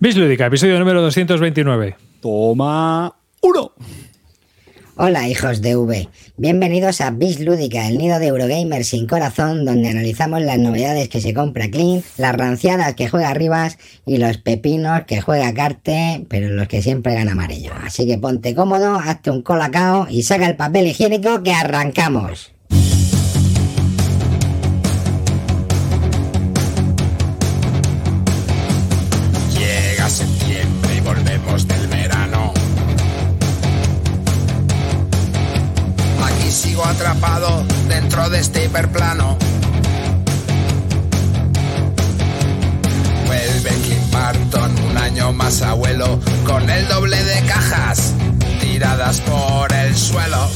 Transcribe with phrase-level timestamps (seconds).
[0.00, 1.96] Bislúdica, episodio número 229.
[2.20, 3.72] Toma uno.
[4.94, 9.88] Hola hijos de V, bienvenidos a Bis Lúdica, el nido de Eurogamers sin corazón, donde
[9.88, 13.76] analizamos las novedades que se compra Clean, las ranciadas que juega Rivas
[14.06, 17.72] y los pepinos que juega Carte, pero los que siempre gana amarillo.
[17.82, 22.52] Así que ponte cómodo, hazte un colacao y saca el papel higiénico que arrancamos.
[37.88, 39.36] Dentro de este hiperplano.
[43.26, 48.14] Vuelve Clint Barton, un año más abuelo, con el doble de cajas
[48.60, 50.48] tiradas por el suelo.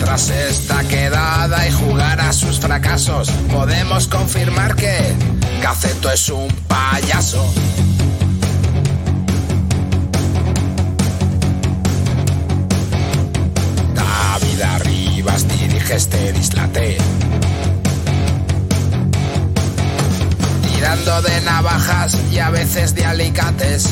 [0.00, 5.14] Tras esta quedada y jugar a sus fracasos, podemos confirmar que
[5.62, 7.54] Gaceto es un payaso.
[15.18, 16.96] Arribas dirige este dislate.
[20.62, 23.88] Tirando de navajas y a veces de alicates.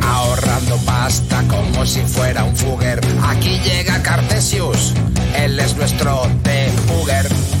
[0.00, 3.00] ahorrando pasta como si fuera un fugger.
[3.24, 4.94] Aquí llega Cartesius,
[5.36, 7.26] él es nuestro debugger.
[7.28, 7.59] Con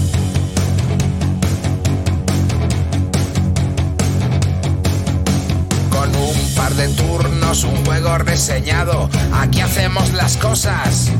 [6.76, 11.10] de turnos, un juego reseñado, aquí hacemos las cosas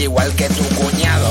[0.00, 1.30] igual que tu cuñado.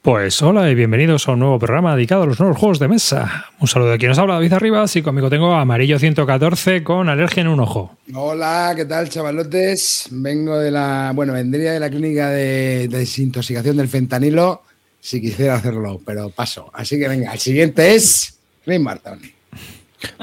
[0.00, 3.46] Pues hola y bienvenidos a un nuevo programa dedicado a los nuevos juegos de mesa.
[3.60, 7.40] Un saludo de quien nos habla, David Arribas, y conmigo tengo Amarillo 114 con alergia
[7.42, 7.98] en un ojo.
[8.14, 10.08] Hola, ¿qué tal, chavalotes?
[10.10, 14.62] Vengo de la, bueno, vendría de la clínica de, de desintoxicación del fentanilo
[15.00, 16.70] si quisiera hacerlo, pero paso.
[16.72, 19.20] Así que venga, el siguiente es Barton.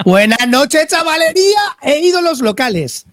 [0.06, 3.06] Buenas noches, chavalería e ídolos locales.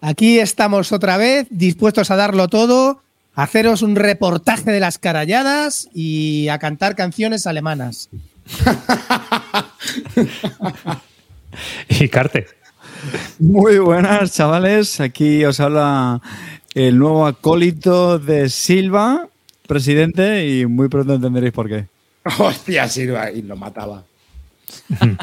[0.00, 3.02] Aquí estamos otra vez, dispuestos a darlo todo,
[3.34, 8.08] a haceros un reportaje de las caralladas y a cantar canciones alemanas.
[11.88, 12.46] y Carte.
[13.38, 15.00] Muy buenas, chavales.
[15.00, 16.20] Aquí os habla
[16.74, 19.28] el nuevo acólito de Silva,
[19.66, 21.86] presidente, y muy pronto entenderéis por qué.
[22.38, 24.04] Hostia, Silva, y lo mataba.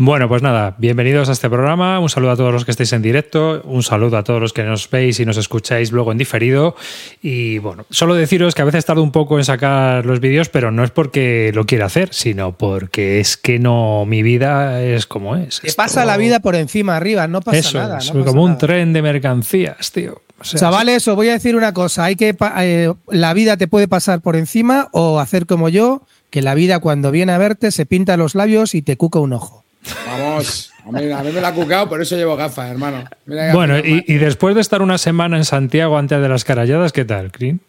[0.00, 1.98] Bueno, pues nada, bienvenidos a este programa.
[1.98, 4.62] Un saludo a todos los que estáis en directo, un saludo a todos los que
[4.62, 6.76] nos veis y nos escucháis luego en diferido.
[7.20, 10.70] Y bueno, solo deciros que a veces tardo un poco en sacar los vídeos, pero
[10.70, 15.34] no es porque lo quiera hacer, sino porque es que no, mi vida es como
[15.34, 15.60] es.
[15.62, 17.98] Te pasa la vida por encima, arriba, no pasa Eso nada.
[17.98, 18.58] es, no como un nada.
[18.58, 20.22] tren de mercancías, tío.
[20.40, 23.66] O sea, Chavales, os voy a decir una cosa, hay que eh, la vida te
[23.66, 27.70] puede pasar por encima o hacer como yo, que la vida cuando viene a verte
[27.70, 29.64] se pinta los labios y te cuca un ojo.
[30.06, 33.04] Vamos, a mí, a mí me la ha cucado, por eso llevo gafas, hermano.
[33.26, 36.44] Mira Bueno, gafas, y, y después de estar una semana en Santiago antes de las
[36.44, 37.60] caralladas, ¿qué tal, Crin?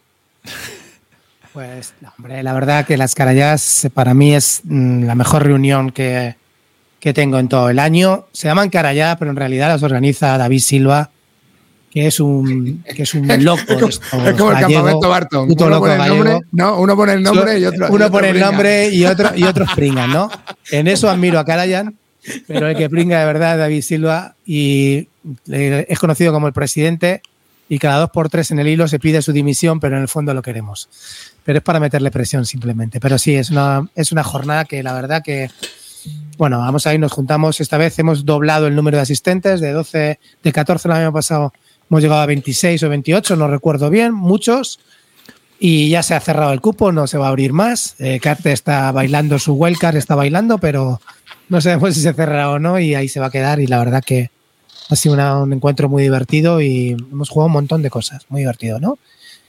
[1.54, 5.44] Pues, no, hombre, la verdad que las carayas eh, para mí es mm, la mejor
[5.44, 6.36] reunión que,
[7.00, 8.28] que tengo en todo el año.
[8.32, 11.10] Se llaman carayadas, pero en realidad las organiza David Silva,
[11.90, 13.62] que es un, que es un loco.
[13.88, 15.48] Es como el gallego, campamento Barton.
[15.48, 17.88] puto Uno loco pone el nombre, no, uno pone el nombre y otro.
[17.88, 20.30] y Uno otro pone el nombre y otro y otros pringan, ¿no?
[20.72, 21.98] En eso admiro a Karayan,
[22.48, 25.08] pero el que pringa de verdad es David Silva y
[25.48, 27.22] es conocido como el presidente
[27.72, 30.08] y cada dos por tres en el hilo se pide su dimisión, pero en el
[30.08, 30.90] fondo lo queremos.
[31.46, 33.00] Pero es para meterle presión simplemente.
[33.00, 35.52] Pero sí, es una, es una jornada que la verdad que,
[36.40, 37.62] bueno, vamos a ir, nos juntamos.
[37.62, 41.54] Esta vez hemos doblado el número de asistentes, de 12, de 14 el año pasado
[41.90, 44.80] hemos llegado a 26 o 28, no recuerdo bien, muchos
[45.60, 47.96] y ya se ha cerrado el cupo, no se va a abrir más.
[48.00, 51.02] Eh, Carte está bailando su wildcard, está bailando, pero
[51.50, 53.80] no sabemos si se cerrará o no y ahí se va a quedar y la
[53.80, 54.32] verdad que
[54.90, 58.80] ha sido un encuentro muy divertido y hemos jugado un montón de cosas, muy divertido,
[58.80, 58.98] ¿no?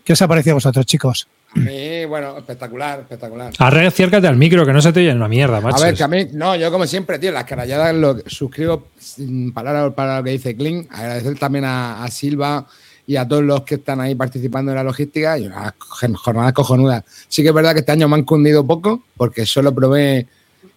[0.05, 1.29] ¿Qué os ha parecido a vosotros, chicos?
[1.55, 3.53] Sí, bueno, espectacular, espectacular.
[3.59, 5.77] Arre, acércate al micro, que no se te oye una mierda, macho.
[5.83, 9.53] A ver, que a mí, no, yo como siempre, tío, las caralladas lo suscribo sin
[9.53, 10.87] palabra palabra lo que dice Clint.
[10.93, 12.67] Agradecer también a, a Silva
[13.07, 16.53] y a todos los que están ahí participando en la logística y una jorn- jornada
[16.53, 17.05] cojonuda.
[17.29, 20.29] Sí que es verdad que este año me han cundido poco porque solo probé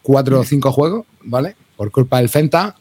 [0.01, 1.55] cuatro o cinco juegos, ¿vale?
[1.77, 2.75] Por culpa del Fenta.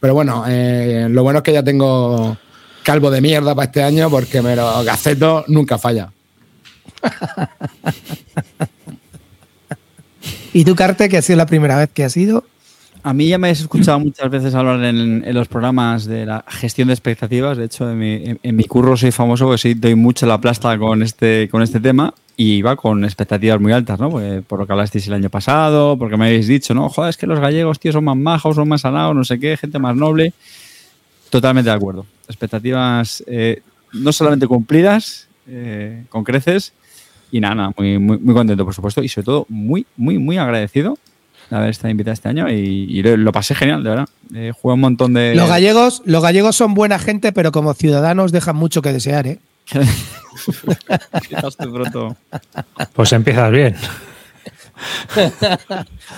[0.00, 2.36] Pero bueno, eh, lo bueno es que ya tengo
[2.82, 6.10] calvo de mierda para este año porque me lo gaceto nunca falla.
[10.52, 12.44] ¿Y tú, Carte, que ha sido la primera vez que has ido?
[13.02, 16.44] A mí ya me habéis escuchado muchas veces hablar en, en los programas de la
[16.48, 17.56] gestión de expectativas.
[17.56, 20.40] De hecho, en mi, en- en mi curro soy famoso porque sí doy mucho la
[20.40, 24.10] plasta con este, con este tema y iba con expectativas muy altas, ¿no?
[24.10, 26.88] Porque, por lo que hablasteis el año pasado, porque me habéis dicho, ¿no?
[26.88, 29.56] Joder, es que los gallegos, tío, son más majos, son más sanados, no sé qué,
[29.56, 30.32] gente más noble.
[31.30, 32.06] Totalmente de acuerdo.
[32.28, 33.62] Expectativas eh,
[33.92, 36.72] no solamente cumplidas, eh, con creces,
[37.32, 40.38] y nada, nada, muy, muy, muy contento, por supuesto, y sobre todo muy, muy, muy
[40.38, 40.98] agradecido
[41.50, 42.54] de haber estado invitado este año y,
[42.88, 44.08] y lo, lo pasé genial, de verdad.
[44.34, 45.34] Eh, jugué un montón de...
[45.36, 49.38] Los gallegos, los gallegos son buena gente, pero como ciudadanos dejan mucho que desear, ¿eh?
[51.58, 52.16] Pronto-
[52.94, 53.74] Pues empiezas bien.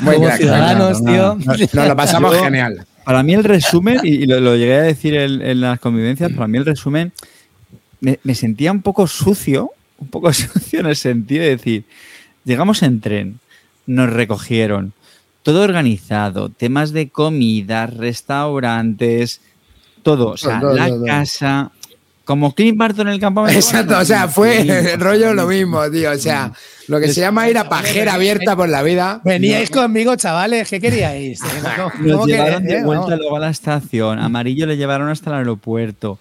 [0.00, 1.22] Muy Como crack, ciudadanos, no, no, tío.
[1.46, 2.86] no, Nos, nos lo pasamos Yo- genial.
[3.04, 6.30] Para mí el resumen, y y lo, lo llegué a decir en, en las convivencias,
[6.32, 7.12] para mí el resumen,
[8.00, 11.84] me, me sentía un poco sucio, un poco sucio en el sentido de decir,
[12.44, 13.40] llegamos en tren,
[13.86, 14.92] nos recogieron,
[15.42, 19.40] todo organizado, temas de comida, restaurantes,
[20.02, 21.70] todo, o sea, la casa,
[22.24, 23.58] como Clint Barton en el campamento.
[23.58, 24.60] Exacto, o sea, fue
[24.92, 26.10] el rollo lo mismo, tío.
[26.10, 26.52] O sea,
[26.86, 29.22] lo que se llama ir a pajera abierta por la vida.
[29.24, 31.40] Veníais conmigo, chavales, ¿qué queríais?
[31.76, 32.84] ¿Cómo- Nos cómo llevaron de eh?
[32.84, 36.18] vuelta luego a la estación, Amarillo le llevaron hasta el aeropuerto.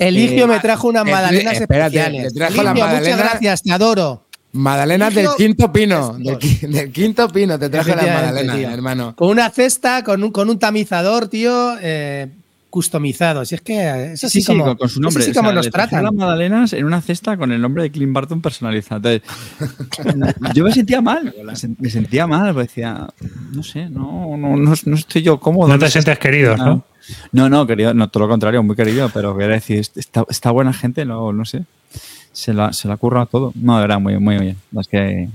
[0.00, 2.32] Eligio Eh, me trajo unas eh, magdalenas espérate, especiales.
[2.32, 4.24] le trajo Eligio, las muchas gracias, te adoro.
[4.52, 6.14] Magdalenas del quinto pino.
[6.18, 9.14] Del, qui- del quinto pino te traje las magdalenas, hermano.
[9.14, 12.26] Con una cesta, con un, con un tamizador, tío, eh,
[12.68, 13.44] customizado.
[13.44, 15.22] Si es que eso sí, Sí, sí, como, con, con su nombre.
[15.22, 16.02] eso sí O sea, como nos tratan.
[16.04, 19.08] las magdalenas en una cesta con el nombre de Clint Barton personalizado.
[19.10, 19.22] Entonces,
[20.54, 21.32] yo me sentía mal.
[21.44, 22.52] me sen- Me sentía mal.
[22.54, 23.08] porque Decía,
[23.52, 25.68] no sé, no, no, no, no estoy yo cómodo.
[25.68, 26.84] No te sientes si- querido, ¿no?
[27.32, 30.72] No, no, querido, no, todo lo contrario, muy querido, pero quería decir, esta, esta buena
[30.72, 31.64] gente, no, no sé,
[32.32, 33.52] se la, se la curra todo.
[33.54, 34.56] No, de verdad, muy, muy bien.
[34.78, 35.28] Es que.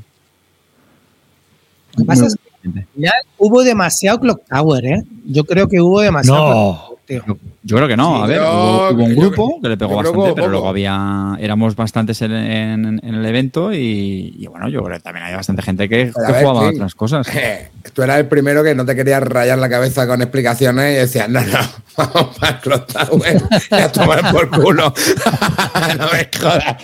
[1.94, 5.04] Lo que pasa es que hubo demasiado Clock Tower, ¿eh?
[5.26, 6.40] Yo creo que hubo demasiado.
[6.40, 6.98] No.
[7.06, 7.38] Clock Tower, tío.
[7.68, 8.18] Yo creo que no.
[8.18, 11.36] Sí, a ver, hubo, hubo un grupo creo- que le pegó bastante, pero luego había.
[11.40, 15.34] Éramos bastantes en, en- en el evento y, y bueno, yo creo que también hay
[15.34, 17.28] bastante gente que, ver, jugaba a Clint, otras cosas.
[17.36, 21.00] eh, Tú eras el primero que no te querías rayar la cabeza con explicaciones y
[21.00, 21.58] decías, no, no,
[21.98, 23.42] vamos para Clock Tower
[23.72, 24.94] y a tomar por culo.
[25.98, 26.76] no me jodas.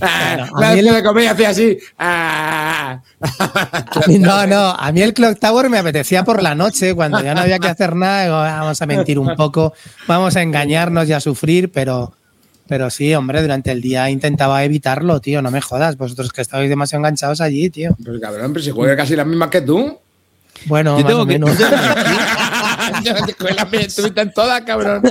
[0.00, 1.78] a La mí el- hacía de comer y hacía así.
[1.98, 3.00] Ah.
[4.08, 4.70] Mí no, no.
[4.70, 7.68] A mí el Clock Tower me apetecía por la noche, cuando ya no había que
[7.68, 8.24] hacer nada.
[8.24, 9.72] digo, "Ah, vamos a mentir un poco,
[10.06, 12.12] vamos a engañarnos y a sufrir, pero,
[12.68, 15.42] pero sí, hombre, durante el día intentaba evitarlo, tío.
[15.42, 17.96] No me jodas, vosotros que estabais demasiado enganchados allí, tío.
[18.04, 19.98] Pues cabrón, pero si juega casi las mismas que tú.
[20.66, 21.58] Bueno, Yo más tengo o que- menos.
[23.04, 25.02] Yo te jugué las mismas, estuviste en todas, cabrón.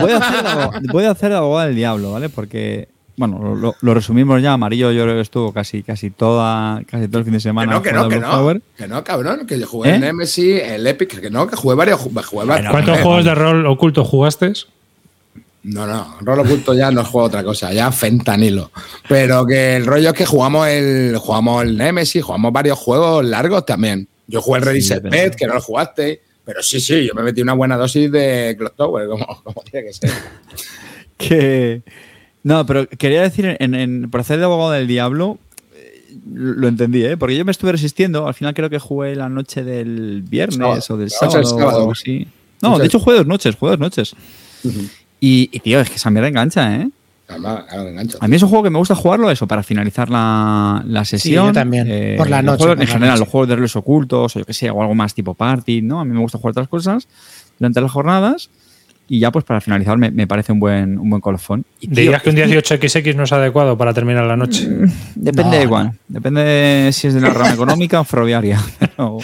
[0.00, 2.28] Voy a hacer algo, voy a hacer abogado del diablo, ¿vale?
[2.28, 4.52] Porque, bueno, lo, lo- lo resumimos ya.
[4.54, 7.72] Amarillo yo creo que estuvo casi, casi, toda, casi todo el fin de Que semana.
[7.72, 8.54] no, que no, que no.
[8.76, 9.46] Que no, cabrón.
[9.46, 9.94] Que yo jugué ¿Eh?
[9.96, 12.00] en Nemesis, el Epic, que no, que jugué varios.
[12.00, 14.52] Jugué varios ¿Cuántos juegos de rol oculto jugaste?
[15.62, 18.70] No, no, rol oculto ya no juego otra cosa, ya fentanilo.
[19.08, 23.64] Pero que el rollo es que jugamos el, jugamos el Nemesis, jugamos varios juegos largos
[23.64, 24.06] también.
[24.26, 27.22] Yo jugué el Ready Sí, Pet, que no lo jugaste, pero sí, sí, yo me
[27.22, 30.10] metí una buena dosis de Clock Tower, como, como tiene que ser.
[31.16, 31.82] que
[32.44, 35.38] no, pero quería decir en, en- por hacer de abogado del diablo
[35.74, 37.16] eh, lo entendí, ¿eh?
[37.16, 38.26] Porque yo me estuve resistiendo.
[38.28, 40.82] Al final creo que jugué la noche del viernes Sábado.
[40.90, 41.66] o del sábado, sábado.
[41.76, 42.26] o algo así.
[42.62, 44.14] No, de hecho jugué dos noches, jugué dos noches.
[45.20, 46.88] y, y, tío, es que esa mierda engancha, ¿eh?
[47.26, 48.18] Calma, engancho.
[48.20, 51.46] A mí es un juego que me gusta jugarlo eso, para finalizar la, la sesión.
[51.48, 53.20] yo también, por la noche, juegos- por en la general, noche.
[53.20, 56.00] los juegos de roles ocultos, o yo que sé, o algo más tipo party, ¿no?
[56.00, 57.08] A mí me gusta jugar otras cosas
[57.58, 58.50] durante las jornadas.
[59.08, 61.64] Y ya, pues para finalizar, me, me parece un buen, un buen colofón.
[61.80, 64.66] Y, tío, ¿Dirías que un es 18XX no es adecuado para terminar la noche?
[65.14, 65.92] Depende No, de cuál.
[66.08, 68.58] Depende de si es de la rama económica o ferroviaria.
[68.78, 69.18] Pero-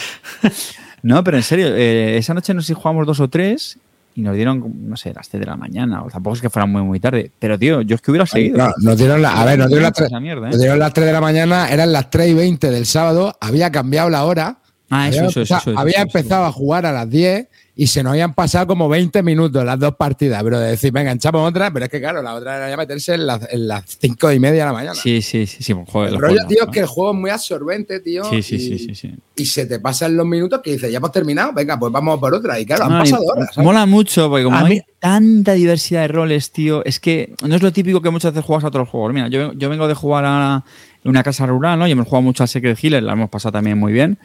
[1.02, 3.78] no, pero en serio, eh, esa noche no sé si jugamos dos o tres
[4.14, 6.02] y nos dieron, no sé, las 3 de la mañana.
[6.02, 7.30] O tampoco es que fuera muy, muy tarde.
[7.38, 8.58] Pero, tío, yo es que hubiera seguido.
[8.58, 10.50] No, nos dieron la, a ver, nos dieron las 3, Esa mierda, ¿eh?
[10.50, 13.70] nos dieron las 3 de la mañana, eran las 3 y 20 del sábado, había
[13.72, 14.58] cambiado la hora.
[14.90, 16.02] Ah, eso, había eso, eso, empezado, eso, eso, había eso.
[16.02, 17.48] empezado a jugar a las 10
[17.82, 21.12] y se nos habían pasado como 20 minutos las dos partidas, pero de decir, venga,
[21.12, 23.84] echamos otra, pero es que claro, la otra era ya meterse en las, en las
[23.98, 24.94] 5 y media de la mañana.
[24.94, 25.72] Sí, sí, sí, sí.
[25.86, 26.70] Joder, el rollo, juegos, tío, ¿no?
[26.70, 28.24] es que el juego es muy absorbente, tío.
[28.24, 29.14] Sí, sí, y, sí, sí, sí.
[29.34, 32.34] y se te pasan los minutos que dices, ya hemos terminado, venga, pues vamos por
[32.34, 32.60] otra.
[32.60, 33.48] Y claro, han No, pasado horas.
[33.54, 33.64] ¿sabes?
[33.64, 37.54] Mola mucho, porque como A hay mí- tanta diversidad de roles, tío, es que no
[37.56, 39.14] es lo típico que muchas veces juegas a otros juegos.
[39.14, 40.64] Mira, yo, yo vengo de jugar a
[41.04, 41.88] una casa rural, ¿no?
[41.88, 44.18] Y hemos jugado mucho a Secret Healer, la hemos pasado también muy bien.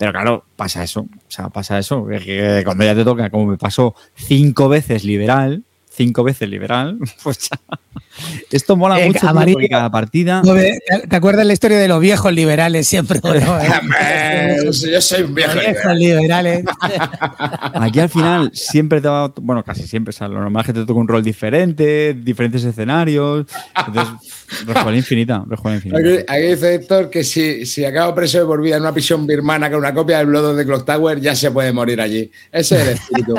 [0.00, 1.00] Pero claro, pasa eso.
[1.02, 2.06] O sea, pasa eso.
[2.06, 7.50] Que, cuando ya te toca, como me pasó cinco veces liberal, cinco veces liberal, pues
[7.50, 7.58] ya,
[8.50, 9.54] Esto mola Eh, mucho amarillo.
[9.54, 10.42] porque cada partida.
[11.08, 13.20] ¿Te acuerdas la historia de los viejos liberales siempre?
[13.24, 13.30] no,
[14.00, 14.56] eh?
[14.64, 15.54] Yo soy un viejo.
[15.54, 16.64] Los viejos liberales.
[17.74, 19.28] Aquí al final siempre te va.
[19.40, 20.10] Bueno, casi siempre.
[20.10, 23.46] O sea, lo normal es que te toca un rol diferente, diferentes escenarios.
[23.86, 24.14] Entonces,
[24.94, 25.44] infinita.
[25.50, 25.98] Infinita.
[25.98, 29.26] Aquí, aquí dice Héctor que si, si acabo preso de por vida en una prisión
[29.26, 32.30] birmana con una copia del Blood of the Clock Tower, ya se puede morir allí.
[32.52, 33.34] Ese es el espíritu.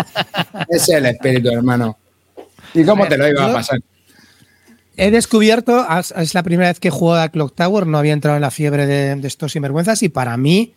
[0.70, 1.98] Ese es el espíritu, hermano.
[2.74, 3.80] ¿Y cómo ver, te lo iba a pasar?
[4.98, 5.86] He descubierto,
[6.18, 8.86] es la primera vez que juego a Clock Tower, no había entrado en la fiebre
[8.86, 10.76] de, de estos sinvergüenzas y para mí,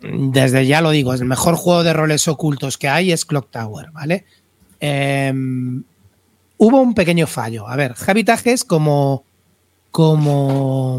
[0.00, 3.50] desde ya lo digo, es el mejor juego de roles ocultos que hay es Clock
[3.50, 4.24] Tower, ¿vale?
[4.80, 5.82] Em,
[6.58, 7.68] hubo un pequeño fallo.
[7.68, 9.24] A ver, Javi Tajes como,
[9.90, 10.98] como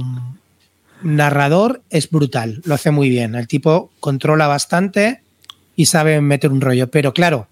[1.03, 3.35] narrador es brutal, lo hace muy bien.
[3.35, 5.21] El tipo controla bastante
[5.75, 7.47] y sabe meter un rollo, pero claro,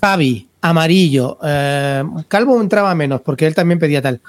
[0.00, 4.20] Javi, amarillo, eh, Calvo entraba menos porque él también pedía tal.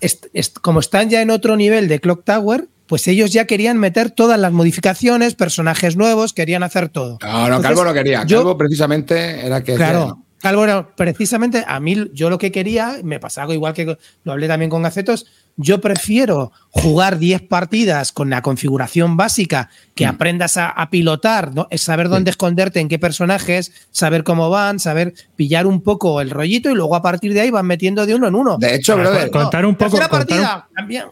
[0.00, 3.76] Est- est- como están ya en otro nivel de Clock Tower, pues ellos ya querían
[3.78, 7.18] meter todas las modificaciones, personajes nuevos, querían hacer todo.
[7.22, 8.24] No, no, Entonces, Calvo no quería.
[8.24, 9.74] yo- Calvo precisamente era que.
[9.74, 14.32] Claro, Calvo, no, precisamente a mí yo lo que quería, me pasaba igual que lo
[14.32, 15.26] hablé también con Gacetos,
[15.60, 20.10] yo prefiero jugar 10 partidas con la configuración básica, que Mm.
[20.10, 21.66] aprendas a, a pilotar, ¿no?
[21.70, 26.30] Es saber dónde esconderte, en qué personajes, saber cómo van, saber pillar un poco el
[26.30, 28.56] rollito y luego a partir de ahí van metiendo de uno en uno.
[28.56, 31.04] De hecho, brother, contar un poco- tercera contar un- partida, también.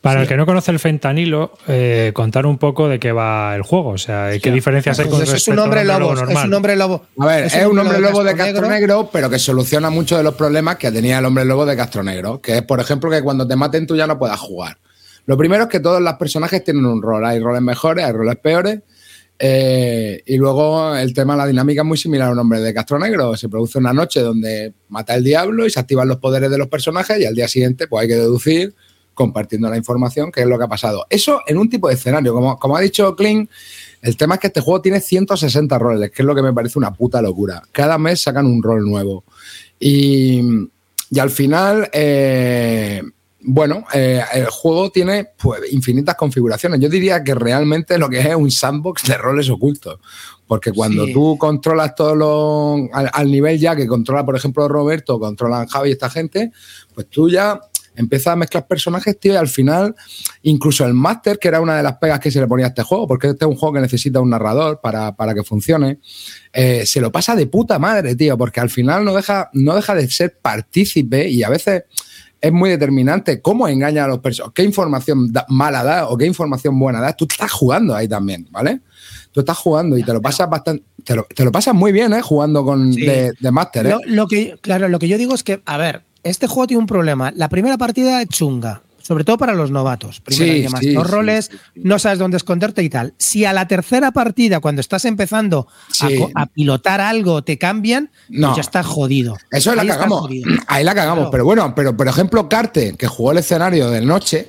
[0.00, 3.62] Para el que no conoce el fentanilo, eh, contar un poco de qué va el
[3.62, 3.88] juego.
[3.90, 6.12] O sea, qué diferencias hay con Pues eso es respecto un hombre a un lobo,
[6.12, 6.46] es normal.
[6.46, 7.06] un hombre lobo.
[7.18, 8.68] A ver, es, un hombre lobo de Castro Negro.
[8.68, 12.04] Negro, pero que soluciona muchos de los problemas que tenía el hombre lobo de Castro
[12.04, 12.40] Negro.
[12.40, 14.78] Que es, por ejemplo, que cuando te maten tú ya no puedas jugar.
[15.26, 17.24] Lo primero es que todos los personajes tienen un rol.
[17.24, 18.80] Hay roles mejores, hay roles peores.
[19.40, 22.98] eh, y luego el tema, la dinámica es muy similar a un hombre de Castro
[22.98, 23.36] Negro.
[23.36, 26.68] Se produce una noche donde mata el diablo y se activan los poderes de los
[26.68, 28.72] personajes y al día siguiente pues hay que deducir
[29.16, 31.06] compartiendo la información qué es lo que ha pasado.
[31.10, 32.34] Eso en un tipo de escenario.
[32.34, 33.50] Como, como ha dicho Clint,
[34.02, 36.78] el tema es que este juego tiene 160 roles, que es lo que me parece
[36.78, 37.62] una puta locura.
[37.72, 39.24] Cada mes sacan un rol nuevo.
[39.80, 40.40] Y,
[41.10, 43.02] y al final, eh,
[43.40, 46.78] bueno, eh, el juego tiene pues, infinitas configuraciones.
[46.78, 49.98] Yo diría que realmente lo que es es un sandbox de roles ocultos.
[50.46, 51.12] Porque cuando Sí.
[51.12, 52.88] tú controlas todo lo.
[52.92, 56.52] Al, al nivel ya que controla, por ejemplo, Roberto, controlan Javi y esta gente,
[56.94, 57.58] pues tú ya
[57.96, 59.94] empiezas a mezclar personajes, tío, y al final,
[60.42, 62.82] incluso el máster, que era una de las pegas que se le ponía a este
[62.82, 65.98] juego, porque este es un juego que necesita un narrador para, para que funcione,
[66.52, 69.94] eh, se lo pasa de puta madre, tío, porque al final no deja, no deja
[69.94, 71.84] de ser partícipe y a veces
[72.40, 76.26] es muy determinante cómo engaña a los personajes, qué información da- mala da o qué
[76.26, 77.14] información buena da.
[77.14, 78.80] Tú estás jugando ahí también, ¿vale?
[79.32, 82.12] Tú estás jugando y te lo pasas bastante, te lo, te lo pasas muy bien,
[82.12, 82.20] ¿eh?
[82.22, 83.04] Jugando con Sí.
[83.06, 83.90] de, de máster, ¿eh?
[83.90, 86.80] Lo, lo que, claro, lo que yo digo es que, a ver, este juego tiene
[86.80, 87.32] un problema.
[87.34, 90.20] La primera partida es chunga, sobre todo para los novatos.
[90.20, 93.14] Primero Sí, hay más sí, dos roles, sí, no sabes dónde esconderte y tal.
[93.18, 95.68] Si a la tercera partida, cuando estás empezando
[96.34, 98.48] a pilotar algo, te cambian, No.
[98.48, 99.36] pues ya estás jodido.
[99.50, 100.30] Eso la Ahí estás cagamos.
[100.66, 101.18] Ahí la cagamos.
[101.18, 101.30] Claro.
[101.30, 104.48] Pero bueno, pero por ejemplo, Carte, que jugó el escenario de noche,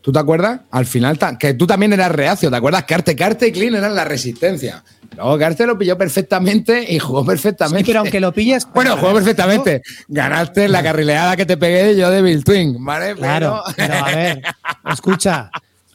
[0.00, 0.60] ¿tú te acuerdas?
[0.70, 2.84] Al final, que tú también eras reacio, ¿te acuerdas?
[2.84, 4.82] Carte, Carte y Clean eran la resistencia.
[5.16, 7.80] Luego Carte lo pilló perfectamente y jugó perfectamente.
[7.80, 8.66] Sí, pero aunque lo pilles.
[8.74, 9.82] Bueno, jugó perfectamente.
[10.08, 13.14] Ganaste la carrileada que te pegué yo de Bill Twin, ¿vale?
[13.14, 14.42] Claro, Pero- pero a ver,
[14.92, 15.50] escucha,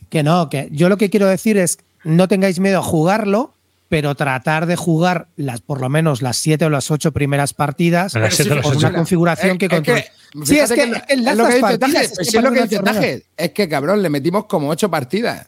[0.09, 3.54] que no, que yo lo que quiero decir es no tengáis miedo a jugarlo,
[3.89, 8.13] pero tratar de jugar las por lo menos las siete o las ocho primeras partidas
[8.13, 8.77] con ocho.
[8.79, 10.05] una configuración que Es que.
[10.43, 13.25] Sí, es que, lo que partidas, es que sí es lo que dice.
[13.37, 15.47] Es cabrón, le metimos como ocho partidas.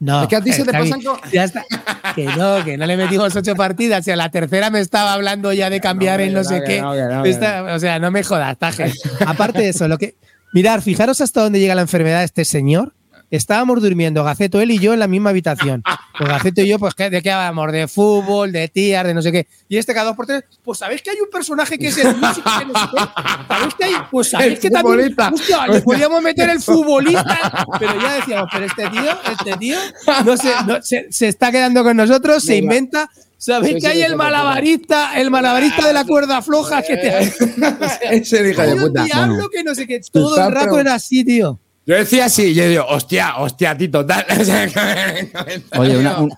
[0.00, 1.64] No, Es que a ti se eh, te Javi, pasan co- ya está.
[2.16, 4.04] Que no, que no le metimos ocho partidas.
[4.08, 6.48] Y a la tercera me estaba hablando ya de cambiar no, el que no no,
[6.48, 6.80] sé qué.
[6.80, 8.92] no, Esta- O sea, no me jodas, Taje.
[9.24, 10.16] Aparte de eso, lo que.
[10.52, 12.92] Mirar, fijaros hasta dónde llega la enfermedad de este señor.
[13.32, 15.82] Estábamos durmiendo, Gaceto, él y yo en la misma habitación.
[16.18, 17.72] Pues Gaceto y yo, pues, ¿qué- ¿de qué hablábamos?
[17.72, 19.46] De fútbol, de tías, de no sé qué.
[19.70, 22.14] Y este cada dos por tres, pues ¿sabéis que hay un personaje que es el
[22.14, 23.04] músico que no sé qué?
[23.48, 23.92] ¿Sabéis que hay?
[24.10, 25.16] Pues ¿sabéis El que también?
[25.32, 27.38] Hostia, le podíamos meter el futbolista.
[27.80, 29.78] Pero ya decíamos, pero este tío, este tío,
[30.26, 33.08] no se, no, se, se está quedando con nosotros, se inventa.
[33.38, 37.18] ¿Sabéis Sí, que hay sí, el malabarista, el malabarista de la cuerda floja que te
[38.12, 39.02] Ese hijo de puta.
[39.04, 40.00] diablo que no sé qué.
[40.12, 41.58] Todo el rato era así, tío.
[41.84, 44.24] Yo decía así, yo digo, hostia, hostia, tito, tal.
[45.78, 46.32] Oye, una- un-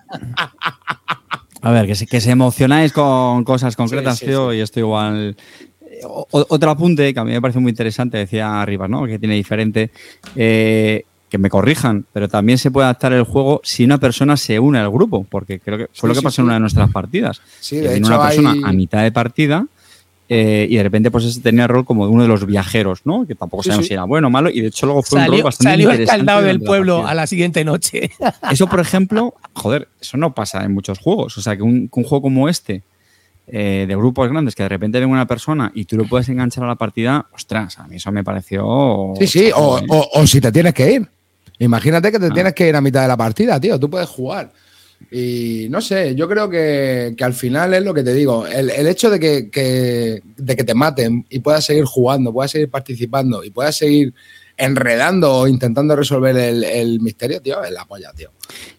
[1.61, 4.79] A ver, que se, que se emocionáis con cosas concretas, Sí, sí, tío, y esto
[4.79, 5.35] igual.
[6.03, 9.05] O- otro apunte que a mí me parece muy interesante, decía arriba, ¿no?
[9.05, 9.91] Que tiene diferente.
[10.35, 14.59] eh, que me corrijan, pero también se puede adaptar el juego si una persona se
[14.59, 16.41] une al grupo, porque creo que fue Sí, lo que sí, pasó sí.
[16.41, 17.41] en una de nuestras partidas.
[17.59, 19.65] Sí, de hecho una persona hay- a mitad de partida
[20.27, 23.25] eh, y de repente pues ese tenía rol como de uno de los viajeros, ¿no?
[23.27, 25.31] Que tampoco sabemos si era bueno o malo y de hecho luego fue un rol
[25.33, 26.03] Salió, bastante salió interesante.
[26.21, 28.09] escaldado del la pueblo a la siguiente noche.
[28.51, 31.37] Eso, por ejemplo, joder, eso no pasa en muchos juegos.
[31.37, 32.81] O sea, que un, que un juego como este,
[33.47, 36.63] eh, de grupos grandes, que de repente venga una persona y tú lo puedes enganchar
[36.63, 39.13] a la partida, ostras, a mí eso me pareció.
[39.19, 39.85] Sí, sí, o, ¿eh?
[39.89, 41.07] o- o si te tienes que ir.
[41.59, 42.33] Imagínate que te Ah.
[42.33, 43.79] tienes que ir a mitad de la partida, tío.
[43.79, 44.51] Tú puedes jugar.
[45.11, 48.45] Y no sé, yo creo que, que al final es lo que te digo.
[48.47, 52.51] El, el hecho de que, que- de que te maten y puedas seguir jugando, puedas
[52.51, 54.13] seguir participando y puedas seguir
[54.57, 58.29] enredando o intentando resolver el, el misterio, tío, es la polla, tío.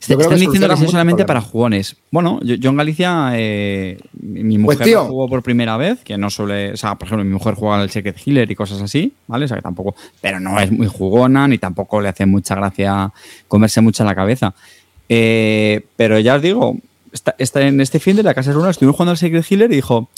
[0.00, 1.96] Est- Yo creo Están que diciendo que muchos solamente para jugones.
[2.10, 5.02] Bueno, yo, yo en Galicia, eh, mi Pues, mujer tío.
[5.02, 6.72] lo jugó por primera vez, que no suele.
[6.72, 9.44] O sea, por ejemplo, mi mujer juega al Secret Healer y cosas así, ¿vale?
[9.44, 9.94] O sea, que tampoco.
[10.22, 13.12] Pero no es muy jugona, ni tampoco le hace mucha gracia
[13.46, 14.54] comerse mucho la cabeza.
[15.08, 16.76] Eh, pero ya os digo,
[17.12, 19.70] está, está en este fin de la casa de Luna estuvimos jugando al Secret Healer
[19.72, 20.08] y dijo.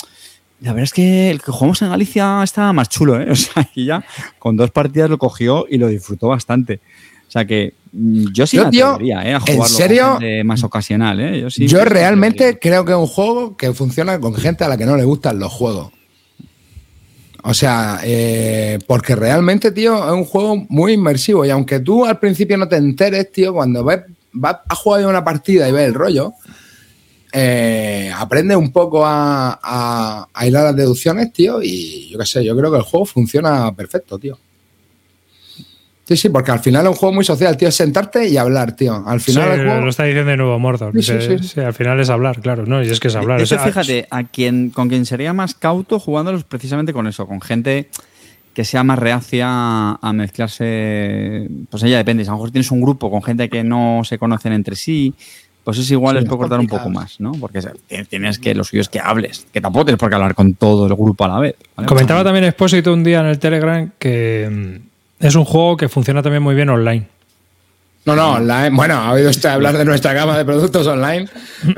[0.60, 3.28] La verdad es que el que jugamos en Galicia estaba más chulo, ¿eh?
[3.30, 4.04] O sea, y ya
[4.40, 6.80] con dos partidas lo cogió y lo disfrutó bastante.
[7.28, 9.12] O sea que mm, yo sí Yo, me tío, ¿eh?
[9.14, 10.12] A ¿en jugarlo con serio?
[10.18, 11.40] gente más ocasional, ¿eh?
[11.42, 12.60] Yo, sí Yo me realmente atrevería.
[12.60, 15.38] creo que es un juego que funciona con gente a la que no le gustan
[15.38, 15.92] los juegos.
[17.44, 21.44] O sea, eh, porque realmente, tío, es un juego muy inmersivo.
[21.46, 24.00] Y aunque tú al principio no te enteres, tío, cuando ves,
[24.32, 26.32] vas a jugar una partida y ves el rollo,
[27.32, 31.60] eh, aprendes un poco a, a, a hilar las deducciones, tío.
[31.62, 34.38] Y yo qué sé, yo creo que el juego funciona perfecto, tío.
[36.06, 37.68] Sí, sí, porque al final es un juego muy social, tío.
[37.68, 39.02] Es sentarte y hablar, tío.
[39.06, 39.80] Al Sí, final el juego.
[39.82, 40.94] lo está diciendo de nuevo Mordor.
[40.94, 41.48] Sí, sí, sí.
[41.48, 42.64] sí, al final es hablar, claro.
[42.64, 43.36] No, y es que es hablar.
[43.36, 47.26] De o sea, fíjate, a quien, con quien sería más cauto jugándolos precisamente con eso,
[47.26, 47.90] con gente
[48.58, 49.46] que sea más reacia
[49.92, 51.48] a mezclarse.
[51.70, 52.24] Pues ella depende.
[52.24, 55.14] Si a lo mejor tienes un grupo con gente que no se conocen entre sí,
[55.62, 57.30] pues es igual, Sí, les es puede cortar un poco más, ¿no?
[57.40, 57.60] Porque
[58.08, 60.88] tienes que, lo suyo es que hables, que tampoco tienes por qué hablar con todo
[60.88, 61.54] el grupo a la vez.
[61.76, 61.86] ¿vale?
[61.86, 66.20] Comentaba también Expósito un día en el Telegram que mm, es un juego que funciona
[66.20, 67.06] también muy bien online.
[68.08, 68.70] No, no, online.
[68.70, 71.28] Bueno, ha oído usted hablar de nuestra gama de productos online.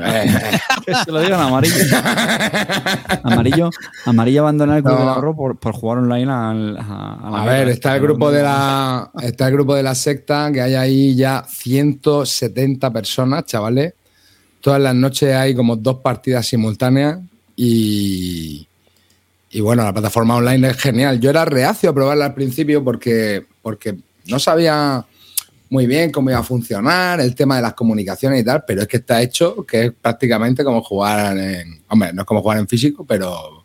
[0.85, 1.75] Que se lo digan amarillo.
[3.23, 3.69] amarillo,
[4.05, 5.09] amarillo abandona el club No.
[5.09, 8.43] ahorro por, por jugar online al- a, a la a ver, está el grupo de
[8.43, 13.93] la está el grupo de la secta que hay ahí ya 170 personas, chavales.
[14.61, 17.19] Todas las noches hay como dos partidas simultáneas
[17.55, 18.67] y
[19.53, 21.19] y bueno, la plataforma online es genial.
[21.19, 25.03] Yo era reacio a probarla al principio porque porque no sabía
[25.71, 28.87] muy bien cómo iba a funcionar, el tema de las comunicaciones y tal, pero es
[28.87, 31.81] que está hecho que es prácticamente como jugar en.
[31.87, 33.63] Hombre, no es como jugar en físico, pero.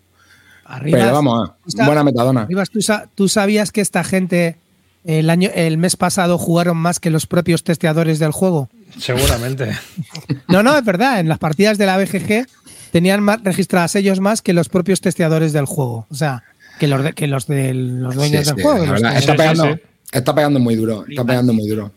[0.65, 2.43] Arriba, pero vamos, sa- buena metadona.
[2.43, 4.57] Arribas, ¿tú, sa- tú sabías que esta gente
[5.05, 8.69] el, año, el mes pasado jugaron más que los propios testeadores del juego?
[8.99, 9.71] Seguramente.
[10.49, 11.19] No, no, es verdad.
[11.21, 12.47] En las partidas de la BGG
[12.93, 16.07] tenían más, registradas ellos más que los propios testeadores del juego.
[16.09, 16.45] O sea,
[16.79, 18.81] que los de, que los, de los dueños Sí, del sí, juego.
[18.93, 19.81] verdad, está, sí, pegando, sí.
[20.13, 21.05] está pegando muy duro.
[21.09, 21.93] Está pegando muy duro.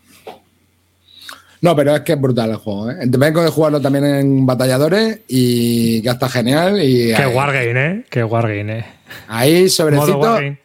[1.62, 2.90] No, pero es que es brutal el juego.
[2.90, 2.96] ¿eh?
[3.06, 6.82] Vengo de jugarlo también en batalladores y que está genial.
[6.82, 8.06] Y Qué ahí, wargame, ¿eh?
[8.10, 8.86] Qué wargame, ¿eh?
[9.28, 10.40] ahí sobrecito.
[10.40, 10.58] eh,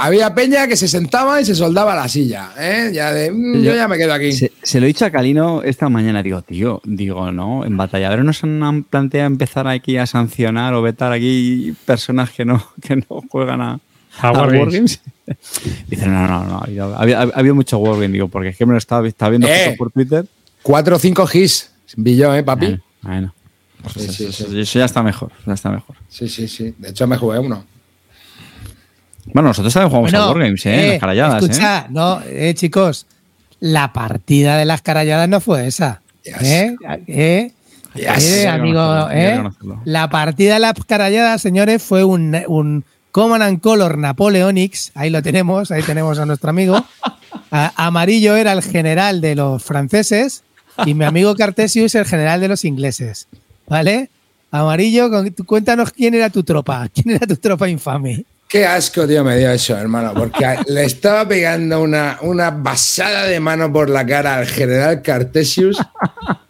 [0.00, 2.50] había peña que se sentaba y se soldaba la silla.
[2.58, 2.90] ¿eh?
[2.94, 4.30] Ya de, mm, yo ya me quedo aquí.
[4.32, 8.24] Se, se lo he dicho a Calino esta mañana, digo, tío, digo, no, en batalladores
[8.24, 13.22] nos han planteado empezar aquí a sancionar o vetar aquí personas que no, que no
[13.28, 13.80] juegan a,
[14.20, 15.00] A Wargames.
[15.88, 18.56] Dice, no, no, no, ha habido, ha habido- ha habido mucho Wargame, digo, porque es
[18.56, 19.74] que me lo estaba, estaba viendo Eh.
[19.76, 20.24] por Twitter.
[20.66, 21.70] 4 o 5 hits.
[21.96, 22.66] Yo, ¿eh, papi?
[22.66, 23.34] Bueno, bueno.
[23.82, 24.58] Pues Sí, sí, eso, sí.
[24.60, 25.94] eso ya está mejor, ya está mejor.
[26.08, 26.74] Sí, sí, sí.
[26.76, 27.64] De hecho, me jugué uno.
[29.26, 30.86] Bueno, nosotros también jugamos a Wargames, ¿eh?
[30.86, 31.46] Eh, las caralladas, ¿eh?
[31.46, 33.06] escucha, no, eh, chicos,
[33.60, 36.00] la partida de las caralladas no fue esa.
[36.24, 36.42] Yes.
[36.42, 36.76] ¿Eh?
[37.06, 37.52] ¿Eh?
[37.94, 38.06] Yes.
[38.24, 39.42] Eh, que amigo, ¿eh?
[39.84, 44.90] La partida de las caralladas, señores, fue un, un Common and Color Napoleonics.
[44.96, 46.84] Ahí lo tenemos, ahí tenemos a nuestro amigo.
[47.50, 50.42] A- Amarillo era el general de los franceses
[50.84, 53.26] y mi amigo Cartesius el general de los ingleses.
[53.68, 54.10] ¿Vale?
[54.50, 55.10] Amarillo,
[55.46, 56.88] cuéntanos quién era tu tropa.
[56.94, 58.24] ¿Quién era tu tropa infame?
[58.48, 63.40] Qué asco, tío, me dio eso, hermano, porque le estaba pegando una, una basada de
[63.40, 65.76] mano por la cara al general Cartesius.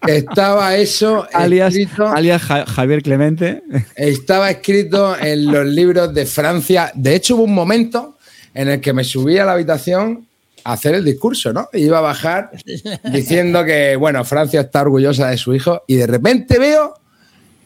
[0.06, 3.62] Estaba eso Alias, escrito, alias Ja- Javier Clemente.
[3.94, 6.92] estaba escrito en los libros de Francia.
[6.94, 8.18] De hecho, hubo un momento
[8.54, 10.25] en el que me subí a la habitación
[10.68, 11.68] a hacer el discurso, ¿no?
[11.72, 12.50] Y iba a bajar
[13.12, 16.94] diciendo que, bueno, Francia está orgullosa de su hijo y de repente veo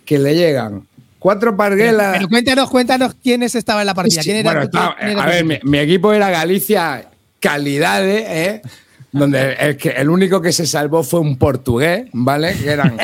[0.04, 0.86] que le llegan
[1.18, 2.16] cuatro parguelas.
[2.16, 4.22] Pero cuéntanos, cuéntanos quiénes estaban en la partida.
[4.22, 7.06] ¿Quién era, bueno, quién- estaba- quién era a ver, mi, mi equipo era Galicia
[7.40, 8.62] Calidades, ¿eh?
[9.12, 12.54] donde el, que, el único que se salvó fue un portugués, ¿vale?
[12.56, 12.96] Que eran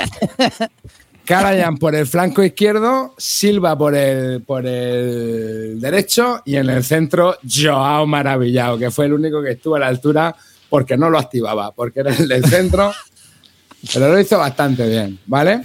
[1.26, 7.36] Karajan por el flanco izquierdo, Silva por el, por el derecho y en el centro
[7.46, 10.34] Joao Maravillado, que fue el único que estuvo a la altura
[10.70, 12.92] porque no lo activaba, porque era el del centro,
[13.92, 15.62] pero lo hizo bastante bien, ¿vale?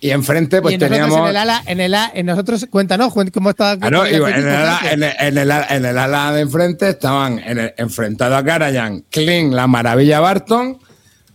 [0.00, 1.16] Y enfrente pues y teníamos...
[1.20, 3.76] en el ala, en el, a- en nosotros, cuéntanos cómo estaba.
[4.04, 7.38] Y en, el ala, en, el, en el ala- en el ala de enfrente estaban
[7.38, 10.78] en el- enfrentado a Karajan, Kling, la maravilla Barton.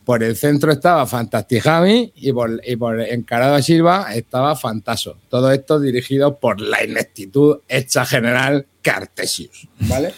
[0.08, 5.18] Por el centro estaba Fantastic Javi y por, y por encarado a Silva estaba Fantaso.
[5.30, 9.68] Todo esto dirigido por la ineptitud hecha general Cartesius.
[9.82, 10.14] ¿Vale?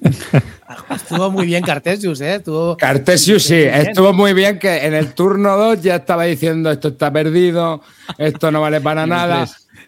[0.90, 2.34] Estuvo muy bien Cartesius, ¿eh?
[2.36, 3.74] Estuvo, Cartesius sí, Muy bien.
[3.76, 7.82] estuvo muy bien que en el turno 2 ya estaba diciendo esto está perdido,
[8.18, 9.46] esto no vale para nada.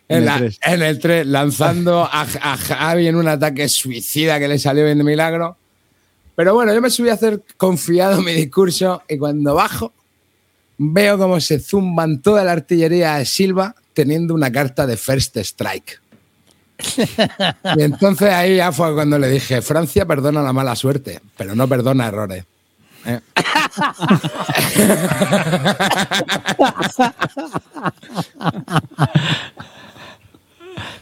[0.09, 4.85] la- en el 3, lanzando a, a Javi en un ataque suicida que le salió
[4.85, 5.57] bien de milagro.
[6.43, 9.93] Pero bueno, yo me subí a hacer confiado mi discurso y cuando bajo
[10.77, 16.01] veo cómo se zumban toda la artillería de Silva teniendo una carta de First Strike.
[17.77, 21.69] Y entonces ahí ya fue cuando le dije, Francia perdona la mala suerte, pero no
[21.69, 22.45] perdona errores.
[23.07, 23.21] ¿eh?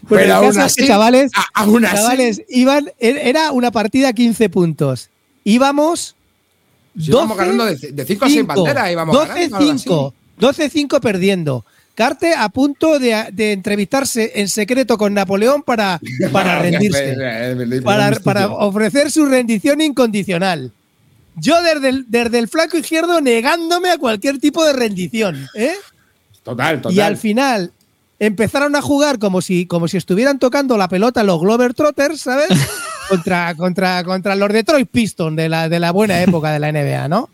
[0.09, 4.49] Pero aún así, chavales, a- aún así- chavales, iban, er- era una partida a 15
[4.49, 5.09] puntos.
[5.45, 6.17] Íbamos.
[6.99, 9.57] Si íbamos 12, ganando de, de 5 a 6 banderas, íbamos ganando.
[9.57, 9.89] algo así.
[9.89, 10.13] 12-5.
[10.41, 11.65] 12-5 perdiendo.
[11.95, 16.01] Carte a punto de, de entrevistarse en secreto con Napoleón para,
[16.33, 17.17] para rendirse.
[17.85, 20.73] para, para ofrecer su rendición incondicional.
[21.37, 25.47] Yo desde el, desde el flanco izquierdo negándome a cualquier tipo de rendición.
[25.55, 25.75] ¿eh?
[26.43, 26.97] Total, total.
[26.97, 27.73] Y al final
[28.19, 32.49] empezaron a jugar como si, como si estuvieran tocando la pelota los Glover Trotters, ¿sabes?
[33.11, 37.09] contra, contra, contra los Detroit Pistons de la, de la buena época de la NBA,
[37.09, 37.29] ¿no?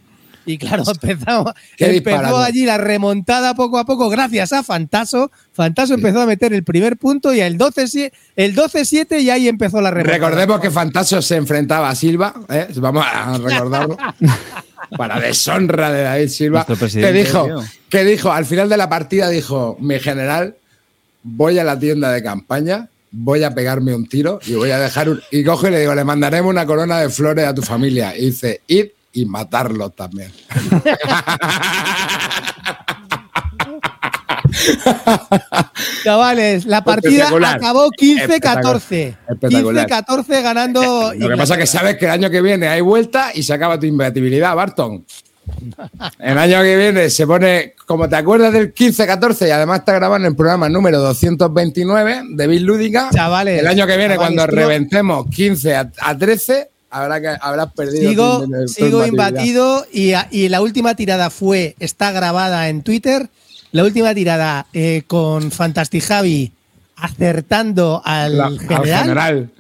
[0.47, 5.33] Y claro, empezamos, empezó allí la remontada poco a poco gracias a Fantaso.
[5.53, 9.81] Fantaso empezó a meter el primer punto y el 12-7 el 12-7 y ahí empezó
[9.81, 10.19] la remontada.
[10.19, 12.69] Recordemos que Fantasio se enfrentaba a Silva, ¿eh?
[12.77, 13.99] vamos a recordarlo.
[14.97, 16.65] Para deshonra de David Silva.
[16.65, 17.49] Que dijo,
[17.89, 20.55] que dijo, al final de la partida dijo, mi general,
[21.25, 25.09] voy a la tienda de campaña, voy a pegarme un tiro y voy a dejar
[25.09, 25.21] un...
[25.31, 28.17] Y cojo y le digo, le mandaremos una corona de flores a tu familia.
[28.17, 30.33] Y dice, id y matarlos también.
[36.05, 37.57] Chavales, la partida Espectacular.
[37.57, 39.17] acabó 15-14.
[39.29, 39.89] Espectacular.
[39.89, 41.13] 15-14 ganando.
[41.15, 43.53] Lo que pasa es que sabes que el año que viene hay vuelta y se
[43.53, 45.05] acaba tu imbatibilidad, Barton.
[46.19, 50.27] El año que viene se pone, como te acuerdas del 15-14 y además está grabando
[50.27, 53.11] en el programa número 229 de Bill Lúdica.
[53.13, 54.57] Chavales, El año que viene, chavales, cuando tío.
[54.67, 58.09] reventemos 15 a, a 13, habrá que, habrás perdido.
[58.09, 62.83] Sigo, tu- tu sigo imbatido y, a- y la última tirada fue, está grabada en
[62.83, 63.29] Twitter,
[63.73, 66.53] la última tirada eh, con Fantastic Javi
[66.97, 69.51] acertando al, La- al general.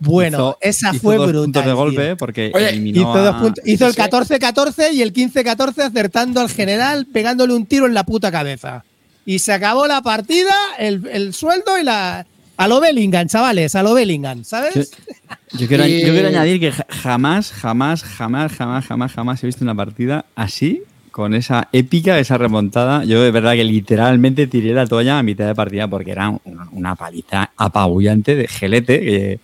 [0.00, 1.44] Bueno, Hizo- esa hizo fue dos brutal.
[1.44, 4.00] puntos de golpe eh, porque Oye, eliminó Hizo, dos a- puntos- hizo el Sí.
[4.00, 8.84] 14-14 y el 15-14 acertando al general, pegándole un tiro en la puta cabeza.
[9.26, 12.26] Y se acabó la partida, el, el sueldo y la.
[12.56, 14.74] A lo Bellingham, chavales, a lo Bellingham, ¿sabes?
[14.74, 19.42] Yo, yo quiero, Y- yo quiero añadir que ja- jamás, jamás, jamás, jamás, jamás, jamás
[19.44, 20.82] he visto una partida así,
[21.18, 23.02] con esa épica, esa remontada.
[23.04, 26.40] Yo de verdad que literalmente tiré la toalla a mitad de partida porque era un-
[26.70, 29.40] una paliza apabullante de gelete, que,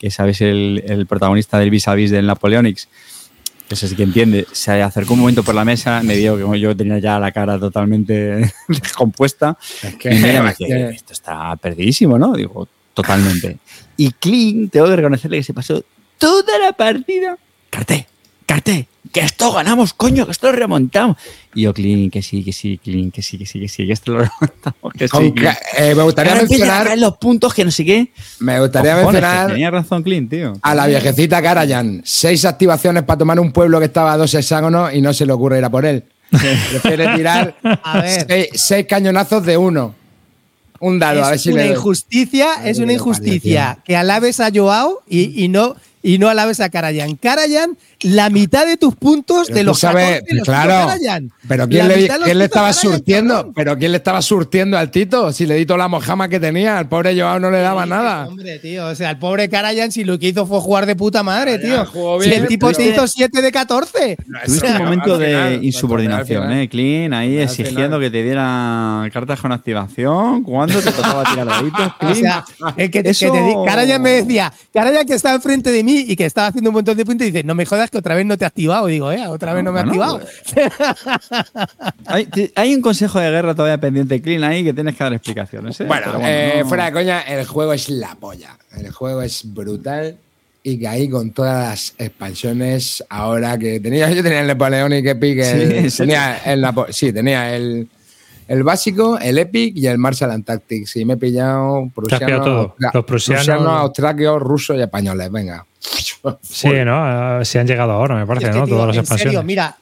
[0.00, 2.88] que sabes, el, el protagonista del vis a vis del Napoleonics.
[3.68, 4.46] Que eso sí que entiende.
[4.52, 7.58] Se acercó un momento por la mesa, me vio que yo tenía ya la cara
[7.58, 9.58] totalmente descompuesta.
[9.82, 10.50] Es que- Y mira, me
[10.94, 12.32] esto está perdidísimo, ¿no?
[12.32, 13.58] Digo, totalmente.
[13.98, 15.84] Y Kling, tengo que reconocerle que se pasó
[16.16, 17.36] toda la partida.
[17.68, 18.06] Carté,
[18.46, 21.16] carté, que esto ganamos, coño, que esto lo remontamos.
[21.54, 23.92] Y yo, Kling, que sí, que sí, Kling, que sí, que sí, que sí, que
[23.92, 24.92] esto lo remontamos.
[24.96, 28.12] Que Con eh, me gustaría Ahora empiezan a mencionar, los puntos que no sé qué.
[28.40, 30.52] me gustaría mencionar Tenía razón, Kling, tío.
[30.62, 32.02] a la viejecita Karajan.
[32.04, 35.32] Seis activaciones para tomar un pueblo que estaba a dos hexágonos y no se le
[35.32, 36.04] ocurre ir a por él.
[36.30, 38.26] Prefiere tirar A ver.
[38.28, 39.94] seis, seis cañonazos de uno.
[40.80, 44.38] Un dado, a ver es si una le injusticia, Ay, es una injusticia que alabes
[44.38, 47.16] a Joao y, y no y no alabes a Karayan.
[47.16, 50.92] Karayan, la mitad de tus puntos Pero de los sabes, 14 los claro.
[51.48, 53.34] Pero ¿quién La le, quién le estaba surtiendo?
[53.34, 53.52] cabrón.
[53.54, 55.32] Pero ¿quién le estaba surtiendo al Tito?
[55.32, 58.28] Si le di toda la mojama que tenía, al pobre Joao no le daba nada.
[58.28, 61.22] Hombre, tío, o sea, el pobre Karayan si lo que hizo fue jugar de puta
[61.22, 61.86] madre, tío.
[62.22, 64.16] Si el tipo te hizo 7 de 14.
[64.46, 66.62] Tuviste un momento al de final, insubordinación, al final.
[66.64, 66.68] ¿eh?
[66.68, 68.00] Clean, ahí Al exigiendo final.
[68.00, 70.42] que te diera cartas con activación.
[70.44, 72.14] ¿Cuándo te tocaba tirar daditos, O Clean?
[72.16, 72.44] sea,
[72.76, 76.16] el que, te di- Karayan me decía, Karayan que estaba enfrente de mí mí y
[76.16, 78.24] que estaba haciendo un montón de puntos y dice, no me jodas que otra vez
[78.26, 78.88] no te he activado.
[78.88, 80.20] Y digo, eh, otra vez no me he Bueno, activado.
[82.54, 85.80] Hay, un consejo de guerra todavía pendiente, Clean, ahí que tienes que dar explicaciones.
[85.80, 85.84] ¿eh?
[85.84, 88.56] Bueno, eh, no- fuera de coña, el juego es la polla.
[88.76, 90.16] El juego es brutal.
[90.62, 94.48] Y que ahí con todas las expansiones, ahora que tenía, yo tenía el
[95.44, 96.14] Sí, el- ¿en serio?
[96.14, 97.88] tenía el Napo- sí, tenía el,
[98.48, 100.96] el básico, el Epic y el Marshall and Tactics.
[100.96, 105.30] Y me he pillado austra- Los prusianos- austriacos, rusos y españoles.
[105.30, 105.64] Venga.
[106.42, 107.40] Sí, ¿no?
[107.40, 108.64] Eh, Se han llegado ahora, me parece, Es que, ¿no?
[108.66, 109.32] tío, Todas las en expansiones.
[109.34, 109.76] serio, mira,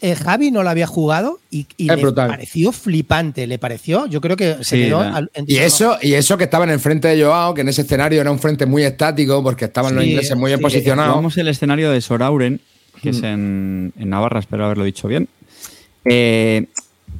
[0.00, 2.28] eh, Javi no lo había jugado y, y le brutal.
[2.30, 3.46] pareció flipante.
[3.46, 5.00] Le pareció, yo creo que se Sí, quedó.
[5.00, 7.82] al- Y eso, y eso que estaba en el frente de Joao, que en ese
[7.82, 11.10] escenario era un frente muy estático porque estaban los ingleses muy bien sí, posicionados.
[11.12, 12.60] Jugamos el escenario de Sorauren,
[13.02, 15.28] que es en, en Navarra, espero haberlo dicho bien.
[16.06, 16.66] Eh,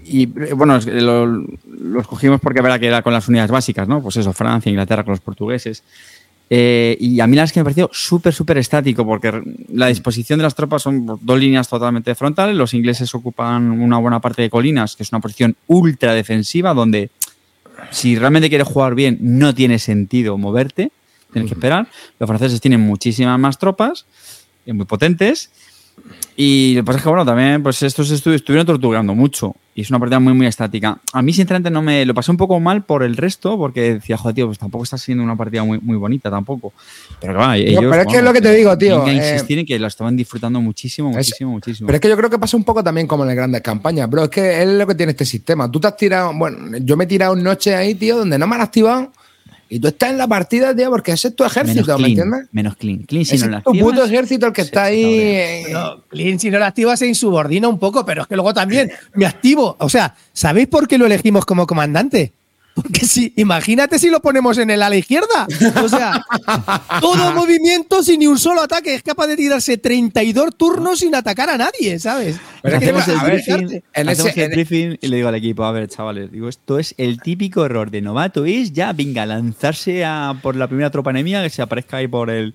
[0.04, 4.02] y eh, bueno, lo, lo escogimos porque verá que era con las unidades básicas, ¿no?
[4.02, 5.82] Pues eso, Francia, Inglaterra con los portugueses.
[6.48, 9.88] Eh, y a mí la verdad es que me pareció súper, súper estático porque la
[9.88, 12.54] disposición de las tropas son dos líneas totalmente frontales.
[12.56, 17.10] Los ingleses ocupan una buena parte de colinas, que es una posición ultra defensiva donde
[17.90, 20.92] si realmente quieres jugar bien no tiene sentido moverte,
[21.32, 21.88] tienes que esperar.
[22.18, 24.06] Los franceses tienen muchísimas más tropas,
[24.66, 25.50] eh, muy potentes.
[26.38, 29.54] Y lo que pasa es que, bueno, también, pues estos estu- estuvieron torturando mucho.
[29.74, 30.98] Y es una partida muy, muy estática.
[31.12, 34.16] A mí, sinceramente, no me lo pasé un poco mal por el resto, porque decía,
[34.18, 36.72] joder, tío, pues tampoco está siendo una partida muy, muy bonita tampoco.
[37.20, 37.84] Pero va, ellos.
[37.90, 39.78] pero es que es lo que te digo, tío, tienen que eh, insistir en que
[39.78, 41.86] lo estaban disfrutando muchísimo, Es- muchísimo, muchísimo.
[41.86, 44.08] Pero es que yo creo que pasa un poco también como en las grandes campañas,
[44.08, 44.24] bro.
[44.24, 45.70] Es que es lo que tiene este sistema.
[45.70, 48.56] Tú te has tirado, bueno, yo me he tirado noches ahí, tío, donde no me
[48.56, 49.10] han activado
[49.68, 52.10] y tú estás en la partida, tío, porque ese es tu ejército, menos ¿me clean,
[52.10, 52.48] entiendes?
[52.52, 52.98] menos clean.
[53.04, 55.04] Clean, si Ese no es tu puto ejército el que está ahí.
[55.04, 58.54] eh, Pero, Clint, si no lo activas, se insubordina un poco, pero es que luego
[58.54, 59.76] también me activo.
[59.80, 62.32] O sea, ¿sabéis por qué lo elegimos como comandante?
[62.76, 65.46] Porque si, imagínate si lo ponemos en el ala izquierda.
[65.82, 66.22] O sea,
[67.00, 68.94] todo movimiento sin ni un solo ataque.
[68.94, 72.36] Es capaz de tirarse 32 turnos sin atacar a nadie, ¿sabes?
[72.62, 75.64] Pero hacemos el briefing, en hacemos ese- el en- briefing y le digo al equipo,
[75.64, 80.04] a ver, chavales, digo, esto es el típico error de novato, es ya, venga, lanzarse
[80.04, 82.54] a por la primera tropa enemiga que se aparezca ahí por el,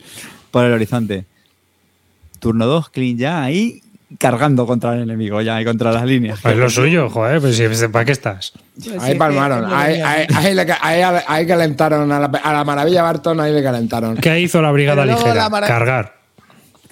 [0.52, 1.26] por el horizonte.
[2.40, 3.82] Turno 2, clean ya, ahí
[4.18, 6.40] cargando contra el enemigo, ya, y contra las líneas.
[6.42, 8.54] Pues lo suyo, joder, pues si- ¿para qué estás?
[9.00, 13.04] Ahí palmaron, ahí, ahí, ahí, le ca- ahí, ahí calentaron a la, a la maravilla
[13.04, 14.18] Barton, ahí le calentaron.
[14.18, 15.50] ¿Qué hizo la brigada ligera?
[15.50, 16.22] la Cargar.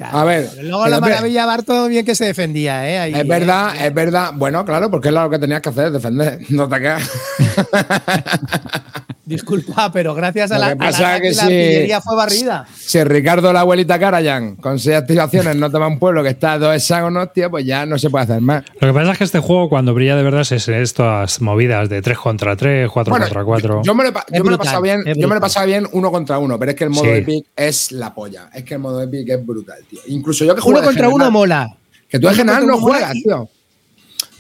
[0.02, 3.00] A ver, Pero luego pero la maravilla Barto bien que se defendía, ¿eh?
[3.00, 3.24] Ahí, Es ¿eh?
[3.26, 4.32] verdad, es verdad.
[4.34, 7.02] Bueno, claro, porque es lo que tenías que hacer, defender, no atacar.
[9.30, 11.42] Disculpa, pero gracias a Lo la, que a la, pasa es que la sí.
[11.42, 12.66] artillería fue barrida.
[12.76, 16.58] Si Ricardo, la abuelita Carayan, con seis activaciones no toma un pueblo que está a
[16.58, 18.64] dos hexágonos, tío, pues ya no se puede hacer más.
[18.82, 22.02] Lo que pasa es que este juego, cuando brilla de verdad, es estas movidas de
[22.02, 23.76] 3 contra 3, 4 Bueno, contra 4.
[23.76, 25.68] Yo, yo me lo, yo me lo he pasado bien, yo me lo he pasado
[25.68, 27.10] bien uno contra uno, pero es que el modo Sí.
[27.12, 28.50] Epic es la polla.
[28.52, 30.00] Es que el modo Epic es brutal, tío.
[30.08, 31.70] Incluso yo que juego Uno contra general, uno mola.
[32.10, 33.48] Que tú de uno general no juegas, tío.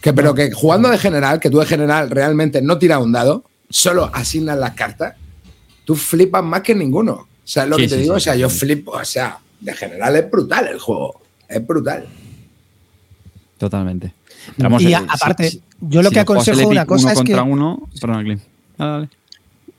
[0.02, 3.44] Que, pero que jugando de general, que tú de general realmente no tiras un dado,
[3.70, 5.16] solo asignas las cartas,
[5.86, 7.14] tú flipas más que ninguno.
[7.14, 8.18] O sea, lo Sí, que te sí, digo, sí.
[8.18, 11.22] o sea, yo flipo, o sea, de general es brutal el juego.
[11.48, 12.06] Es brutal.
[13.58, 14.14] Totalmente.
[14.58, 17.26] Vamos, Y a- aparte, si- yo lo si que aconsejo una cosa uno es que.
[17.34, 18.42] contra uno, perdón, Clean.
[18.78, 19.10] Dale, dale.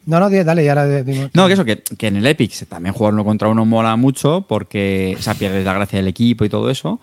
[0.07, 2.67] No, no, dale, ya ahora digo- No, que eso, que, que en el Epic se-
[2.67, 6.45] también jugar uno contra uno mola mucho porque o sea, pierdes la gracia del equipo
[6.45, 7.01] y todo eso.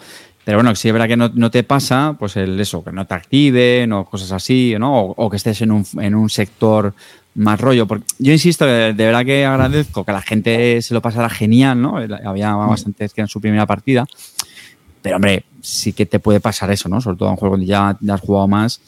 [0.47, 3.05] Pero bueno, si es verdad que no, no te pasa, pues el eso, que no
[3.05, 5.01] te activen o cosas así, ¿no?
[5.01, 6.93] O, o que estés en un, en un sector
[7.35, 7.85] más rollo.
[7.85, 11.81] Porque yo insisto, de, de verdad que agradezco que la gente se lo pasara genial,
[11.81, 11.97] ¿no?
[12.23, 14.05] Había bastantes que en su primera partida.
[15.01, 17.01] Pero hombre, sí que te puede pasar eso, ¿no?
[17.01, 18.79] Sobre todo en un juego donde ya, ya has jugado más,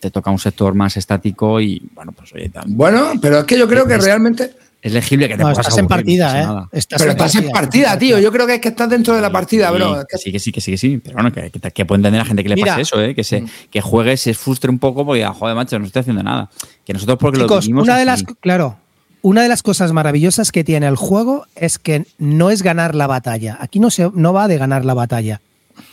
[0.00, 3.58] te toca un sector más estático y bueno, pues oye, tam- Bueno, pero es que
[3.58, 4.52] yo creo que realmente.
[4.82, 6.68] es legible que te No, puedas estás en aburrir, partida, ¿eh?
[6.72, 8.18] Estás Pero estás en partida, tío.
[8.18, 10.00] Yo creo que es que estás dentro de la partida, bro.
[10.00, 10.98] Sí, que- sí, que sí, que sí, que sí.
[11.04, 12.68] Pero bueno, que, que, que puede entender la gente que le Mira.
[12.72, 13.14] pase eso, ¿eh?
[13.14, 16.22] Que, se, que juegue, se frustre un poco porque, ah, joder, macho, no estoy haciendo
[16.22, 16.48] nada.
[16.86, 18.78] Que nosotros porque lo Chicos, una de las, claro,
[19.22, 23.06] una de las cosas maravillosas que tiene el juego es que no es ganar la
[23.06, 23.58] batalla.
[23.60, 25.42] Aquí no, se, no va de ganar la batalla,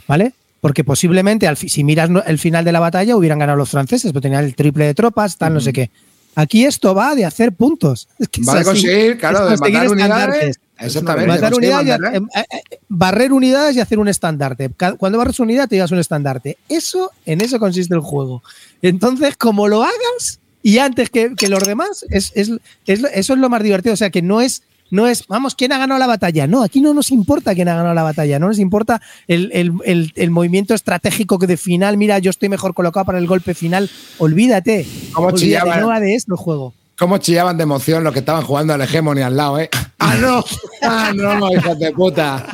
[0.07, 0.31] ¿vale?
[0.61, 4.21] Porque posiblemente, al si miras el final de la batalla, hubieran ganado los franceses, pero
[4.21, 5.89] tenían el triple de tropas, tal, no sé qué.
[6.35, 8.07] Aquí esto va de hacer puntos.
[8.19, 10.59] Es que es Va a conseguir, claro, de matar unidades.
[10.79, 11.27] Exactamente.
[11.27, 14.69] Matar unidades, hacer- eh, eh, barrer unidades y hacer un estandarte.
[14.99, 16.57] Cuando barres unidad te llevas un estandarte.
[16.69, 18.43] Eso, en eso consiste el juego.
[18.83, 22.51] Entonces, como lo hagas y antes que, que los demás, es, es-
[22.85, 23.93] es lo- eso es lo más divertido.
[23.93, 26.47] O sea, que no es, no es, vamos, ¿quién ha ganado la batalla?
[26.47, 28.39] No, aquí no nos importa quién ha ganado la batalla.
[28.39, 32.49] No nos importa el, el- el- el movimiento estratégico que de final, mira, yo estoy
[32.49, 33.89] mejor colocado para el golpe final.
[34.17, 34.85] Olvídate.
[35.13, 35.81] Cómo olvídate, chillaban.
[35.81, 36.73] no va de esto el juego.
[36.97, 39.69] cómo chillaban de emoción los que estaban jugando al Hegemony al lado, ¿eh?
[39.99, 40.43] ¡Ah, no!
[40.81, 42.45] ¡Ah, no, hijos de puta!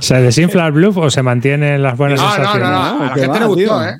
[0.00, 2.68] ¿Se desinfla el bluff o se mantienen las buenas No, no, no, sensaciones?
[2.70, 3.84] no, a la gente va, le gustó, tío.
[3.84, 3.96] ¿eh?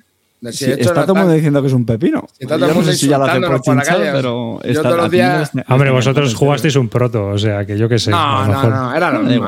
[0.50, 2.24] Si Sí, está todo el mundo diciendo que es un pepino.
[2.36, 5.10] Si está todo no sé si ya lo hacen por chinchar, pero está todos los
[5.10, 8.10] días- este- Hombre, este- vosotros jugasteis un proto, o sea, que yo qué sé.
[8.10, 8.70] No, no, mejor.
[8.70, 9.46] no, era lo mismo.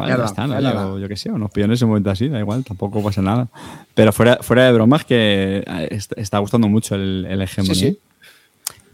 [0.73, 3.49] yo, yo qué sé, unos pillones en un momento así, da igual, tampoco pasa nada.
[3.95, 7.75] Pero fuera, fuera de bromas, que est- está gustando mucho el, el Hegemony.
[7.75, 7.99] Sí, sí.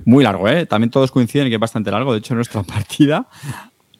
[0.06, 0.64] Muy largo, ¿eh?
[0.64, 2.12] También todos coinciden en que es bastante largo.
[2.14, 3.26] De hecho, nuestra partida.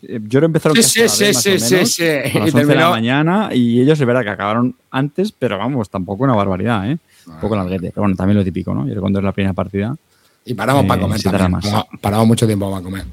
[0.03, 1.85] Eh, Yo lo empezaron Sí, a sí, vez, sí, más o sí, menos, sí, a
[1.87, 2.03] sí.
[2.05, 5.89] las Y 11 de la mañana y ellos es verdad que acabaron antes, pero vamos,
[5.91, 6.99] tampoco una barbaridad, ¿eh?
[7.27, 7.91] Un poco larguete.
[7.91, 8.87] Pero bueno, también lo típico, ¿no?
[8.89, 9.95] Yo cuando es la primera partida.
[10.45, 11.53] Y paramos Eh, para comer sí tarda también.
[11.53, 11.65] más.
[11.65, 13.05] Paramos, paramos mucho tiempo para comer.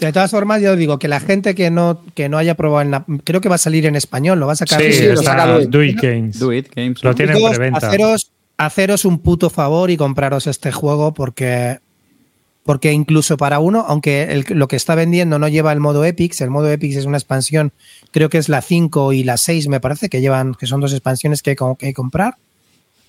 [0.00, 2.82] De todas formas, yo os digo que la gente que no, que no haya probado,
[2.82, 4.80] en la- creo que va a salir en español, lo va a sacar.
[4.80, 5.58] Sí, sí, lo saca.
[5.60, 6.38] Do It Games.
[6.38, 7.02] Do it, games.
[7.02, 7.86] Lo tienen preventa.
[7.88, 11.78] Haceros, haceros un puto favor y compraros este juego porque,
[12.64, 16.50] porque incluso para uno, aunque lo que está vendiendo no lleva el modo Epics, el
[16.50, 17.72] modo Epics es una expansión,
[18.10, 20.92] creo que es la 5 y la 6 me parece que llevan, que son dos
[20.92, 22.36] expansiones que hay que comprar.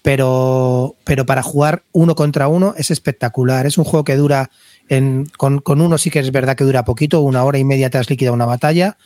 [0.02, 3.66] Pero, pero para jugar uno contra uno es espectacular.
[3.66, 4.52] Es un juego que dura,
[4.88, 7.90] en, con, con uno sí que es verdad que dura poquito, una hora y media
[7.90, 8.98] te has liquidado una batalla.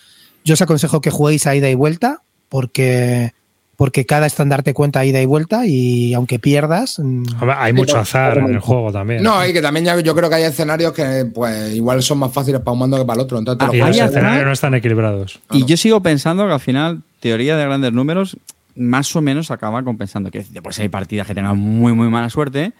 [0.44, 3.34] Yo os aconsejo que juguéis a ida y vuelta, porque,
[3.80, 7.00] porque cada estandarte cuenta ida y vuelta, y aunque pierdas.
[7.00, 9.24] mm, Hombre, Hay mucho azar en el juego también.
[9.24, 12.60] No, y que también yo creo que hay escenarios que pues igual son más fáciles
[12.60, 13.40] para un mando que para el otro.
[13.40, 15.40] Entonces Ah, y los escenarios no están equilibrados.
[15.54, 18.36] Y yo sigo pensando que al final, teoría de grandes números,
[18.76, 20.30] más o menos acaba compensando.
[20.30, 22.74] Que después hay partidas que tengan muy, muy mala suerte,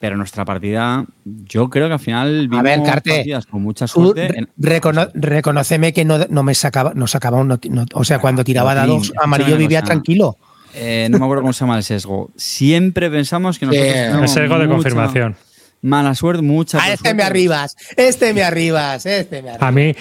[0.00, 3.86] pero nuestra partida, yo creo que al final A ver, vimos Carte, partidas con mucha
[3.88, 4.28] suerte.
[4.28, 8.18] re- en- recono- reconoceme que no, no me sacaba, no sacaba un no- o sea,
[8.20, 9.92] cuando tiraba Joaquín, dados amarillo vivía cosa.
[9.92, 10.36] tranquilo.
[10.74, 12.30] eh, no me acuerdo cómo se llama el sesgo.
[12.36, 15.36] Siempre pensamos que nosotros el tenemos El sesgo de confirmación.
[15.80, 16.78] Mala suerte, mucha.
[16.78, 17.14] Ah, este suerte.
[17.14, 19.68] me arribas, este me arribas, este me arribas.
[19.68, 19.94] A mí,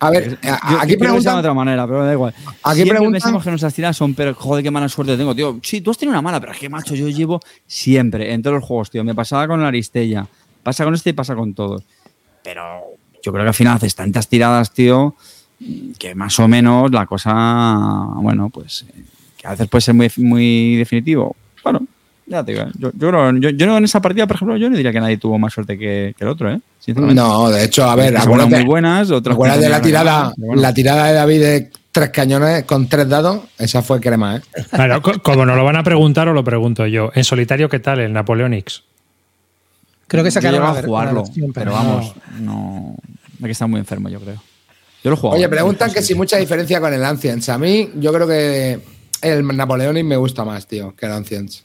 [0.00, 1.36] A ver, Yo- a- aquí yo sea de preguntan.
[1.38, 2.34] otra manera, pero da igual.
[2.62, 5.58] Aquí Siempre preguntan- pensamos que nuestras tiradas son, pero joder, qué mala suerte tengo, tío.
[5.62, 8.54] Sí, tú has tenido una mala, pero es que, macho, yo llevo siempre, en todos
[8.56, 9.02] los juegos, tío.
[9.04, 10.26] Me pasaba con la Aristella,
[10.62, 11.82] pasa con este y pasa con todos.
[12.44, 12.62] Pero
[13.22, 15.14] yo creo que al final haces tantas tiradas, tío,
[15.98, 17.32] que más o menos la cosa,
[18.16, 19.02] bueno, pues, eh,
[19.36, 21.34] que a veces puede ser muy, muy definitivo.
[21.64, 21.80] Bueno,
[22.28, 24.92] ya te digo, yo, yo, creo- yo, en esa partida, por ejemplo, yo no diría
[24.92, 26.60] que nadie tuvo más suerte que, que el otro, ¿eh?
[26.78, 27.20] Sinceramente.
[27.20, 30.32] No, de hecho, a ver, Algunas acuérdate, muy buenas, otras acuérdate de la muy tirada,
[30.36, 30.62] bueno.
[30.62, 34.40] la tirada de David de tres cañones con tres dados, esa fue crema, ¿eh?
[35.02, 37.10] co- como nos lo van a preguntar, os lo pregunto yo.
[37.14, 38.84] En solitario, ¿qué tal el Napoleonics?
[40.06, 42.94] Creo que sacaron a ver- jugarlo, versión, pero vamos, no.
[43.40, 44.42] Hay que estar muy enfermo, yo creo.
[45.04, 45.36] Yo lo jugado.
[45.38, 47.48] Oye, preguntan que si mucha diferencia con el Ancients.
[47.50, 48.80] A mí, yo creo que
[49.22, 51.62] el Napoleonic me gusta más, tío, que el Ancients.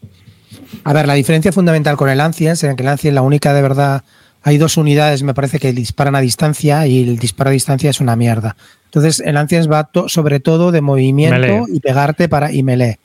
[0.83, 3.61] A ver, la diferencia fundamental con el Ancients, en que el Ancients la única de
[3.61, 4.03] verdad,
[4.41, 7.99] hay dos unidades, me parece que disparan a distancia y el disparo a distancia es
[8.01, 8.55] una mierda.
[8.85, 11.63] Entonces, el Ancients va to- sobre todo de movimiento Melee.
[11.73, 12.99] y pegarte para y melee.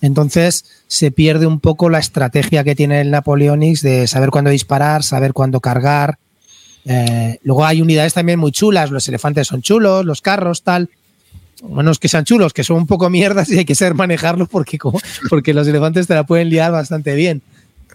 [0.00, 5.02] Entonces, se pierde un poco la estrategia que tiene el Napoleonics de saber cuándo disparar,
[5.02, 6.18] saber cuándo cargar.
[6.84, 10.90] Eh, luego hay unidades también muy chulas, los elefantes son chulos, los carros, tal.
[11.66, 14.48] Bueno, es que sean chulos, que son un poco mierdas y hay que saber manejarlos
[14.48, 15.00] porque, como,
[15.30, 17.42] porque los elefantes te la pueden liar bastante bien.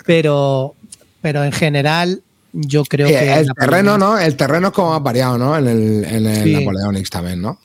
[0.05, 0.75] Pero,
[1.21, 2.21] pero en general,
[2.53, 3.33] yo creo Sí, que.
[3.33, 4.17] el terreno, ¿no?
[4.17, 5.57] El terreno es como más variado, ¿no?
[5.57, 6.53] En el, en el Sí.
[6.53, 7.59] Napoleonics también, ¿no?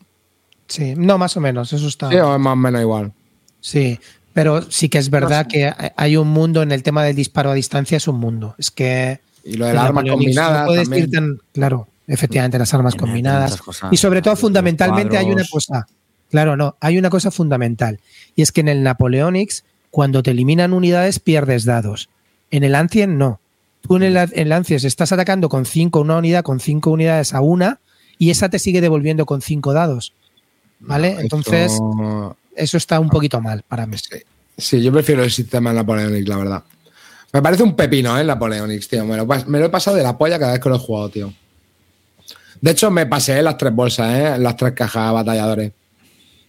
[0.69, 2.11] Sí, no, más o menos, eso está.
[2.11, 3.13] Sí, o es más o menos igual.
[3.61, 3.99] Sí,
[4.33, 7.55] pero sí que es verdad que hay un mundo en el tema del disparo a
[7.55, 8.55] distancia, es un mundo.
[8.59, 9.21] Es que.
[9.45, 11.05] Y lo de las armas Napoleonics no combinadas puedes también.
[11.05, 13.57] ir tan- claro, efectivamente, las armas Tiene combinadas.
[13.61, 13.93] cosas.
[13.93, 15.87] Y sobre todo, fundamentalmente, hay una cosa.
[16.31, 18.01] Claro, no, hay una cosa fundamental.
[18.35, 22.09] Y es que en el Napoleonics, cuando te eliminan unidades, pierdes dados.
[22.51, 23.41] En el Ancien, no.
[23.83, 27.35] Tú en el, en el Ancien estás atacando con cinco, una unidad con cinco unidades
[27.35, 27.81] a una,
[28.19, 30.13] y esa te sigue devolviendo con cinco dados.
[30.81, 31.17] ¿Vale?
[31.21, 31.79] Entonces,
[32.57, 33.97] eso está un poquito mal para mí.
[34.57, 36.63] Sí, yo prefiero el sistema Napoleonics, la verdad.
[37.33, 38.25] Me parece un pepino, ¿eh?
[38.25, 39.05] Napoleonics, tío.
[39.05, 41.09] Me lo, me lo he pasado de la polla cada vez que lo he jugado,
[41.09, 41.33] tío.
[42.65, 44.39] De hecho, me pasé las tres bolsas, ¿eh?
[44.39, 45.73] Las tres cajas batalladores.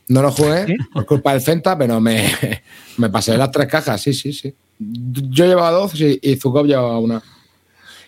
[0.08, 2.23] No lo jugué por culpa del Fenta, pero me,
[2.97, 4.54] me pasé las tres cajas, sí, sí, sí.
[4.80, 7.21] Yo llevaba dos y, y Zukov llevaba una.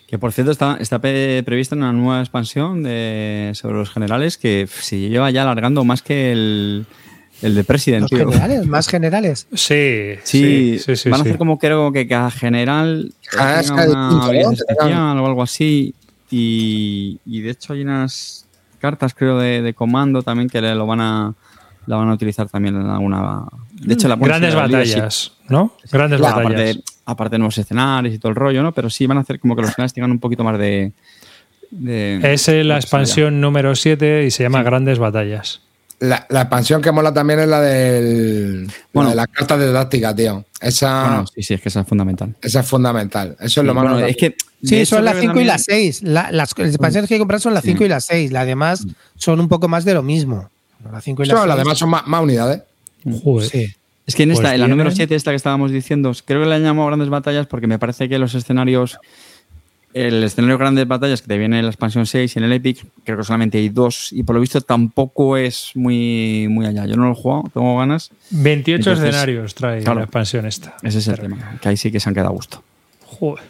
[0.06, 4.98] Que por cierto está, está prevista una nueva expansión de, sobre los generales que se
[5.10, 6.86] lleva ya alargando más que el,
[7.42, 8.20] el de President, Los tío.
[8.30, 9.46] generales, más generales.
[9.52, 10.96] Sí, Sí, sí, sí.
[10.96, 11.28] sí, van a sí.
[11.28, 15.94] hacer como creo que cada general Ah, es o algo así.
[16.30, 18.46] Y, y de hecho hay unas
[18.80, 21.34] cartas, creo, de, de comando también que le- lo van a
[21.86, 25.72] la van a utilizar también en alguna De hecho, la Grandes la batallas, ¿no?
[25.90, 26.60] Grandes Claro, batallas.
[26.76, 28.72] aparte, aparte de nuevos escenarios y todo el rollo, ¿no?
[28.72, 30.92] Pero sí van a hacer como que los escenarios tengan un poquito más de.
[31.70, 35.62] de- Es la expansión número 7 y se llama Grandes Batallas.
[36.00, 38.66] La, la expansión que mola también es la del.
[38.66, 39.10] la Bueno.
[39.10, 40.44] de las cartas de táctica, tío.
[40.60, 42.34] Esa, Bueno, sí, sí, es que esa es fundamental.
[42.40, 43.36] esa es fundamental.
[43.40, 44.10] Eso es lo más Bueno, notable.
[44.12, 44.36] es que.
[44.62, 46.02] Sí, hecho, son las creo que 5 y las 6.
[46.04, 48.30] La- las expansiones que hay que comprar son las 5 y las 6.
[48.30, 48.86] Las demás
[49.16, 50.48] son un poco más de lo mismo.
[50.92, 51.48] Las 5 y las Eso, 6.
[51.48, 52.62] las demás son más, más unidades.
[53.24, 53.48] Joder.
[53.50, 53.74] Sí.
[54.06, 56.40] Es que en esta, Pues en la número tienen- 7, esta que estábamos diciendo, creo
[56.42, 58.98] que la han llamado grandes batallas porque me parece que los escenarios.
[59.94, 62.84] El escenario grandes batallas que te viene en la expansión 6 y en el Epic,
[63.04, 64.12] creo que solamente hay dos.
[64.12, 66.84] Y por lo visto tampoco es muy, muy allá.
[66.86, 68.10] Yo no lo he jugado, tengo ganas.
[68.30, 70.00] 28 Entonces, escenarios trae claro.
[70.00, 70.76] la expansión esta.
[70.82, 71.58] Ese es el tema.
[71.60, 72.62] Que ahí sí que se han quedado a gusto.
[73.06, 73.44] Joder.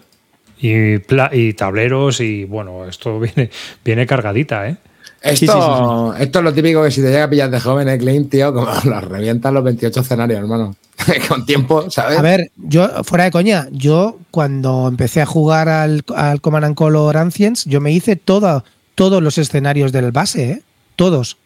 [0.61, 0.97] Y,
[1.33, 3.51] y tableros y bueno, esto viene,
[3.85, 4.77] viene cargadita, ¿eh?
[5.21, 8.31] Esto, esto es lo típico que si te llega a pillar de joven, ¿eh, Clint,
[8.31, 8.53] tío?
[8.55, 10.77] Como los revientan los 28 escenarios, hermano.
[11.29, 12.19] Con tiempo, ¿sabes?
[12.19, 16.75] A ver, yo, fuera de coña, yo cuando empecé a jugar al, al Command and
[16.75, 18.65] Color Ancients, yo me hice toda,
[18.95, 20.63] todos los escenarios del base, ¿eh?
[20.97, 21.37] Todos.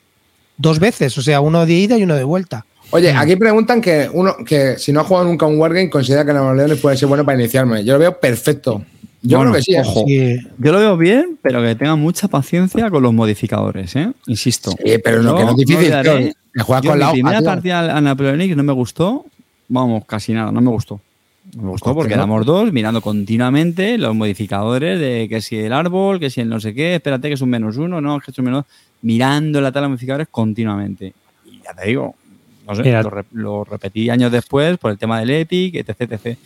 [0.59, 2.67] Dos veces, o sea, uno de ida y uno de vuelta.
[2.91, 6.33] Oye, aquí preguntan que uno que si no ha jugado nunca un Wargame, considera que
[6.35, 7.85] Nuevo Leones puede ser bueno para iniciarme.
[7.85, 8.85] Yo lo veo perfecto.
[9.23, 9.75] Yo Bueno, creo que sí.
[9.77, 9.81] ¿eh?
[9.81, 10.05] ojo.
[10.07, 10.37] Sí.
[10.59, 14.11] Yo lo veo bien, pero que tengan mucha paciencia con los modificadores, ¿eh?
[14.27, 14.73] Insisto.
[14.73, 16.33] Sí, pero no, que no es difícil, olvidaré- tío.
[16.55, 17.47] Que juegas Yo con la hoja, primera tío.
[17.47, 19.25] partida a Napoleonic no me gustó,
[19.69, 21.01] vamos, casi nada, no me gustó.
[21.57, 22.23] No me gustó ¿Por qué porque no?
[22.23, 26.61] éramos dos mirando continuamente los modificadores de que si el árbol, que si el no
[26.61, 28.65] sé qué, espérate que es un menos uno, no, que es un menos
[29.03, 31.15] mirando la tabla de modificadores continuamente.
[31.47, 32.15] Y ya te digo,
[32.69, 36.39] no sé, lo, re- lo repetí años después por el tema del Epic, etc, etc.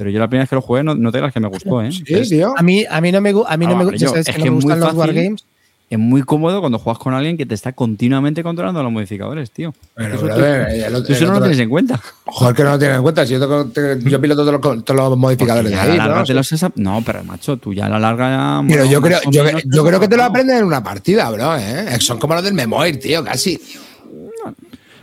[0.00, 1.82] Pero yo la primera vez que lo jugué no, no te creas que me gustó,
[1.82, 1.92] ¿eh?
[1.92, 2.54] Sí, tío.
[2.56, 4.28] A mí, a mí no me, a mí Ah, no me vale, gusta, yo- sabes
[4.28, 5.14] es que que no me es muy gustan los fácil.
[5.16, 5.44] wargames.
[5.90, 9.74] es muy cómodo cuando juegas con alguien que te está continuamente controlando los modificadores, tío.
[9.96, 12.00] Pero, Eso brother, tú- el otro- tú eso el no lo tienes en cuenta.
[12.26, 13.26] Joder, que no lo tienen en cuenta.
[13.26, 16.20] Si yo, te- yo piloto todos los, todos los modificadores de ahí, a la larga
[16.20, 16.24] ¿no?
[16.24, 18.62] te los has- No, pero macho, tú ya a la larga ya.
[18.68, 21.28] Pero bueno, yo creo, yo, menos yo creo que te lo aprendes en una partida,
[21.30, 21.86] bro, ¿eh?
[22.00, 23.60] Son como los del Memoir, tío, casi.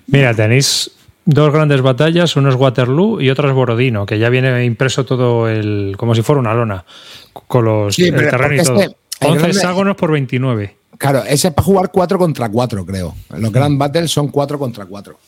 [0.08, 0.90] Mira, tenéis
[1.28, 5.48] dos grandes batallas, uno es Waterloo y otro es Borodino, que ya viene impreso todo
[5.48, 5.94] el.
[5.98, 6.84] como si fuera una lona,
[7.34, 8.80] con los Sí, el terreno y todo.
[8.82, 10.76] este- el 11 grande- hexágonos por 29.
[10.98, 13.14] Claro, ese es para jugar 4 contra 4, creo.
[13.38, 15.20] Los Grand Battles son 4 contra 4.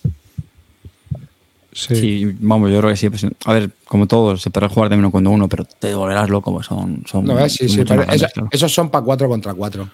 [1.72, 1.96] Sí.
[1.96, 3.10] Sí, vamos, yo creo que sí.
[3.10, 6.30] pues, a ver, como todos, se podrá jugar de uno contra uno, pero te volverás
[6.30, 7.04] loco, pues son.
[7.08, 8.50] son No, sí, sí, pero más grandes, eso- claro.
[8.52, 9.88] esos son para 4 contra 4.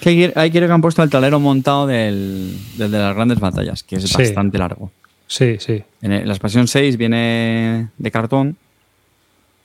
[0.00, 3.82] Que ahí- quiero que han puesto el tablero montado del, del de las grandes batallas,
[3.82, 4.14] que es Sí.
[4.16, 4.90] bastante largo.
[5.32, 5.82] Sí, sí.
[6.02, 8.56] En la expansión 6 viene de cartón.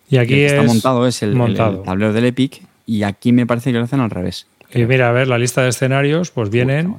[0.10, 1.80] Y aquí el que es está montado es el, el- montado.
[1.80, 2.62] el tablero del Epic.
[2.86, 4.48] Y aquí me parece que lo hacen al revés.
[4.74, 6.96] Y mira, a ver, la lista de escenarios, pues vienen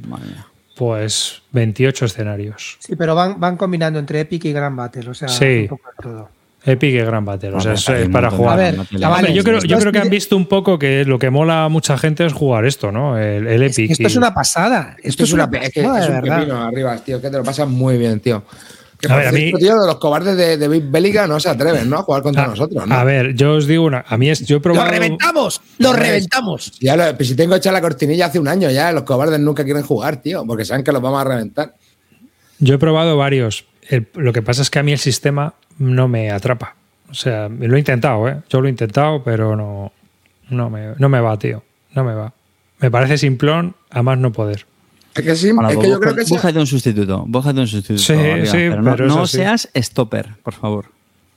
[0.76, 2.76] pues 28 escenarios.
[2.80, 5.60] Sí, pero van, van combinando entre Epic y Grand Battle, o sea, Sí.
[5.62, 6.28] un poco de todo.
[6.68, 7.50] Epic y Gran Battle.
[7.54, 8.54] O sea, es, es para jugar.
[8.54, 11.18] A ver, Hombre, yo creo, yo es creo que han visto un poco que lo
[11.18, 13.16] que mola a mucha gente es jugar esto, ¿no?
[13.18, 13.90] El, el Es que Epic.
[13.92, 14.96] esto y- es una pasada.
[15.02, 16.38] Esto, es una, es que pasada, es un verdad.
[16.40, 18.42] pepino arriba, tío, que te lo pasas muy bien, tío.
[19.00, 21.88] Que A ver, a mí- tío, los cobardes de, de Big Bélica no se atreven,
[21.88, 21.98] ¿no?
[21.98, 22.92] A jugar contra a, nosotros, ¿no?
[22.96, 24.04] a ver, yo os digo una.
[24.08, 24.40] A mí es.
[24.44, 24.90] Yo he ¡Lo probado.
[24.90, 25.60] reventamos!
[25.78, 26.72] ¡Lo reventamos!
[26.80, 29.62] Ya lo- pues si tengo hecha la cortinilla hace un año ya, los cobardes nunca
[29.62, 31.74] quieren jugar, tío, porque saben que los vamos a reventar.
[32.58, 33.64] Yo he probado varios.
[33.88, 36.74] El- lo que pasa es que a mí el sistema no me atrapa.
[37.10, 38.38] O sea, lo he intentado, ¿eh?
[38.50, 39.92] Yo lo he intentado, pero no,
[40.50, 41.62] no, me, no me va, tío.
[41.94, 42.32] No me va.
[42.80, 44.66] Me parece simplón, a más no poder.
[45.14, 46.34] Es que sí, es que yo busca- creo que sí.
[46.34, 47.24] búscate un sustituto.
[47.26, 48.02] Búscate un sustituto.
[48.02, 50.86] Sí, arriba, sí, pero no, pero seas stopper, por favor.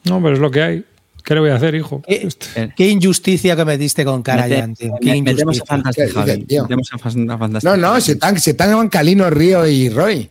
[0.04, 0.86] No, pero es lo que hay.
[1.24, 2.02] ¿Qué le voy a hacer, hijo?
[2.06, 4.94] ¿Qué, Eh, qué injusticia cometiste con Karajan, tío.
[4.94, 5.66] me- Qué metemos a.
[5.66, 6.46] Fantastic ¿Qué Javi.
[6.64, 10.30] Metemos a Fan- a Fantastic No, no, si están, si están Calino, Río y Roy.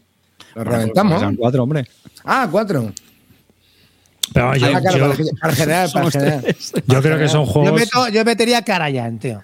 [0.55, 1.21] Los Pues reventamos.
[1.23, 1.87] eran cuatro, hombre.
[2.25, 2.93] Ah, cuatro.
[4.33, 6.57] Pero yo, Ah, claro, yo- para el- para el general, para el general.
[6.87, 7.81] yo creo que son Yo, juegos.
[7.81, 9.43] meto- yo metería Karajan, tío.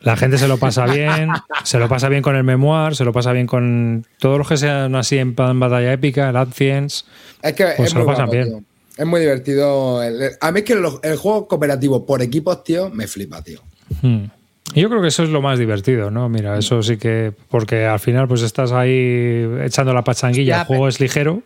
[0.00, 1.28] La gente se lo pasa bien,
[1.64, 4.56] se lo pasa bien con el memoir, se lo pasa bien con todos los que
[4.56, 7.04] sean así en plan batalla épica, el Ancients.
[7.42, 8.48] Es que Pues es se lo muy pasan guapo, bien.
[8.48, 8.62] tío.
[8.96, 10.02] Es muy divertido.
[10.02, 13.60] El- el- a mí es que el juego cooperativo por equipos, tío, me flipa, tío.
[14.00, 14.24] Hmm.
[14.74, 16.28] Yo creo que eso es lo más divertido, ¿no?
[16.28, 17.32] Mira, eso sí que.
[17.50, 21.42] Porque al final, pues estás ahí echando la pachanguilla, el juego es ligero.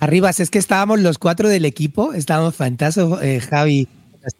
[0.00, 3.88] Arriba, si es que estábamos los cuatro del equipo, estábamos Fantaso, eh, Javi,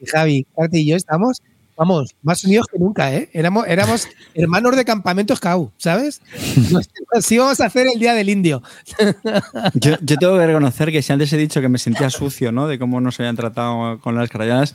[0.07, 1.43] Javi, Carte y yo, estamos,
[1.77, 3.29] vamos, más unidos que nunca, ¿eh?
[3.33, 6.21] Éramos, éramos hermanos de campamento Scout, ¿sabes?
[6.71, 8.63] Nos, nos íbamos a hacer el día del indio.
[9.75, 12.67] Yo, yo tengo que reconocer que si antes he dicho que me sentía sucio, ¿no?
[12.69, 14.75] De cómo nos habían tratado con las carayadas,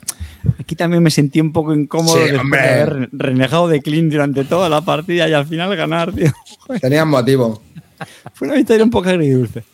[0.58, 4.68] aquí también me sentí un poco incómodo Sí, de haber renegado de Clint durante toda
[4.68, 6.32] la partida y al final ganar, tío.
[6.80, 7.62] Tenían motivo.
[8.34, 9.64] Fue una victoria un poco agridulce.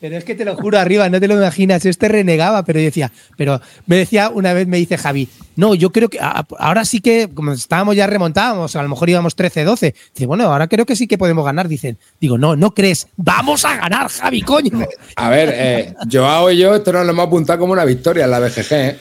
[0.00, 1.84] Pero es que te lo juro arriba, no te lo imaginas.
[1.84, 6.08] Este renegaba, pero decía, pero me decía una vez, me dice Javi, no, yo creo
[6.08, 9.94] que ahora sí que, como estábamos ya remontábamos, a lo mejor íbamos 13-12.
[10.14, 11.68] Dice, bueno, ahora creo que sí que podemos ganar.
[11.68, 14.86] Dicen, digo, no, no crees, vamos a ganar, Javi, coño.
[15.16, 18.30] A ver, eh, Joao y yo, esto nos lo hemos apuntado como una victoria en
[18.30, 18.98] la BGG, ¿eh?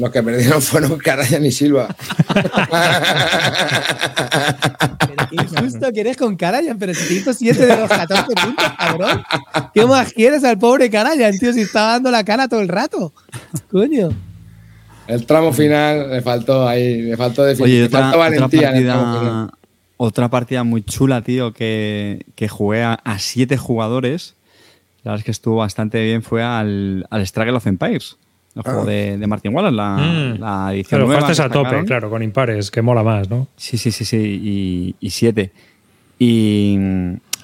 [0.00, 1.94] Los que perdieron fueron Carayan y Silva.
[5.30, 9.22] injusto que eres con Carayan, pero si te hizo 7 de los 14 puntos, cabrón.
[9.74, 11.52] ¿Qué más quieres al pobre Carayan, tío?
[11.52, 13.12] Si estaba dando la cara todo el rato.
[13.70, 14.08] Coño.
[15.06, 18.70] El tramo final le faltó ahí, le faltó definición, otra, faltó valentía.
[18.70, 19.50] Otra partida,
[19.98, 24.34] otra partida, muy chula, tío, que, que jugué a, a, siete jugadores.
[25.02, 26.22] La verdad es que estuvo bastante bien.
[26.22, 28.16] Fue al, al Struggle of Empires
[28.54, 30.40] el juego de, de, Martin Wallace, la, mm.
[30.40, 31.28] la edición Pero nueva.
[31.28, 33.46] a tope, claro, con impares, que mola más, ¿no?
[33.56, 35.52] Sí, sí, sí, sí, y, y siete.
[36.18, 36.76] Y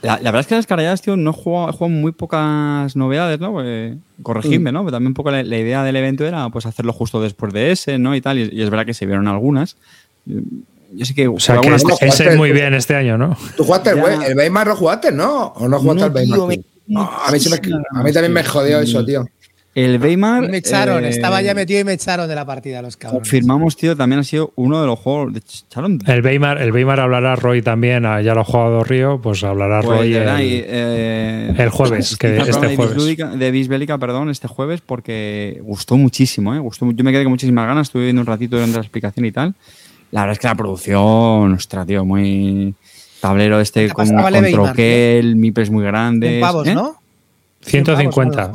[0.03, 2.97] la, la, verdad es que las carayadas, tío, no he jugado, he jugado muy pocas
[2.97, 3.53] novedades, ¿no?
[3.53, 4.75] Pues, corregidme, mm.
[4.75, 4.81] ¿no?
[4.81, 7.71] Pero también un poco la, la, idea del evento era pues hacerlo justo después de
[7.71, 8.15] ese, ¿no?
[8.17, 9.77] Y tal, y, y es verdad que se vieron algunas.
[10.93, 11.29] Yo sé que.
[11.29, 13.37] O sea, que ese, ese muy bien este año, ¿no?
[13.57, 15.53] Tú jugaste el, el Weimar, lo jugaste, ¿no?
[15.57, 16.39] ¿O no jugaste no, el Weimar?
[16.39, 16.55] Tío, me,
[16.97, 19.27] a, mí me, a mí también me jodió eso, tío.
[19.77, 20.49] El Weimar.
[20.49, 23.29] Me echaron, eh, estaba ya metido y me echaron de la partida los cabrones.
[23.29, 25.35] Confirmamos, tío, también ha sido uno de los juegos.
[25.35, 25.43] De.
[26.15, 29.83] El Weimar, el Weimar hablará Roy también, ah, ya lo ha jugado Río, pues hablará
[29.83, 33.39] pues Roy el, eh, el, jueves, que este de jueves.
[33.39, 36.59] De Bisbélica, perdón, este jueves, porque gustó muchísimo, ¿eh?
[36.59, 39.33] Gustó, yo me quedé con muchísimas ganas, estuve viendo un ratito durante la explicación y
[39.33, 39.55] tal.
[40.11, 42.75] La verdad es que la producción, ostras, tío, muy.
[43.21, 46.41] Tablero este con, con troquel, mipes muy grandes.
[46.41, 46.75] Pavos, ¿eh?
[46.75, 46.97] ¿no?
[47.61, 48.53] 150.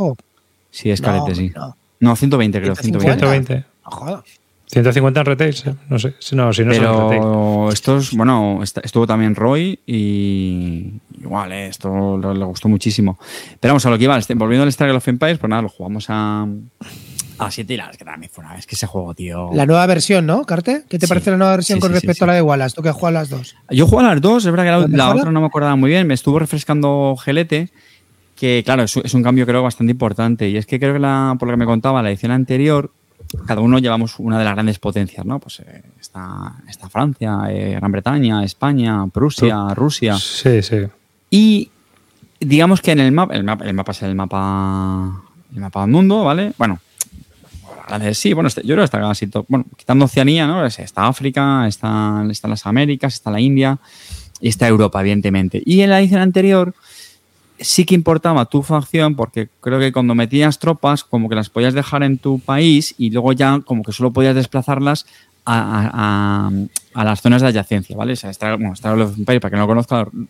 [0.72, 1.52] Sí, es carete, no, sí.
[1.56, 1.78] No.
[2.00, 2.76] no, 120 creo.
[2.76, 3.20] 120.
[3.20, 3.66] 120.
[3.86, 4.24] No,
[4.68, 5.56] 150 en retail,
[5.90, 6.16] no sé.
[6.34, 7.74] No, si no Pero son retail.
[7.74, 13.20] estos, bueno, estuvo también Roy y igual, eh, esto le, gustó muchísimo.
[13.60, 16.06] Pero vamos a lo que iba, volviendo al Struggle of Empires, pues nada, lo jugamos
[16.08, 16.48] a,
[17.38, 19.50] a 7 y la que también fue una vez que ese juego, tío.
[19.52, 20.86] La nueva versión, ¿no, Carte?
[20.88, 21.10] ¿Qué te Sí.
[21.10, 22.24] parece la nueva versión Sí, con sí, respecto sí.
[22.24, 22.74] a la de Wallace?
[22.74, 23.56] Tú que juegas las dos.
[23.72, 25.90] Yo juego a las dos, es verdad que la, ¿La otra no me acordaba muy
[25.90, 27.72] bien, me estuvo refrescando Gelete,
[28.42, 30.50] que claro, es, es un cambio creo bastante importante.
[30.50, 32.92] Y es que creo que la, por lo que me contaba, la edición anterior,
[33.46, 35.38] cada uno llevamos una de las grandes potencias, ¿no?
[35.40, 40.16] Pues eh, está, está Francia, eh, Gran Bretaña, España, Prusia, Rusia.
[40.18, 40.78] Sí, sí.
[41.30, 41.70] Y
[42.40, 45.22] digamos que en el mapa, el mapa, el mapa es el mapa,
[45.54, 46.52] el mapa del mundo, ¿vale?
[46.58, 46.80] Bueno,
[48.14, 50.66] sí, bueno, este- yo creo que está casi todo, bueno, quitando Oceanía, ¿no?
[50.66, 53.78] Es- Está África, está, están las Américas, está la India
[54.40, 55.62] y está Europa, evidentemente.
[55.66, 56.74] Y en la edición anterior
[57.62, 61.74] sí que importaba tu facción porque creo que cuando metías tropas como que las podías
[61.74, 65.06] dejar en tu país y luego ya como que solo podías desplazarlas
[65.46, 66.50] a,
[66.94, 68.14] a- las zonas de adyacencia, ¿vale?
[68.14, 70.28] O sea, Star, bueno, Star of Empire, para que no lo conozca, lo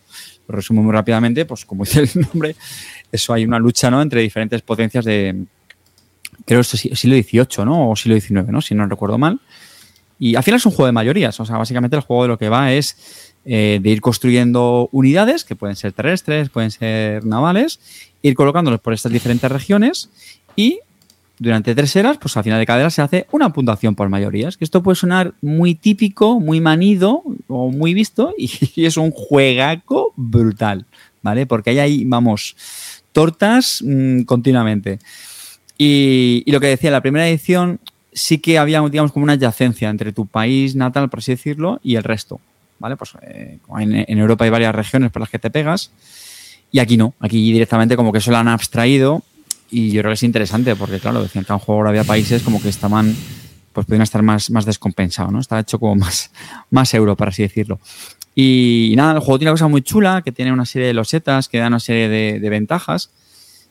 [0.48, 2.56] resumo muy rápidamente, pues como dice el nombre,
[3.10, 4.00] eso hay una lucha, ¿no?
[4.00, 5.44] Entre diferentes potencias de,
[6.46, 6.68] creo que es
[6.98, 7.90] siglo XVIII, ¿no?
[7.90, 8.60] O siglo XIX, ¿no?
[8.62, 9.38] Si no recuerdo mal.
[10.18, 12.38] Y al final es un juego de mayorías, o sea, básicamente el juego de lo
[12.38, 17.80] que va es eh, de ir construyendo unidades, que pueden ser terrestres, pueden ser navales,
[18.22, 20.10] ir colocándolos por estas diferentes regiones
[20.54, 20.78] y
[21.42, 24.56] durante tres eras, pues al final de cada era se hace una puntuación por mayorías.
[24.56, 30.12] Que esto puede sonar muy típico, muy manido o muy visto y, es un juegaco
[30.14, 30.86] brutal,
[31.20, 31.46] ¿vale?
[31.46, 32.54] Porque ahí hay, vamos,
[33.10, 35.00] tortas mmm, continuamente.
[35.76, 37.80] Y, y, lo que decía, la primera edición
[38.12, 41.96] sí que había, digamos, como una adyacencia entre tu país natal, por así decirlo, y
[41.96, 42.40] el resto,
[42.82, 42.96] ¿vale?
[42.96, 45.92] Pues eh, en, en, Europa hay varias regiones por las que te pegas
[46.72, 49.22] y aquí no, aquí directamente como que eso lo han abstraído
[49.70, 52.04] y yo creo que es interesante porque, claro, decían que en un juego ahora había
[52.04, 53.16] países como que estaban,
[53.72, 55.38] pues podían estar más, más descompensados, ¿no?
[55.38, 56.30] Estaba hecho como más,
[56.70, 57.78] más euro, por así decirlo.
[58.34, 60.94] Y, y, nada, el juego tiene una cosa muy chula, que tiene una serie de
[60.94, 63.10] losetas que dan una serie de, de ventajas.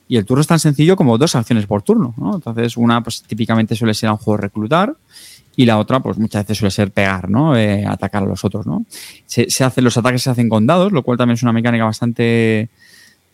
[0.07, 2.35] Y el turno es tan sencillo como dos acciones por turno, ¿no?
[2.35, 4.95] Entonces, una, pues típicamente suele ser a un juego reclutar
[5.55, 7.55] y la otra, pues muchas veces suele ser pegar, ¿no?
[7.57, 8.85] Eh, atacar a los otros, ¿no?
[9.25, 12.69] Se, hacen, los ataques se hacen con dados, lo cual también es una mecánica bastante,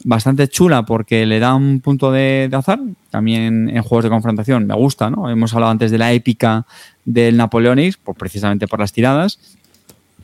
[0.03, 2.80] bastante chula porque le da un punto de, azar.
[3.11, 5.30] También en juegos de confrontación me gusta, ¿no?
[5.30, 6.65] Hemos hablado antes de la épica
[7.05, 9.39] del Napoleonics, pues precisamente por las tiradas.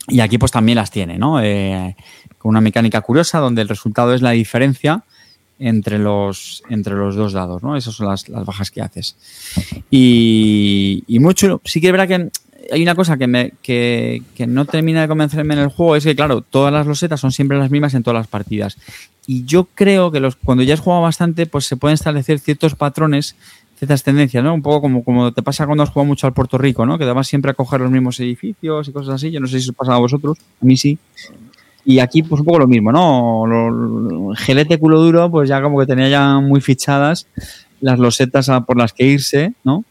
[0.08, 1.40] Y aquí pues también las tiene, ¿no?
[1.40, 1.96] Eh,
[2.38, 5.04] con una mecánica curiosa donde el resultado es la diferencia
[5.58, 7.76] entre los, entre los dos dados, ¿no?
[7.76, 9.16] Esas son las, las bajas que haces.
[9.90, 11.60] Y, y, muy chulo.
[11.64, 11.92] Sí que
[12.72, 16.04] hay una cosa que, me, que, que, no termina de convencerme en el juego, es
[16.04, 18.78] que, claro, todas las losetas son siempre las mismas en todas las partidas.
[19.26, 22.74] Y yo creo que los, cuando ya has jugado bastante, pues se pueden establecer ciertos
[22.74, 23.36] patrones,
[23.78, 24.54] ciertas tendencias, ¿no?
[24.54, 26.98] Un poco como, como te pasa cuando has jugado mucho al Puerto Rico, ¿no?
[26.98, 29.30] Que te vas siempre a coger los mismos edificios y cosas así.
[29.30, 30.98] Yo no sé si os pasa a vosotros, a mí sí.
[31.84, 33.46] Y aquí, pues un poco lo mismo, ¿no?
[33.46, 37.26] Lo- gelete culo duro, pues ya como que tenía ya muy fichadas
[37.80, 39.84] las losetas a- por las que irse, ¿no?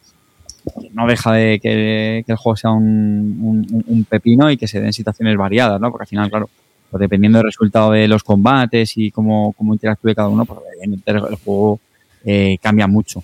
[0.93, 5.79] No deja de que, el juego sea un, pepino y que se den situaciones variadas,
[5.79, 5.91] ¿no?
[5.91, 6.49] Porque al final, claro,
[6.89, 11.35] pues dependiendo del resultado de los combates y cómo, cómo interactúe cada uno, pues el,
[11.43, 11.79] juego
[12.25, 13.23] eh, cambia mucho.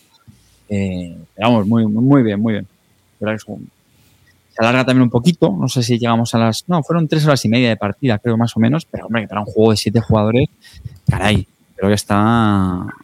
[0.67, 2.67] Eh, pero vamos, muy, muy bien, muy bien.
[3.19, 3.69] Que es un-
[4.59, 6.65] se alarga también un poquito, no sé si llegamos a las...
[6.67, 9.27] No, fueron tres horas y media de partida, creo más o menos, pero hombre, que
[9.29, 10.49] para un juego de siete jugadores,
[11.07, 11.47] caray,
[11.77, 12.17] creo que está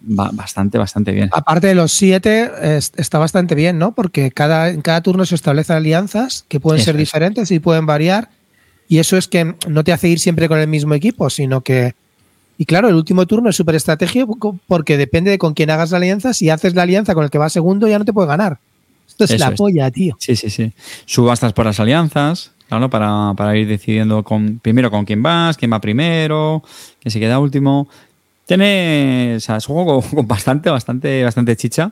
[0.01, 1.29] ba- bastante, bastante bien.
[1.31, 3.93] Aparte de los siete, es- está bastante bien, ¿no?
[3.93, 6.99] Porque cada, en cada turno se establecen alianzas que pueden Eso ser es.
[6.99, 8.29] diferentes y pueden variar.
[8.89, 11.95] Y eso es que no te hace ir siempre con el mismo equipo, sino que.
[12.57, 15.97] Y claro, el último turno es súper estratégico porque depende de con quién hagas la
[15.97, 16.33] alianza.
[16.33, 18.59] Si haces la alianza con el que va segundo, ya no te puede ganar.
[19.07, 19.57] Esto es Eso la es.
[19.57, 20.15] polla, tío.
[20.19, 20.71] Sí, sí, sí.
[21.05, 25.71] Subastas por las alianzas, claro, para, para ir decidiendo con, primero con quién vas, quién
[25.71, 26.63] va primero,
[27.01, 27.87] quién se queda último.
[28.45, 31.91] Tiene, o sea, es un juego con, con bastante, bastante, bastante chicha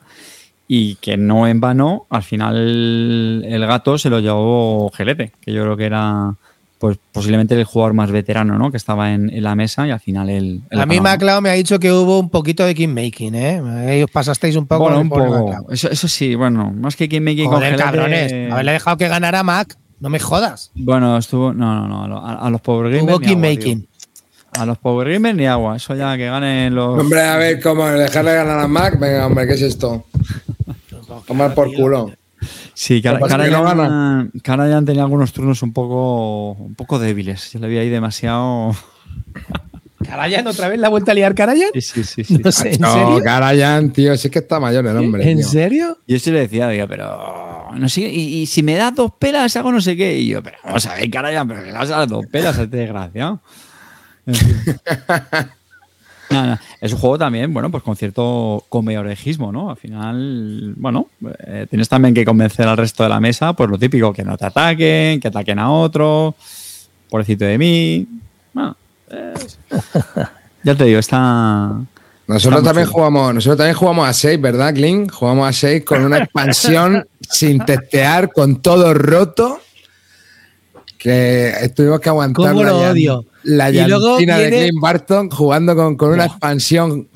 [0.67, 5.63] y que no en vano, al final el gato se lo llevó Gelete, que yo
[5.63, 6.33] creo que era
[6.83, 8.69] pues posiblemente el jugador más veterano, ¿no?
[8.69, 10.63] Que estaba en, en la mesa y al final el...
[10.69, 13.61] el A mí me ha dicho que hubo un poquito de kingmaking, ¿eh?
[13.87, 14.83] Ahí os pasasteis un poco.
[14.83, 15.71] Bueno, en un poco.
[15.71, 18.51] Eso, eso sí, bueno, más que quien me con Joder, cabrones.
[18.51, 19.77] Haberle dejado que ganara Mac.
[20.01, 20.71] No me jodas.
[20.75, 21.53] Bueno, estuvo.
[21.53, 22.03] No, no, no.
[22.03, 23.07] a lo- A, a los Power Gamers.
[23.07, 23.83] Hubo kingmaking.
[23.83, 23.89] tío.
[24.59, 25.77] A los Power Gamers ni agua.
[25.77, 26.99] Eso ya que ganen los.
[26.99, 27.87] Hombre, a ver, ¿cómo?
[27.87, 28.99] ¿Dejarle ganar a Mac?
[28.99, 30.03] Venga, hombre, ¿qué es esto?
[31.27, 32.11] Tomar por culo.
[32.73, 37.51] Sí, que no tenía algunos turnos un poco, un poco débiles.
[37.51, 38.75] Yo le vi ahí demasiado.
[40.05, 41.69] ¿Carayan otra vez la vuelta a liar Carayan?
[41.73, 42.23] Sí, sí, sí.
[42.23, 42.37] sí.
[42.43, 43.21] No sé, ¿en No, serio?
[43.23, 45.29] Karayan, tío, es que está mayor el hombre.
[45.31, 45.47] ¿En tío.
[45.47, 45.97] serio?
[46.07, 47.69] Yo sí le decía, digo, pero.
[47.75, 50.19] No sé, y, y si me das dos pelas, hago no sé qué.
[50.19, 53.41] Y yo, pero vamos a ver, Karajan, pero vas a dar dos pelas este desgraciado.
[56.33, 59.69] No, no, Es un juego también, bueno, pues con cierto comeorejismo, ¿no?
[59.69, 61.07] Al final, bueno,
[61.45, 64.37] eh, tienes también que convencer al resto de la mesa, pues lo típico, que no
[64.37, 66.35] te ataquen, que ataquen a otro,
[67.09, 68.07] pobrecito de mí.
[68.53, 68.75] Bueno,
[69.09, 69.33] eh,
[70.63, 71.71] ya te digo, está...
[72.25, 75.11] Nosotros Está también jugamos, nosotros también jugamos a 6, ¿verdad, Clint?
[75.11, 79.59] Jugamos a 6 con una expansión sin testear, con todo roto.
[80.97, 83.25] Que estuvimos que aguantar ¿Cómo lo odio?
[83.43, 87.07] La llantina de viene- Clint Barton jugando con, con una expansión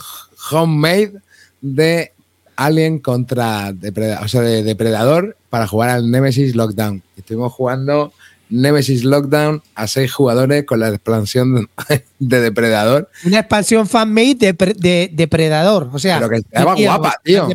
[0.51, 1.13] homemade
[1.61, 2.11] de
[2.55, 7.03] Alien contra Depreda- o sea, de Depredador para jugar al Nemesis Lockdown.
[7.15, 8.13] Estuvimos jugando
[8.49, 11.67] Nemesis Lockdown a 6 jugadores con la expansión de,
[12.19, 13.09] de Depredador.
[13.25, 15.89] Una expansión fanmade de, pre- de Depredador.
[15.93, 17.47] O sea, Pero que estaba ¿qué guapa, tío.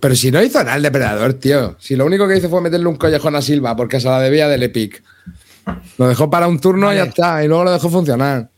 [0.00, 1.76] Pero si no hizo nada el depredador, tío.
[1.80, 4.48] Si lo único que hizo fue meterle un collejón a Silva porque se la debía
[4.48, 5.02] del Epic.
[5.98, 7.44] Lo dejó para un turno y ya está.
[7.44, 8.48] Y luego lo dejó funcionar.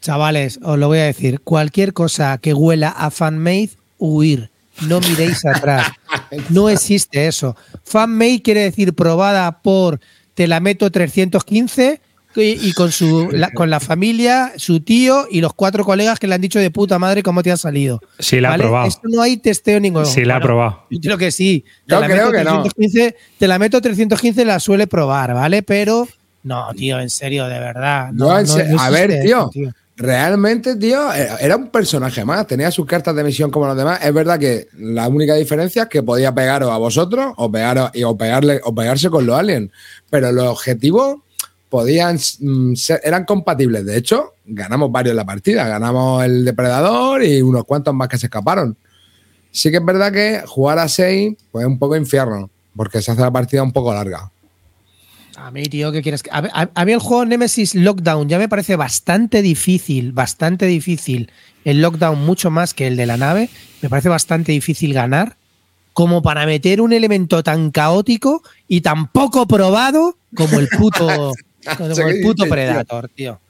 [0.00, 1.40] Chavales, os lo voy a decir.
[1.40, 4.50] Cualquier cosa que huela a fanmade, huir.
[4.88, 5.92] No miréis atrás.
[6.48, 7.56] No existe eso.
[7.84, 10.00] Fanmade quiere decir probada por
[10.34, 12.00] Te la meto 315
[12.34, 16.26] y, y con, su, la, con la familia, su tío y los cuatro colegas que
[16.26, 18.00] le han dicho de puta madre cómo te ha salido.
[18.18, 18.64] Sí, la ha ¿Vale?
[18.64, 18.88] probado.
[18.88, 20.06] Esto no hay testeo ninguno.
[20.06, 20.86] Sí, la ha probado.
[20.90, 21.64] Yo creo que sí.
[21.86, 22.62] Yo la creo meto que no.
[22.62, 25.62] 315, Te la meto 315 la suele probar, ¿vale?
[25.62, 26.08] Pero
[26.42, 28.10] no, tío, en serio, de verdad.
[28.12, 29.50] No, no- no a ver, tío.
[29.94, 32.46] Realmente, tío, era era un personaje más.
[32.46, 34.00] Tenía sus cartas de misión como los demás.
[34.02, 38.02] Es verdad que la única diferencia es que podía pegaros a vosotros o, pegaros, y,
[38.02, 39.70] o, pegarle, o pegarse con los aliens.
[40.10, 41.18] Pero los objetivos
[41.68, 43.84] podían mm, ser- eran compatibles.
[43.84, 45.68] De hecho, ganamos varios en la partida.
[45.68, 48.76] Ganamos el depredador y unos cuantos más que se escaparon.
[49.52, 53.12] Sí que es verdad que jugar a 6 pues es un poco infierno, porque se
[53.12, 54.31] hace la partida un poco larga.
[55.44, 56.22] A mí, tío, ¿qué quieres?
[56.22, 60.66] que- A, a- a mí el juego Nemesis Lockdown ya me parece bastante difícil, bastante
[60.66, 61.30] difícil.
[61.64, 63.48] El Lockdown mucho más que el de la nave.
[63.82, 65.36] Me parece bastante difícil ganar.
[65.94, 71.32] Como para meter un elemento tan caótico y tan poco probado como el puto,
[71.76, 72.48] como ¿Qué el puto?
[72.48, 73.40] Predator, tío.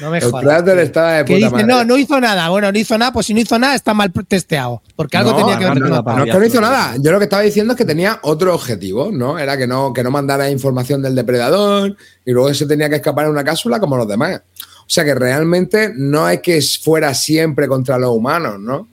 [0.00, 0.64] No me El jodas.
[0.64, 0.80] Tío.
[0.80, 1.66] estaba de Que puta dice, madre.
[1.66, 2.48] no, no hizo nada.
[2.48, 4.82] Bueno, no hizo nada, pues si no hizo nada está mal testeado.
[4.96, 6.16] Porque algo No, tenía que ver con la no.
[6.16, 6.94] No es que no hizo nada.
[6.98, 9.38] Yo lo que estaba diciendo es que tenía otro objetivo, ¿no?
[9.38, 13.26] Era que no, que no mandara información del depredador y luego se tenía que escapar
[13.26, 14.40] en una cápsula como los demás.
[14.80, 18.88] O sea que realmente no es que fuera siempre contra los humanos, ¿no?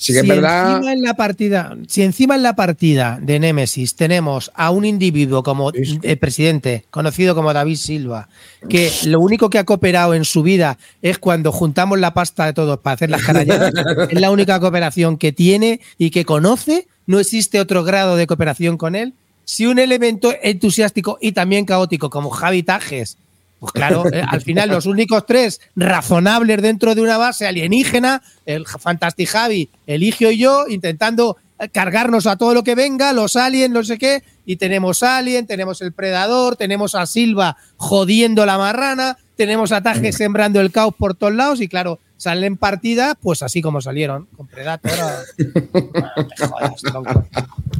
[0.00, 0.76] Sí que si es verdad.
[0.76, 5.42] Encima en la partida, si encima en la partida de Nemesis tenemos a un individuo
[5.42, 8.30] como el presidente, conocido como David Silva,
[8.70, 12.54] que lo único que ha cooperado en su vida es cuando juntamos la pasta de
[12.54, 13.74] todos para hacer las carayadas,
[14.08, 18.78] es la única cooperación que tiene y que conoce, no existe otro grado de cooperación
[18.78, 19.12] con él.
[19.44, 23.18] Si un elemento entusiástico y también caótico como Javi Tajes
[23.60, 28.66] Pues claro, eh, al final los únicos tres razonables dentro de una base alienígena, el
[28.66, 31.36] Fantastic Javi, Eligio y yo, intentando
[31.72, 35.82] cargarnos a todo lo que venga, los aliens, no sé qué, y tenemos Alien, tenemos
[35.82, 41.14] el Predador, tenemos a Silva jodiendo la marrana, tenemos a Taje sembrando el caos por
[41.14, 44.92] todos lados, y claro, salen partida, pues así como salieron, con Predator.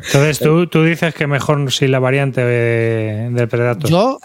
[0.06, 3.90] Entonces, ¿tú, tú dices que mejor si la variante del Predator.
[3.90, 4.18] Yo,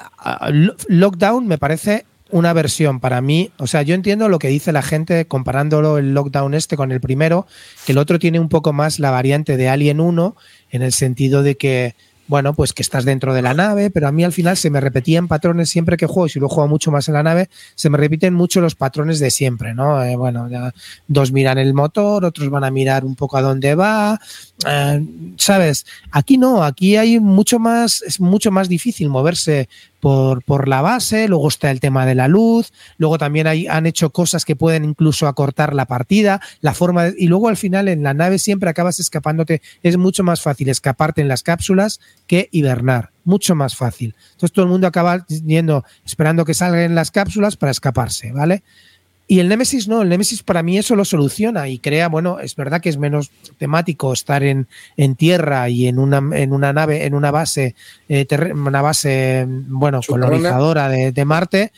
[0.88, 4.82] Lockdown me parece una versión para mí, o sea, yo entiendo lo que dice la
[4.82, 7.46] gente comparándolo el Lockdown este con el primero,
[7.86, 10.36] que el otro tiene un poco más la variante de Alien 1
[10.72, 11.96] en el sentido de que
[12.28, 14.82] bueno, pues que estás dentro de la nave, pero a mí al final se me
[14.82, 17.90] repetían patrones siempre que juego, y si lo juego mucho más en la nave, se
[17.90, 20.04] me repiten mucho los patrones de siempre, ¿no?
[20.04, 20.74] Eh, bueno, ya,
[21.08, 24.20] dos miran el motor, otros van a mirar un poco a dónde va,
[24.68, 25.06] eh,
[25.38, 25.86] ¿sabes?
[26.12, 29.70] Aquí no, aquí hay mucho más, es mucho más difícil moverse
[30.06, 33.88] por, por, la base, luego está el tema de la luz, luego también hay, han
[33.88, 38.04] hecho cosas que pueden incluso acortar la partida, la forma y luego al final en
[38.04, 43.14] la nave siempre acabas escapándote, es mucho más fácil escaparte en las cápsulas que hibernar,
[43.24, 44.14] mucho más fácil.
[44.34, 48.62] Entonces todo el mundo acaba yendo, esperando que salgan las cápsulas para escaparse, ¿vale?
[49.28, 52.56] Y el Nemesis no, el Nemesis para mí eso lo soluciona y crea, bueno, es
[52.56, 54.68] verdad que es menos temático estar en,
[54.98, 57.76] en tierra y en una, en una nave, en una base,
[58.08, 61.72] eh, una base, bueno, colonizadora de, de, Marte,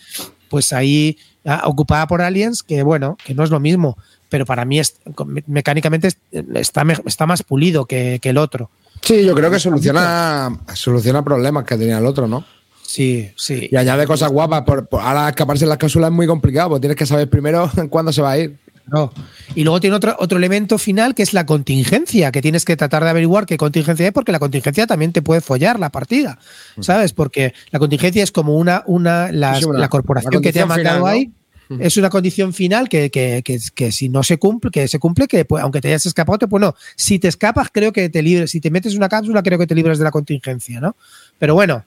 [0.50, 4.66] pues ahí ah, ocupada por aliens, que bueno, que no es lo mismo, pero para
[4.66, 4.98] mí es,
[5.46, 6.10] mecánicamente
[6.56, 8.70] está, está más pulido que, que el otro.
[9.02, 12.44] Sí, yo creo que soluciona, soluciona problemas que tenía el otro, ¿no?
[12.88, 13.68] Sí, sí.
[13.70, 14.64] Y añade cosas guapas.
[14.64, 18.14] Por, ahora escaparse en las cápsulas es muy complicado, porque tienes que saber primero cuándo
[18.14, 18.58] se va a ir.
[18.86, 19.12] No.
[19.54, 23.04] Y luego tiene otro, otro elemento final que es la contingencia, que tienes que tratar
[23.04, 26.40] de averiguar qué contingencia es, porque la contingencia también te puede follar la partida,
[26.80, 27.12] ¿sabes?
[27.12, 31.32] Porque la contingencia es como una, una, la, la corporación que te ha mandado ahí.
[31.80, 35.28] Es una condición final que, que, que, que, si no se cumple, que se cumple,
[35.28, 36.74] que pues, aunque te hayas escapado, te, pues no.
[36.96, 38.52] Si te escapas, creo que te libres.
[38.52, 40.96] Si te metes una cápsula, creo que te libres de la contingencia, ¿no?
[41.38, 41.84] Pero bueno,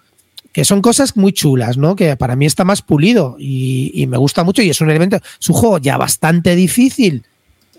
[0.52, 1.94] que son cosas muy chulas, ¿no?
[1.96, 5.48] Que para mí está más pulido y, me gusta mucho y es un elemento, es
[5.48, 7.24] un juego ya bastante difícil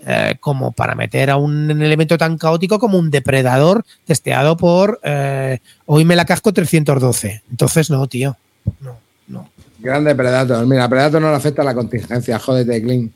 [0.06, 5.58] eh, como para meter a un elemento tan caótico como un depredador testeado por eh,
[5.86, 7.42] hoy me la casco 312.
[7.50, 8.36] Entonces, no, tío,
[8.80, 8.96] no,
[9.28, 9.50] no.
[9.78, 10.66] Grande Predator.
[10.66, 13.12] Mira, Predator no le afecta a la contingencia, jódete, Clean.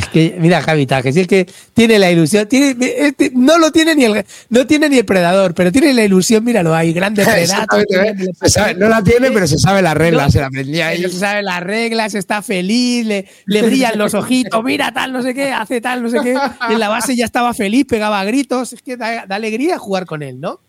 [0.00, 3.70] Es que, mira, Javita, que si es que tiene la ilusión, tiene, este, no lo
[3.70, 7.22] tiene ni el, no tiene ni el predador, pero tiene la ilusión, míralo ahí, grande
[7.26, 7.86] predator.
[8.78, 11.02] no la tiene, pero se sabe las reglas, se la aprendía ahí.
[11.02, 15.34] Se sabe las reglas, está feliz, le, le brillan los ojitos, mira tal, no sé
[15.34, 16.34] qué, hace tal, no sé qué.
[16.70, 20.40] En la base ya estaba feliz, pegaba gritos, es que da, alegría jugar con él,
[20.40, 20.60] ¿no?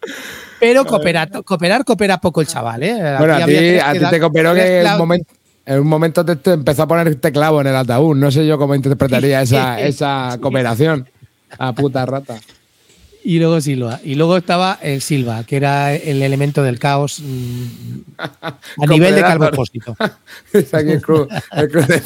[0.59, 3.15] Pero cooperar, cooperar, coopera poco el chaval, ¿eh?
[3.17, 5.40] Bueno, a ti, a ti te cooperó que el momento
[5.71, 8.15] en un momento te, empezó a poner este clavo en el ataúd.
[8.15, 11.07] No sé yo cómo interpretaría esa, esa cooperación.
[11.57, 12.39] A puta rata.
[13.23, 13.99] Y luego Silva.
[14.03, 17.65] Y luego estaba el Silva, que era el elemento del caos mm,
[18.17, 19.93] a nivel de calvo aquí el
[20.91, 21.27] el cruz
[21.87, 22.01] de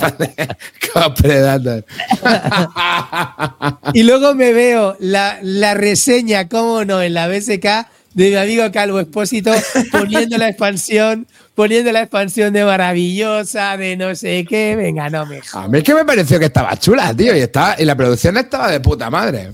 [3.94, 8.72] y luego me veo la, la reseña, cómo no, en la BSK de mi amigo
[8.72, 9.52] Calvo Expósito
[9.92, 14.76] poniendo la expansión, poniendo la expansión de maravillosa, de no sé qué.
[14.76, 17.76] Venga, no me A mí es que me pareció que estaba chula, tío, y, estaba,
[17.78, 19.52] y la producción estaba de puta madre.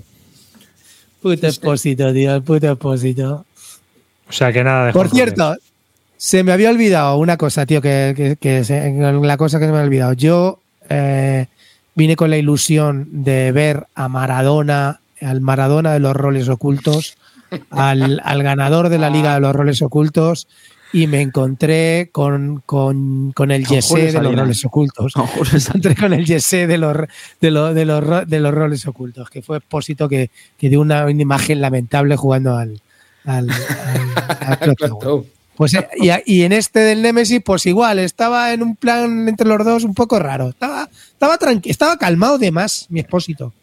[1.22, 3.46] Puto Expósito, tío, el puto Expósito.
[4.30, 5.58] O sea que nada de Por cierto,
[6.16, 8.38] se me había olvidado una cosa, tío, que,
[9.22, 10.14] la cosa que se me había olvidado.
[10.14, 11.48] Yo eh,
[11.96, 17.18] vine con la ilusión de ver a Maradona, al Maradona de los roles ocultos
[17.70, 20.48] al, al, ganador de la Liga de los Roles Ocultos
[20.94, 25.14] y me encontré con, con, con el Yesé de los roles ocultos.
[25.54, 26.98] Me encontré con el Yesé de los,
[27.40, 31.10] de, los, de, los, de los roles ocultos, que fue expósito que, que dio una,
[31.10, 32.82] imagen lamentable jugando al,
[33.26, 33.48] al,
[35.56, 39.64] Pues, y, y, en este del Nemesis, pues igual, estaba en un plan entre los
[39.64, 40.50] dos un poco raro.
[40.50, 43.54] Estaba, estaba, estaba calmado de más, mi expósito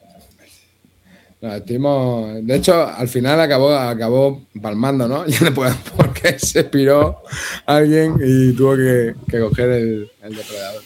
[1.40, 5.24] de hecho, al final acabó, acabó palmando, ¿no?
[5.96, 7.22] porque se piró
[7.64, 10.82] alguien y tuvo que, coger el, depredador.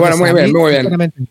[0.00, 1.28] bueno, muy bien, muy bien.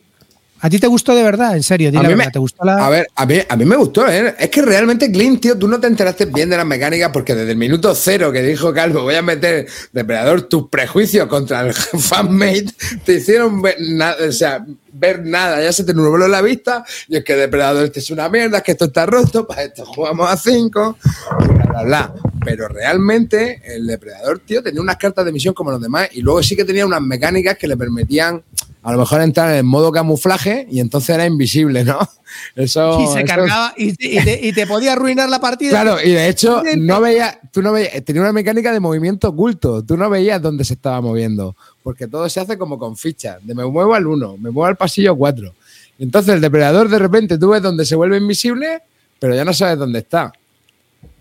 [0.63, 1.55] ¿A ti te gustó de verdad?
[1.55, 2.85] En serio, dile A la mí verdad, me- ¿te gustó la...?
[2.85, 4.35] A ver, a mí, a mí me gustó, ¿eh?
[4.37, 7.51] Es que realmente Clint, tío, tú no te enteraste bien de las mecánicas porque desde
[7.51, 12.67] el minuto cero que dijo Calvo, voy a meter, depredador, tus prejuicios contra el fanmate,
[13.03, 17.17] te hicieron ver nada, o sea, ver nada, ya se te nubló la vista, y
[17.17, 20.29] es que depredador este es una mierda, es que esto está roto, para esto jugamos
[20.29, 20.97] a cinco,
[21.39, 22.13] bla, bla, bla.
[22.43, 26.41] Pero realmente el depredador, tío, tenía unas cartas de misión como los demás, y luego
[26.43, 28.43] sí que tenía unas mecánicas que le permitían
[28.83, 31.99] a lo mejor entrar en modo camuflaje y entonces era invisible, ¿no?
[32.55, 35.71] Eso, y se eso- cargaba y te, y te- y te podía arruinar la partida.
[35.71, 39.83] Claro, y de hecho, no veías, tú no veías, tenía una mecánica de movimiento oculto,
[39.83, 43.53] tú no veías dónde se estaba moviendo, porque todo se hace como con fichas, de
[43.53, 45.53] me muevo al 1, me muevo al pasillo 4.
[45.99, 48.81] Entonces el depredador de repente tú ves dónde se vuelve invisible,
[49.19, 50.31] pero ya no sabes dónde está.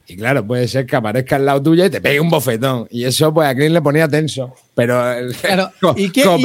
[0.06, 2.88] Y claro, puede ser que aparezca al lado tuyo y te pegue un bofetón.
[2.90, 4.52] Y eso, pues a Clint le ponía tenso.
[4.74, 6.42] Pero el, Claro, ¿y qué- y?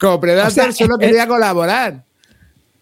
[0.00, 2.04] Como Predator O sea, solo quería colaborar.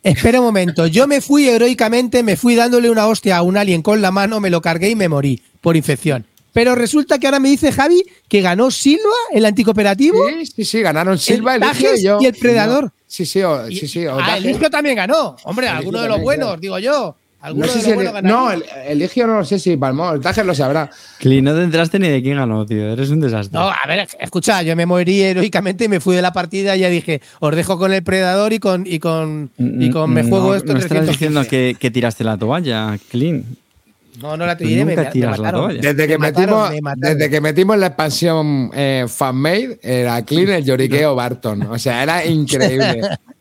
[0.02, 3.82] Espera un momento, yo me fui heroicamente, me fui dándole una hostia a un alien
[3.82, 6.24] con la mano, me lo cargué y me morí por infección.
[6.52, 9.02] Pero resulta que ahora me dice Javi que ganó Silva,
[9.32, 10.28] el anticooperativo.
[10.28, 12.18] Sí, sí, sí, ganaron Silva, el Tajes y yo.
[12.20, 12.92] y el Predador.
[13.06, 14.06] Sí, sí, o- sí, sí.
[14.06, 14.44] o ah, Tajes.
[14.44, 15.36] Eligio también ganó.
[15.44, 16.60] Hombre, alguno de los buenos, claro.
[16.60, 17.16] digo yo.
[17.54, 20.54] No sé si el, no, el, Eligio no lo sé si palmó, el Tajer lo
[20.56, 20.90] sabrá.
[21.18, 22.92] Cli, no te enteraste ni de quién ganó, tío.
[22.92, 23.56] Eres un desastre.
[23.56, 26.80] No, a ver, escucha, yo me morí heroicamente y me fui de la partida y
[26.80, 30.28] ya dije, os dejo con el predador y con y con y con me Mm,
[30.30, 31.12] juego no, esto No estás 315.
[31.12, 33.44] diciendo que, que tiraste la toalla, Clean.
[34.20, 35.60] No, no la tiré, me, me la mataron.
[35.60, 35.80] toalla.
[35.80, 37.18] Desde que, Me mataron, metimos, me mataron.
[37.18, 41.62] desde que metimos la expansión eh, fanmade, era clean el lloriqueo Barton.
[41.70, 43.00] O sea, era increíble.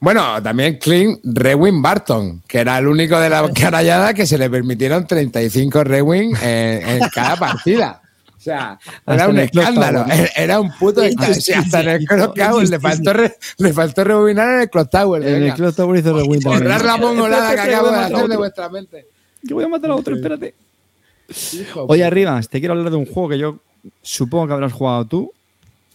[0.00, 4.48] Bueno, también Clean Rewin Barton, que era el único de la carallada que se le
[4.48, 8.00] permitieron 35 Rewin en, en cada partida.
[8.36, 10.04] O sea, Hasta era un escándalo.
[10.04, 10.30] Tower.
[10.34, 11.34] Era- un puto escándalo.
[11.34, 14.88] Sí, hasta en el Clock Tower le faltó, re- le faltó rebobinar en el Clock
[14.90, 15.22] Tower.
[15.26, 15.52] En el.
[15.54, 16.44] Clock Tower hizo rewind.
[16.44, 19.06] Borrar la mongolada que acabo de hacer de vuestra mente.
[19.46, 20.54] Que voy a matar a otro, espérate.
[21.52, 23.58] Hijo Oye, Arribas, te quiero hablar de un juego que yo
[24.02, 25.32] supongo que habrás jugado tú.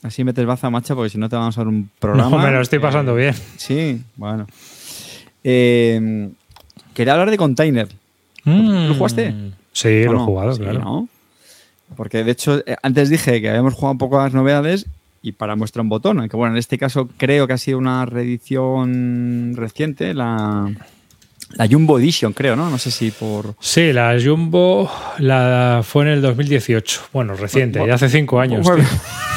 [0.06, 2.30] Así metes baza, macha, porque si no te vamos a dar un programa.
[2.30, 3.36] No, me lo estoy pasando Eh, bien.
[3.58, 4.46] Sí, bueno.
[5.44, 6.30] Eh,
[6.94, 7.88] quería hablar de Container.
[8.44, 8.88] Mm.
[8.90, 9.34] ¿Lo jugaste?
[9.72, 10.80] Sí, ¿O lo he jugado, Sí, claro.
[10.80, 11.10] ¿no?
[11.96, 14.86] Porque de hecho, eh, antes dije que habíamos jugado pocas novedades
[15.22, 16.20] y para muestra un botón.
[16.20, 20.72] Aunque bueno, en este caso creo que ha sido una reedición reciente, la,
[21.54, 22.70] la Jumbo Edition, creo, ¿no?
[22.70, 23.56] No sé si por.
[23.60, 24.90] Sí, la Jumbo
[25.20, 27.02] la fue en el 2018.
[27.14, 28.64] Bueno, reciente, Bueno, ya hace cinco años.
[28.66, 29.00] Bueno, tío.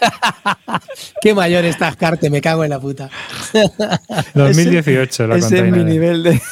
[1.20, 3.10] Qué mayor estás, Carte, me cago en la puta.
[4.34, 6.40] 2018 la ese es mi nivel de.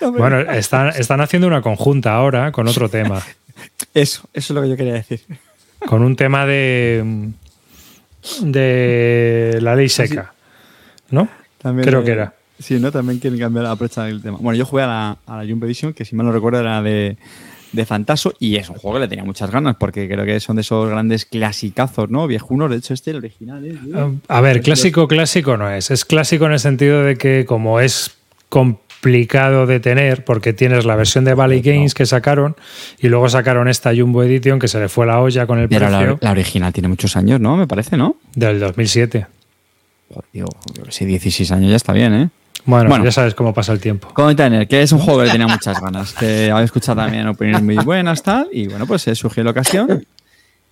[0.00, 3.22] Bueno, están, están haciendo una conjunta ahora con otro tema.
[3.92, 5.20] Eso, eso es lo que yo quería decir.
[5.86, 7.28] Con un tema de.
[8.40, 10.32] de la ley seca.
[11.10, 11.28] ¿No?
[11.58, 12.34] También, Creo que era.
[12.58, 12.90] Sí, ¿no?
[12.90, 14.38] También quieren cambiar la aprocha del tema.
[14.40, 16.80] Bueno, yo jugué a la, a la Jumbo Edition, que si mal no recuerdo era
[16.80, 17.18] de,
[17.76, 20.56] de Fantaso, y es un juego que le tenía muchas ganas, porque creo que son
[20.56, 22.26] de esos grandes clasicazos, ¿no?
[22.26, 23.76] Viejunos, de hecho este, el original, ¿eh?
[24.28, 25.90] A ver, clásico, clásico no es.
[25.90, 28.16] Es clásico en el sentido de que, como es
[28.48, 32.56] complicado de tener, porque tienes la versión de Valley Games que sacaron
[32.98, 35.86] y luego sacaron esta Jumbo Edition que se le fue la olla con el Pero
[35.86, 37.56] precio la, la original tiene muchos años, ¿no?
[37.56, 38.16] Me parece, ¿no?
[38.34, 39.26] del 2007.
[40.08, 42.28] Joder, tío, yo que sé, 16 años ya está bien, ¿eh?
[42.66, 43.04] Bueno, Bueno.
[43.04, 44.08] ya sabes cómo pasa el tiempo.
[44.12, 47.76] Container, que es un juego que tenía muchas ganas, que había escuchado también opiniones muy
[47.76, 50.04] buenas, tal, y bueno, pues se surgió la ocasión.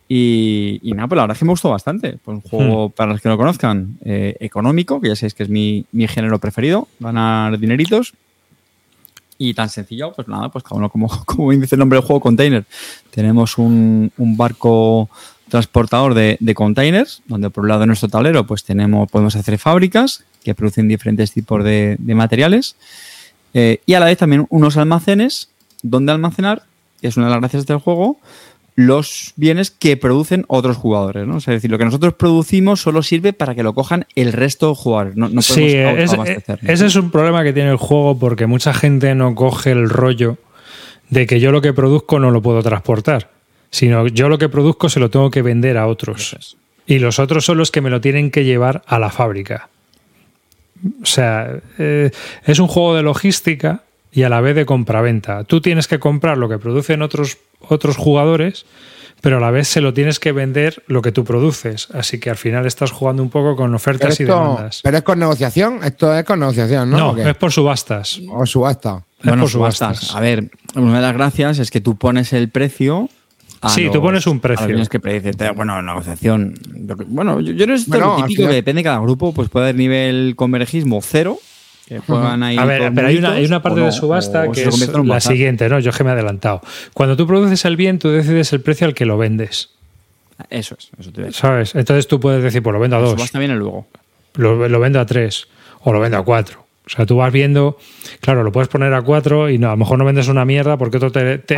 [0.08, 2.18] Y, y nada, pues la verdad es que me gustó bastante.
[2.22, 5.44] Pues un juego, para los que no lo conozcan, eh, económico, que ya sabéis que
[5.44, 8.12] es mi, mi género preferido, ganar dineritos.
[9.38, 12.20] Y tan sencillo, pues nada, pues cada uno, como, como dice el nombre del juego,
[12.20, 12.64] container.
[13.10, 15.08] Tenemos un, un barco
[15.48, 19.58] transportador de, de containers, donde por un lado de nuestro tablero pues tenemos, podemos hacer
[19.58, 22.76] fábricas que producen diferentes tipos de, de materiales
[23.54, 25.48] eh, y a la vez también unos almacenes
[25.82, 26.62] donde almacenar,
[27.00, 28.18] que es una de las gracias del juego,
[28.76, 31.26] los bienes que producen otros jugadores.
[31.26, 31.36] ¿no?
[31.36, 34.32] O sea, es decir, lo que nosotros producimos solo sirve para que lo cojan el
[34.32, 35.16] resto de jugadores.
[35.16, 36.12] No, no podemos Sí, es-
[36.70, 40.38] ese es un problema que tiene el juego porque mucha gente no coge el rollo
[41.10, 43.30] de que yo lo que produzco no lo puedo transportar,
[43.70, 46.56] sino yo lo que produzco se lo tengo que vender a otros.
[46.86, 49.68] Y los otros son los que me lo tienen que llevar a la fábrica.
[51.02, 52.10] O sea, eh,
[52.44, 53.82] es un juego de logística
[54.12, 55.44] y a la vez de compraventa.
[55.44, 58.64] Tú tienes que comprar lo que producen otros, otros jugadores,
[59.20, 61.88] pero a la vez se lo tienes que vender lo que tú produces.
[61.92, 64.80] Así que al final estás jugando un poco con ofertas y demandas.
[64.84, 67.14] pero es con negociación, esto es con negociación, ¿no?
[67.14, 68.20] No, es por subastas.
[68.30, 69.04] O subasta.
[69.18, 69.96] Es Bueno, por subastas.
[69.98, 70.16] subastas.
[70.16, 73.08] A ver, una de las gracias es que tú pones el precio
[73.64, 74.66] a Sí, tú pones un a los precio.
[74.66, 74.98] bienes que
[75.54, 76.54] Bueno, negociación.
[77.08, 79.66] Bueno, yo, yo no es Bueno, típico final- que depende de cada grupo, pues puede
[79.66, 81.38] haber nivel convergismo cero,
[81.86, 82.56] que juegan ahí.
[82.58, 85.20] A ver, pero hay una, hay una parte no, de subasta que es un la
[85.20, 85.78] siguiente, ¿no?
[85.80, 86.60] Yo es que me he adelantado.
[86.94, 89.70] Cuando tú produces el bien, tú decides el precio al que lo vendes,
[90.50, 91.40] Eso es, eso te voy a decir.
[91.40, 91.74] ¿sabes?
[91.74, 93.86] Entonces tú puedes decir, pues lo vendo a dos, subasta viene luego.
[94.34, 95.46] lo, lo vendo a tres
[95.82, 96.63] o lo vendo a cuatro.
[96.86, 97.78] O sea, tú vas viendo,
[98.20, 100.76] claro, lo puedes poner a cuatro y no, a lo mejor no vendes una mierda
[100.76, 101.56] porque otro te, te,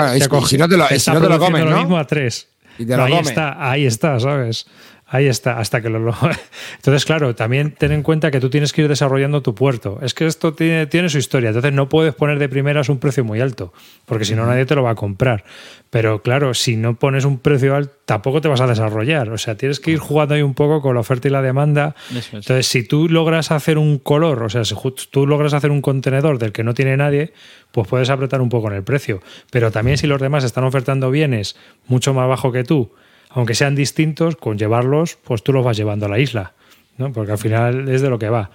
[1.00, 1.28] si no te
[1.70, 2.48] lo- mismo a tres.
[2.78, 3.28] Y te Pero lo ahí comes.
[3.28, 4.66] está, ahí está, ¿sabes?
[5.08, 6.16] Ahí está, hasta que lo, lo-
[6.76, 10.00] Entonces, claro, también ten en cuenta que tú tienes que ir desarrollando tu puerto.
[10.02, 13.24] Es que esto tiene, tiene su historia, entonces no puedes poner de primeras un precio
[13.24, 13.72] muy alto,
[14.04, 15.44] porque si no nadie te lo va a comprar.
[15.90, 19.30] Pero claro, si no pones un precio alto, tampoco te vas a desarrollar.
[19.30, 21.94] O sea, tienes que ir jugando ahí un poco con la oferta y la demanda.
[22.14, 22.34] Es.
[22.34, 24.74] Entonces, si tú logras hacer un color, o sea, si
[25.10, 27.32] tú logras hacer un contenedor del que no tiene nadie,
[27.70, 29.22] pues puedes apretar un poco en el precio.
[29.52, 32.90] Pero también si los demás están ofertando bienes mucho más bajo que tú,
[33.36, 36.54] aunque sean distintos, con llevarlos, pues tú los vas llevando a la isla,
[36.98, 37.12] ¿no?
[37.12, 38.50] Porque al final es de lo que va.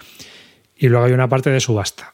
[0.76, 2.14] Y luego hay una parte de subasta,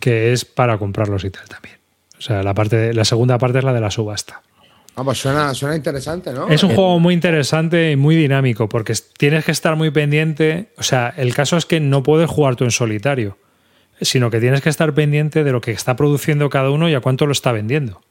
[0.00, 1.76] que es para comprarlos y tal también.
[2.18, 4.42] O sea, la, parte de- la segunda parte es la de la subasta.
[4.96, 6.48] Ah, pues suena, suena interesante, ¿no?
[6.48, 9.90] Es un Eh, juego muy interesante y muy dinámico porque es- tienes que estar muy
[9.90, 10.68] pendiente.
[10.78, 13.36] O sea, el caso es que no puedes jugar tú en solitario,
[14.00, 17.00] sino que tienes que estar pendiente de lo que está produciendo cada uno y a
[17.00, 18.02] cuánto lo está vendiendo.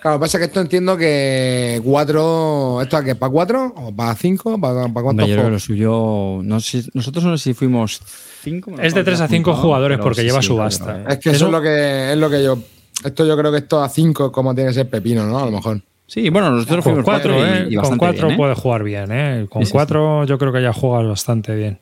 [0.00, 2.80] Claro, lo que pasa es que esto entiendo que cuatro.
[2.82, 3.14] ¿Esto a qué?
[3.14, 3.72] ¿Para cuatro?
[3.76, 4.58] ¿O para cinco?
[4.60, 5.62] ¿Para, cuántos yo creo que lo juegos?
[5.62, 6.40] suyo.
[6.42, 8.00] No sé, nosotros no sé si fuimos
[8.42, 8.72] cinco.
[8.80, 10.84] Es de 3 a aquí 5 apuntado, jugadores pero porque sí, lleva sí, subasta.
[10.84, 11.04] claro, eh.
[11.10, 12.58] Es que eso Eso- es lo que es lo que yo.
[13.04, 15.38] Esto yo creo que esto a cinco como tiene que ser pepino, ¿no?
[15.38, 15.80] A lo mejor.
[16.06, 17.66] Sí, bueno, nosotros Con fuimos cuatro, y, ¿eh?
[17.70, 18.36] y Con cuatro bien, ¿eh?
[18.36, 19.46] puedes jugar bien, ¿eh?
[19.48, 21.78] Con Sí, sí, cuatro yo creo que ya juegas bastante bien.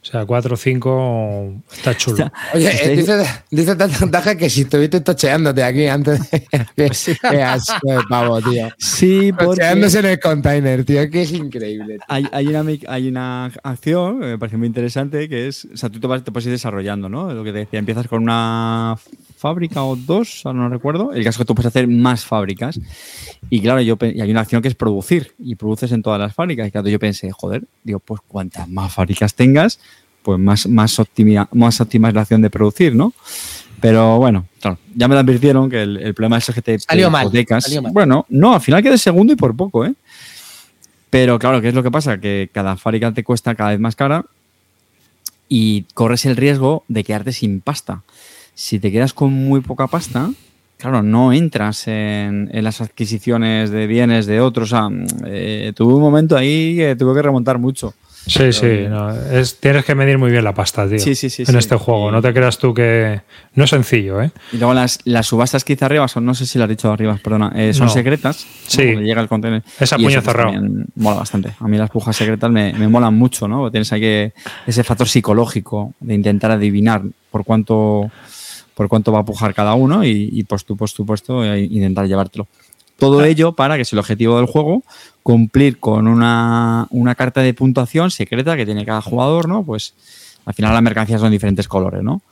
[0.00, 2.30] O sea, 4 o 5 está chulo.
[2.54, 3.18] Oye, eh, dice,
[3.50, 3.76] dice
[4.38, 6.46] que si estuviste tocheándote aquí antes de.
[6.76, 8.68] Qué asco de pavo, tío.
[8.78, 11.98] Sí, porque Tocheándose en el container, tío, que es increíble.
[12.06, 15.90] hay, hay, una, hay una acción que me parece muy interesante que es, o sea,
[15.90, 17.34] tú te, vas, te puedes ir desarrollando, ¿no?
[17.34, 18.96] Lo que te decía, empiezas con una
[19.38, 21.12] fábrica o dos, ahora no recuerdo.
[21.12, 22.80] El caso es que tú puedes hacer más fábricas.
[23.50, 26.34] Y claro, yo y hay una acción que es producir y produces en todas las
[26.34, 26.68] fábricas.
[26.68, 29.78] Y claro, yo pensé, joder, digo, pues cuantas más fábricas tengas,
[30.22, 33.12] pues más, más, optimi- más óptima es la acción de producir, ¿no?
[33.80, 37.10] Pero bueno, claro, ya me lo advirtieron que el, el problema es que te, Salió
[37.10, 37.26] mal,
[37.60, 37.92] salió mal.
[37.92, 39.94] Bueno, no, al final quedé segundo y por poco, ¿eh?
[41.10, 42.18] Pero claro, ¿qué es lo que pasa?
[42.18, 44.24] Que cada fábrica te cuesta cada vez más cara
[45.48, 48.02] y corres el riesgo de quedarte sin pasta.
[48.54, 50.30] Si te quedas con muy poca pasta,
[50.76, 54.72] claro, no entras en, en las adquisiciones de bienes de otros.
[54.72, 54.88] O sea,
[55.26, 57.94] eh, tuve un momento ahí que tuve que remontar mucho.
[58.26, 58.84] Sí, sí.
[58.88, 60.98] no, es, tienes que medir muy bien la pasta, tío.
[60.98, 61.56] Sí, sí, sí, En sí.
[61.56, 62.10] este juego.
[62.10, 63.22] No te creas tú que.
[63.54, 64.30] No es sencillo, ¿eh?
[64.52, 66.92] Y luego las, las subastas que hice arriba son, no sé si lo has dicho
[66.92, 67.92] arriba, perdona, eh, son No.
[67.92, 68.46] secretas.
[68.66, 68.82] Sí.
[68.82, 69.62] Llega el contenedor.
[69.80, 70.52] Es a puño pues, cerrado.
[70.96, 71.52] mola bastante.
[71.58, 73.58] A mí las pujas secretas me, me molan mucho, ¿no?
[73.60, 74.32] Porque Tienes ahí que,
[74.66, 78.10] ese factor psicológico de intentar adivinar por cuánto
[78.74, 80.76] por cuánto va a pujar cada uno y, y pues tú,
[81.42, 82.46] eh, intentar llevártelo.
[82.98, 84.82] Todo ello para que es el objetivo del juego,
[85.22, 89.62] cumplir con una, una carta de puntuación secreta que tiene cada jugador, ¿no?
[89.62, 89.94] Pues
[90.44, 92.22] al final las mercancías son diferentes colores, ¿no?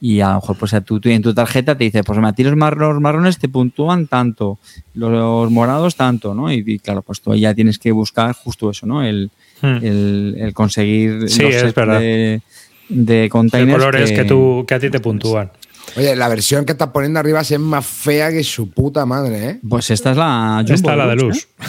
[0.00, 2.42] Y a lo mejor, pues tú, tú en tu tarjeta te dice, pues a ti
[2.42, 4.58] los marrones, marrones te puntúan tanto,
[4.94, 6.52] los morados tanto, ¿no?
[6.52, 9.02] Y, y claro, pues tú ya tienes que buscar justo eso, ¿no?
[9.04, 9.30] El,
[9.62, 9.78] Hmm.
[9.80, 12.42] el, el conseguir Sí, los es de,
[12.88, 13.78] de De containers.
[13.78, 15.52] colores que, tú, que a ti te puntúan.
[15.96, 19.60] Oye, la versión que estás poniendo arriba es más fea que su puta madre, ¿eh?
[19.68, 21.48] Pues esta es la Jumbo Esta es la de luz.
[21.60, 21.64] ¿eh?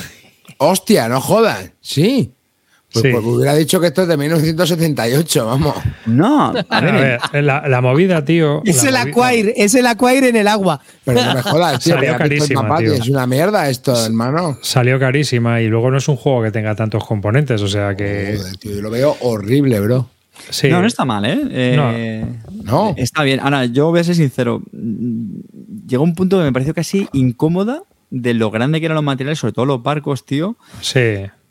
[0.58, 1.72] Hostia, no jodas.
[1.82, 2.32] Sí.
[2.92, 3.10] Pues, Sí.
[3.12, 5.76] pues hubiera dicho que esto es de 1978, vamos.
[6.06, 8.62] No, a A ver, ver, la, la movida, tío.
[8.66, 10.80] Es la el Aquair, es el Aquair en el agua.
[11.04, 11.96] Pero no me jodas, tío.
[11.96, 12.94] Salió carísima, mapa, tío.
[12.94, 14.60] Es una mierda esto, hermano.
[14.62, 18.36] Salió carísima y luego no es un juego que tenga tantos componentes, o sea que.
[18.38, 20.08] Joder, tío, yo lo veo horrible, bro.
[20.50, 20.68] Sí.
[20.70, 21.40] no, no está mal, ¿eh?
[21.52, 22.26] Eh,
[22.64, 22.94] No.
[22.98, 23.40] Está bien.
[23.40, 24.62] Ahora, yo voy a ser sincero.
[25.88, 29.40] Llegó un punto que me pareció casi incómoda de lo grande que eran los materiales,
[29.40, 30.56] sobre todo los barcos, tío.
[30.82, 31.00] Sí.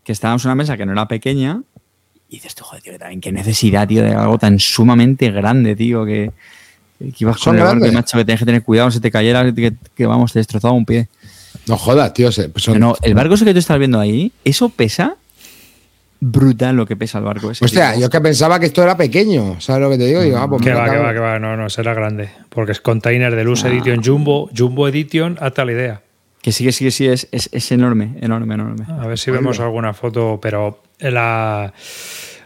[0.04, 1.62] Que estábamos en una mesa que no era pequeña.
[2.28, 6.04] Y dices, tú, joder, tío, también qué necesidad, tío, de algo tan sumamente grande, tío,
[6.06, 6.30] que,
[6.98, 7.92] que ibas con el barco, grandes.
[7.92, 10.86] macho, que tenías que tener cuidado, se te cayera, que, que, vamos, te destrozaba un
[10.86, 11.08] pie.
[11.68, 12.32] No jodas, tío.
[12.32, 15.16] se- son- No, el barco ese que tú estás viendo ahí, eso pesa
[16.24, 17.64] brutal lo que pesa el barco ese.
[17.64, 18.00] Hostia, tío.
[18.02, 19.60] yo es que pensaba que esto era pequeño.
[19.60, 20.22] ¿Sabes lo que te digo?
[20.22, 21.38] Digo, ah, pues Que va, que va, que va.
[21.40, 22.30] No, no, será grande.
[22.48, 23.44] Porque es container de Ah.
[23.44, 26.02] luz edition Jumbo, Jumbo Edition, hasta la idea.
[26.40, 28.84] Que sí, que sí, que sí, es, es, es enorme, enorme, enorme.
[28.88, 31.72] A ver si vemos alguna foto, pero la.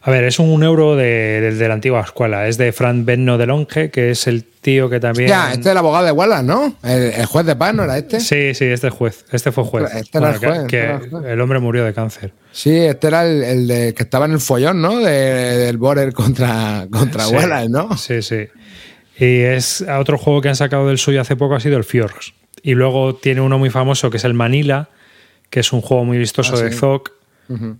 [0.06, 2.46] A ver, es un euro de, de la antigua escuela.
[2.46, 5.28] Es de Frank Benno de Longe, que es el tío que también.
[5.28, 6.76] Ya, este es el abogado de Wallace, ¿no?
[6.84, 8.20] El, el juez de paz, ¿no era este?
[8.20, 9.24] Sí, sí, este es juez.
[9.32, 9.92] Este fue juez.
[9.92, 12.32] Este era el juez, que- que este era el hombre murió de cáncer.
[12.52, 15.00] Sí, este era el, el de que estaba en el follón, ¿no?
[15.00, 15.10] De-
[15.58, 17.34] del Border contra, contra Sí.
[17.34, 17.96] Wallace, ¿no?
[17.96, 18.46] Sí, sí.
[19.18, 22.32] Y es otro juego que han sacado del suyo hace poco ha sido el Fjords.
[22.62, 24.88] Y luego tiene uno muy famoso que es el Manila,
[25.50, 26.78] que es un juego muy vistoso Ah, de sí.
[26.78, 27.10] Zoc,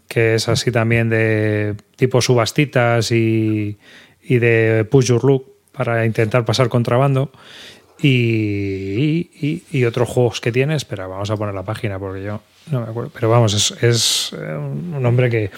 [0.08, 3.78] Que es así también de tipo subastitas y,
[4.22, 7.30] y de push your look para intentar pasar contrabando.
[8.02, 12.40] Y, y- y otros juegos que tiene, espera, vamos a poner la página porque yo
[12.70, 13.10] no me acuerdo.
[13.14, 15.50] Pero vamos, es, es, eh, un hombre que,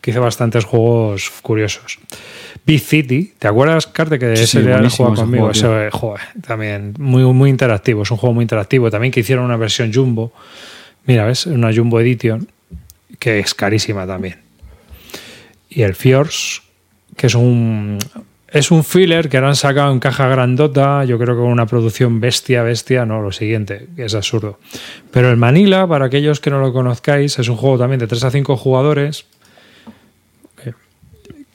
[0.00, 1.98] que hizo bastantes juegos curiosos.
[2.66, 5.44] Big City, ¿te acuerdas, Carte, que Sí, ese sí, buenísimo juego ese conmigo?
[5.52, 5.78] juego.
[5.86, 8.90] Ese, joder, también muy, muy interactivo, es un juego muy interactivo.
[8.90, 10.32] También que hicieron una versión Jumbo.
[11.06, 11.46] Mira, ¿ves?
[11.46, 12.46] Una Jumbo Edition
[13.26, 14.38] que es carísima también.
[15.68, 16.62] Y el Fjords,
[17.16, 17.98] que es un
[18.52, 21.66] es un filler que ahora han sacado en caja grandota, yo creo que con una
[21.66, 24.60] producción bestia, bestia, no, lo siguiente, es absurdo.
[25.10, 28.22] Pero el Manila, para aquellos que no lo conozcáis, es un juego también de 3
[28.22, 29.26] a 5 jugadores.
[30.62, 30.74] que-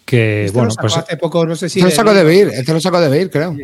[0.05, 1.79] Que, Este bueno, lo sacó pues hace poco, no sé si.
[1.79, 3.55] Este lo saco de Beer, este lo saco de Beer, creo.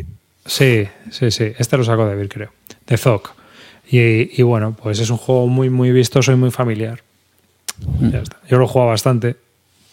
[0.46, 1.52] Sí, sí, sí.
[1.58, 2.52] Este lo saco de Bill, creo.
[2.86, 3.32] De Zoc.
[3.90, 7.02] Y, y bueno, pues es un juego muy, muy vistoso y muy familiar.
[8.00, 8.36] Ya está.
[8.48, 9.36] Yo lo he jugado bastante,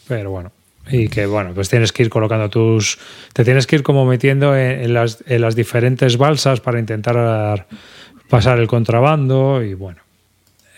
[0.08, 0.52] pero bueno.
[0.90, 3.00] Y que bueno, pues tienes que ir colocando tus.
[3.34, 7.66] Te tienes que ir como metiendo en, en las, en las diferentes balsas para intentar
[8.30, 9.64] pasar el contrabando.
[9.64, 10.02] Y bueno,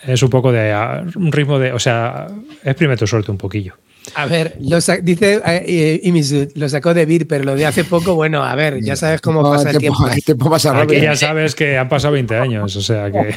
[0.06, 0.72] es un poco de.
[0.72, 1.72] ah, Un ritmo de.
[1.72, 2.26] O sea,
[2.64, 3.74] exprime tu suerte un poquillo.
[4.14, 7.84] A ver, lo dice eh, eh, Imisu, lo sacó de Vir, pero lo de hace
[7.84, 10.08] poco, bueno, a ver, ya sabes cómo No, pasa el tiempo.
[10.08, 11.02] el tiempo pasa Aquí rápido.
[11.02, 13.34] ya sabes que han pasado 20 años, o sea que.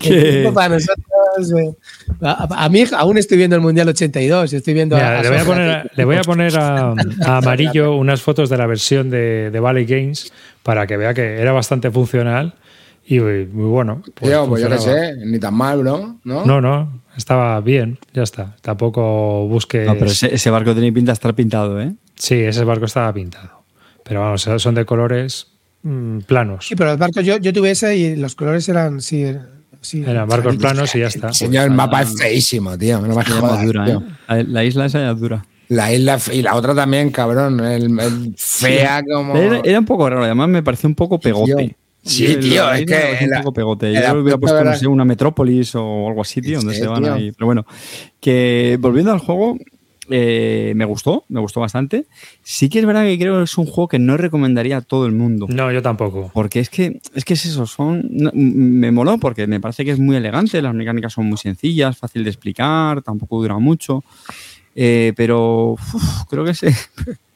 [0.00, 1.06] El tiempo para nosotros.
[1.38, 1.74] Eh,
[2.22, 5.38] a, a mí aún estoy viendo el Mundial 82, estoy viendo Mira, a, le, voy
[5.38, 9.50] a poner, le voy a poner a, a Amarillo unas fotos de la versión de,
[9.50, 10.32] de Valley Games
[10.62, 12.54] para que vea que era bastante funcional
[13.08, 14.02] y muy bueno.
[14.14, 16.44] pues Tío, pues yo qué sé, ni tan mal, bro, ¿no?
[16.44, 18.56] No, no, estaba bien, ya está.
[18.62, 19.86] Tampoco busques.
[19.86, 21.94] No, pero ese, ese barco tiene pinta de estar pintado, ¿eh?
[22.16, 23.62] Sí, ese barco estaba pintado.
[24.02, 26.66] Pero vamos, son de colores mm, planos.
[26.66, 29.24] Sí, pero los barcos, yo, yo tuve ese y los colores eran, sí,
[29.80, 31.32] sí Eran barcos planos y ya está.
[31.32, 33.00] Señor, el mapa es feísimo, tío.
[33.00, 33.98] No me Ya jodas, es dura, tío.
[34.00, 34.04] ¿eh?
[34.28, 35.44] La, la isla esa ya es dura.
[35.68, 37.58] La isla y la otra también, cabrón.
[37.60, 39.36] El, el fea como.
[39.36, 41.76] Era, era un poco raro, además me pareció un poco pegote.
[42.04, 43.92] Sí, tío, es que la- un poco pegote.
[43.92, 46.86] Yo hubiera puesto, no era- sé, una metrópolis o algo así, tío, donde Sí, se
[46.86, 47.14] van tío.
[47.14, 47.32] ahí.
[47.32, 47.66] Pero bueno,
[48.20, 49.58] que volviendo al juego,
[50.10, 52.06] eh, me gustó, me gustó bastante.
[52.42, 55.06] Sí que es verdad que creo que es un juego que no recomendaría a todo
[55.06, 55.46] el mundo.
[55.48, 56.30] No, yo tampoco.
[56.32, 58.06] Porque es que, es que es eso, son.
[58.10, 61.96] no, me moló porque me parece que es muy elegante, las mecánicas son muy sencillas,
[61.96, 64.04] fácil de explicar, tampoco dura mucho.
[64.74, 66.74] Eh, pero uf, creo que se,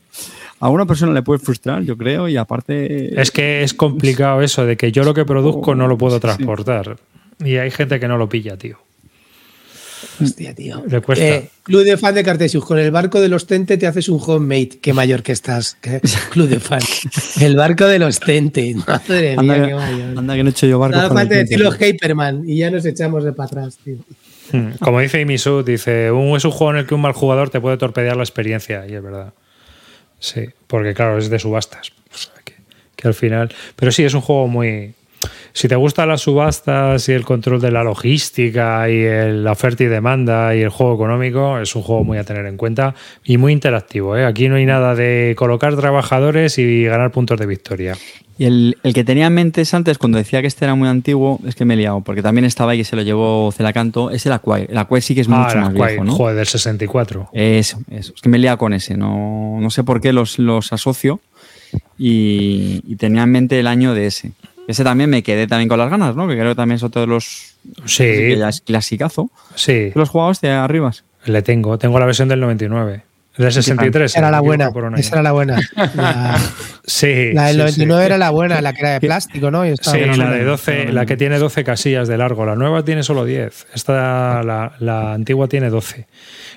[0.61, 3.21] a una persona le puede frustrar, yo creo, y aparte.
[3.21, 6.21] Es que es complicado eso de que yo lo que produzco no lo puedo sí.
[6.21, 6.99] transportar.
[7.43, 8.79] Y hay gente que no lo pilla, tío.
[10.21, 10.83] Hostia, tío.
[10.87, 11.25] Le cuesta.
[11.25, 14.21] Eh, Club de fan de Cartesius, con el barco de los Tente te haces un
[14.25, 14.79] homemade.
[14.81, 15.77] Qué mayor que estás.
[15.81, 16.01] ¿qué?
[16.31, 16.81] Club de fan.
[17.41, 18.75] El barco de los Tente.
[18.87, 20.19] Madre anda, mía, que, qué mayor.
[20.19, 23.25] anda que no he hecho yo barcos Nada falta decirlo Hyperman y ya nos echamos
[23.25, 23.97] de para atrás, tío.
[24.53, 27.51] Mm, Como dice Imisu, dice, un, es un juego en el que un mal jugador
[27.51, 29.33] te puede torpedear la experiencia, y es verdad.
[30.19, 31.93] Sí, porque claro, es de subastas.
[32.97, 33.51] Que al final.
[33.77, 34.93] Pero sí, es un juego muy.
[35.53, 39.83] Si te gustan las subastas y el control de la logística y el- la oferta
[39.85, 42.95] y demanda y el juego económico, es un juego muy a tener en cuenta
[43.25, 44.17] y muy interactivo.
[44.17, 44.25] ¿eh?
[44.25, 47.97] Aquí no hay nada de colocar trabajadores y ganar puntos de victoria.
[48.39, 51.39] Y el, el que tenía en mente antes, cuando decía que este era muy antiguo,
[51.47, 54.25] es que me he liado, porque también estaba ahí que se lo llevó Celacanto, es
[54.25, 54.67] el Aquai.
[54.71, 56.13] El Aquai sí que es mucho ah, más la viejo, ¿no?
[56.15, 57.29] joder, del 64.
[57.35, 58.13] Eso, eso.
[58.17, 58.97] Es que me he liado con ese.
[58.97, 61.21] No, no sé por qué los, los asocio
[61.99, 64.33] y, y tenía en mente el año de ese.
[64.71, 66.27] Ese también me quedé también con las ganas, ¿no?
[66.29, 67.55] Que creo que también son todos los...
[67.85, 69.31] Sí, que ya es clasicazo.
[69.55, 69.91] sí.
[69.95, 71.05] ¿Los jugados de arribas?
[71.27, 73.03] Le tengo, tengo la versión del 99.
[73.37, 74.17] Del 63.
[74.17, 74.71] Era la buena.
[74.97, 75.59] Esa era la buena.
[75.95, 76.39] La,
[76.85, 77.33] Sí.
[77.33, 78.07] la del sí, 99 sí.
[78.07, 79.65] era la buena, la que era de plástico, ¿no?
[79.65, 82.45] Y estaba Sí, la de 12, la que tiene 12 casillas de largo.
[82.45, 83.69] La nueva tiene solo 10.
[83.75, 86.07] Esta, la, la antigua tiene 12.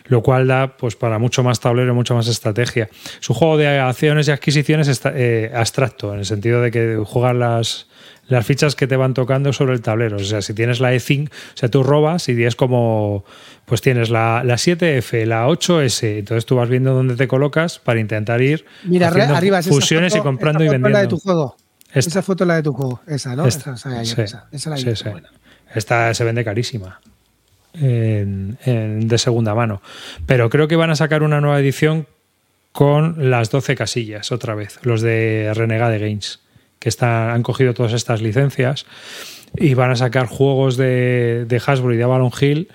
[0.05, 2.89] Lo cual da pues para mucho más tablero, mucho más estrategia.
[3.21, 7.01] Es un juego de acciones y adquisiciones esta- eh, abstracto, en el sentido de que
[7.05, 7.87] juegas las,
[8.27, 10.17] las fichas que te van tocando sobre el tablero.
[10.17, 13.25] O sea, si tienes la E5, o sea, tú robas y es como,
[13.65, 17.99] pues tienes la, la 7F, la 8S, entonces tú vas viendo dónde te colocas para
[17.99, 20.99] intentar ir Mira, arriba es esa fusiones foto- y comprando y esa foto es la
[20.99, 21.15] de vendiendo.
[21.17, 21.55] tu juego.
[21.93, 22.09] Esta.
[22.09, 23.01] Esa foto es la de tu juego.
[23.07, 23.45] Esa, ¿no?
[23.45, 23.73] Esta.
[23.73, 25.09] Esa, esa, Sí, esa, esa la sí, vi, sí.
[25.09, 25.29] buena.
[25.75, 26.99] Esta se vende carísima.
[27.75, 29.81] en- en- de segunda mano.
[30.27, 32.07] Pero creo que van a sacar una nueva edición
[32.71, 36.39] con las 12 casillas otra vez, los de Renegade Games,
[36.83, 38.85] que están, han cogido todas estas licencias
[39.55, 42.67] y van a sacar juegos de, de Hasbro y de Avalon Hill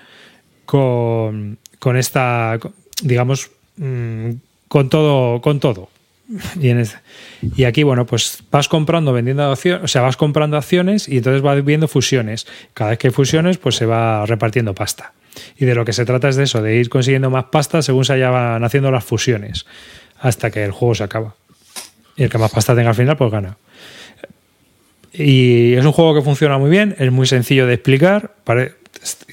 [0.65, 2.57] con, con esta,
[3.03, 4.31] digamos, mm,
[4.67, 5.89] con todo, con todo.
[6.59, 6.83] Y, en
[7.55, 11.43] y aquí, bueno, pues vas comprando, vendiendo acciones, o sea, vas comprando acciones y entonces
[11.43, 12.47] vas viendo fusiones.
[12.73, 15.13] Cada vez que hay fusiones, pues se va repartiendo pasta.
[15.55, 18.05] Y de lo que se trata es de eso, de ir consiguiendo más pasta según
[18.05, 19.67] se vayan haciendo las fusiones,
[20.19, 21.35] hasta que el juego se acaba.
[22.15, 23.57] Y el que más pasta tenga al final, pues gana.
[25.13, 28.31] Y es un juego que funciona muy bien, es muy sencillo de explicar.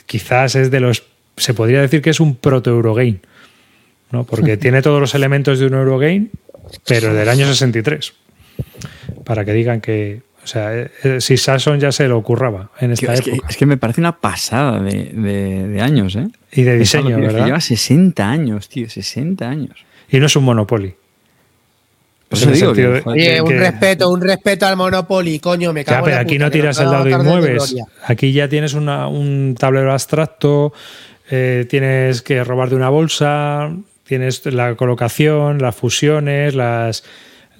[0.06, 1.04] quizás es de los.
[1.36, 3.18] Se podría decir que es un proto-Eurogame,
[4.10, 4.24] ¿no?
[4.24, 6.28] Porque tiene todos los elementos de un Eurogame,
[6.86, 8.12] pero del año 63.
[9.24, 10.22] Para que digan que.
[10.42, 13.48] O sea, eh, eh, si Sasson ya se lo ocurraba en esta es, que, época.
[13.50, 16.28] es que me parece una pasada de, de- de años, ¿eh?
[16.52, 17.46] Y de diseño, ¿verdad?
[17.46, 19.84] Lleva 60 años, tío, 60 años.
[20.08, 20.94] Y no es un Monopoly.
[22.28, 25.94] En el digo sentido Oye, un que- respeto, un respeto al Monopoly, coño, me cago
[25.94, 27.76] Ya, en pero la aquí puta, no tiras el dado y mueves.
[28.04, 30.72] Aquí ya tienes una- un tablero abstracto,
[31.30, 33.70] eh, tienes que robar de una bolsa,
[34.04, 37.04] tienes la colocación, las fusiones, las,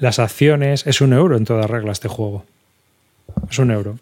[0.01, 0.85] las acciones.
[0.87, 2.45] Es un euro en toda regla este juego.
[3.51, 3.99] Es un euro.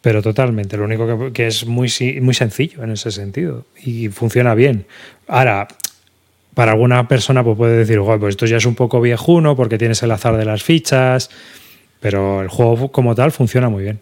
[0.00, 0.76] Pero totalmente.
[0.76, 1.90] Lo único que, que es muy,
[2.22, 3.64] muy sencillo en ese sentido.
[3.82, 4.86] Y funciona bien.
[5.26, 5.68] Ahora,
[6.58, 9.78] para alguna persona pues puede decir, "Joder, pues esto ya es un poco viejuno porque
[9.78, 11.30] tienes el azar de las fichas.
[12.00, 14.00] Pero el juego como tal funciona muy bien.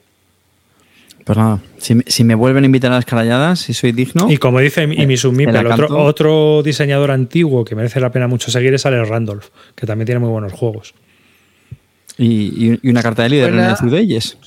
[1.24, 4.31] Pues nada, si, me- si me vuelven a invitar a las caralladas, si soy digno.
[4.31, 8.51] Y como dice Imisumi, la el otro, otro diseñador antiguo que merece la pena mucho
[8.51, 10.95] seguir es Alex Randolph, que también tiene muy buenos juegos.
[12.16, 12.27] Y,
[12.73, 14.39] y- y una carta de líder en el Ciudelles.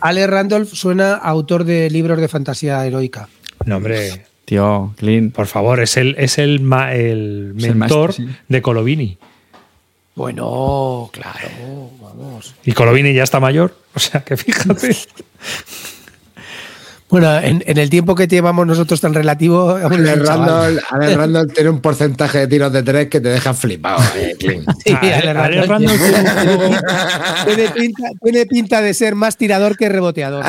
[0.00, 3.28] Ale Randolph suena a autor de libros de fantasía heroica.
[3.64, 5.30] No, hombre, Tío, Clean.
[5.32, 8.36] por favor, es el, es el, ma- el Es el mentor maestro, sí.
[8.48, 9.18] de Colovini.
[10.14, 12.54] Bueno, claro, vamos.
[12.64, 14.96] Y Colovini ya está mayor, o sea que fíjate.
[17.08, 19.80] Bueno, en, en el tiempo que llevamos nosotros tan relativo, un
[20.24, 20.80] chaval.
[20.90, 24.02] Randall, Randall tiene un porcentaje de tiros de tres que te deja flipado.
[24.16, 24.34] eh.
[24.84, 29.76] Sí, Randolph Randolph tiene, tuvo un juego- tiene pinta, tiene pinta de ser más tirador
[29.76, 30.44] que reboteador.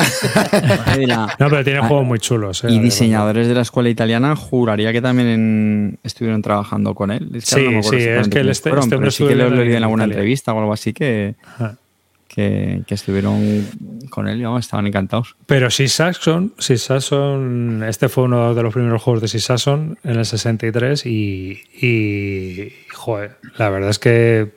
[1.06, 2.64] No, pero tiene juegos muy chulos.
[2.64, 7.28] eh, y diseñadores de la escuela italiana, juraría que también en- estuvieron trabajando con él.
[7.34, 9.50] Es que ahora Sí, sí, es que el este- fueron, este pero sí que lo,
[9.50, 10.14] lo en en alguna Italia.
[10.14, 11.76] entrevista o algo así que, Ajá.
[12.38, 13.66] Que, que estuvieron
[14.10, 15.34] con él y vamos, estaban encantados.
[15.46, 20.16] Pero si Saxon, si Saxon, este fue uno de los primeros juegos de Saxon en
[20.18, 24.52] el 63 y, y, joder, la verdad es que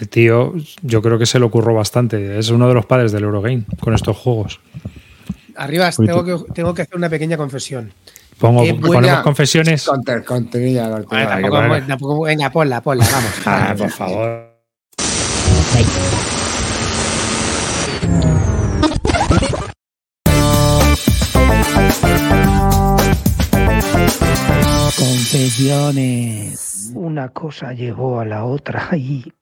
[0.00, 0.52] el tío
[0.82, 2.38] yo creo que se lo ocurrió bastante.
[2.38, 4.60] Es uno de los padres del Eurogame con estos juegos.
[5.56, 7.92] Arriba, tengo que, tengo que hacer una pequeña confesión.
[8.38, 9.84] Pongo, ponemos confesiones.
[9.84, 10.24] Conter,
[11.28, 13.32] tampoco- poner- tampoco- venga, ponla, ponla, vamos.
[13.46, 14.52] Ah, por favor.
[25.32, 26.90] Confesiones.
[26.94, 29.32] Una cosa llevó a la otra y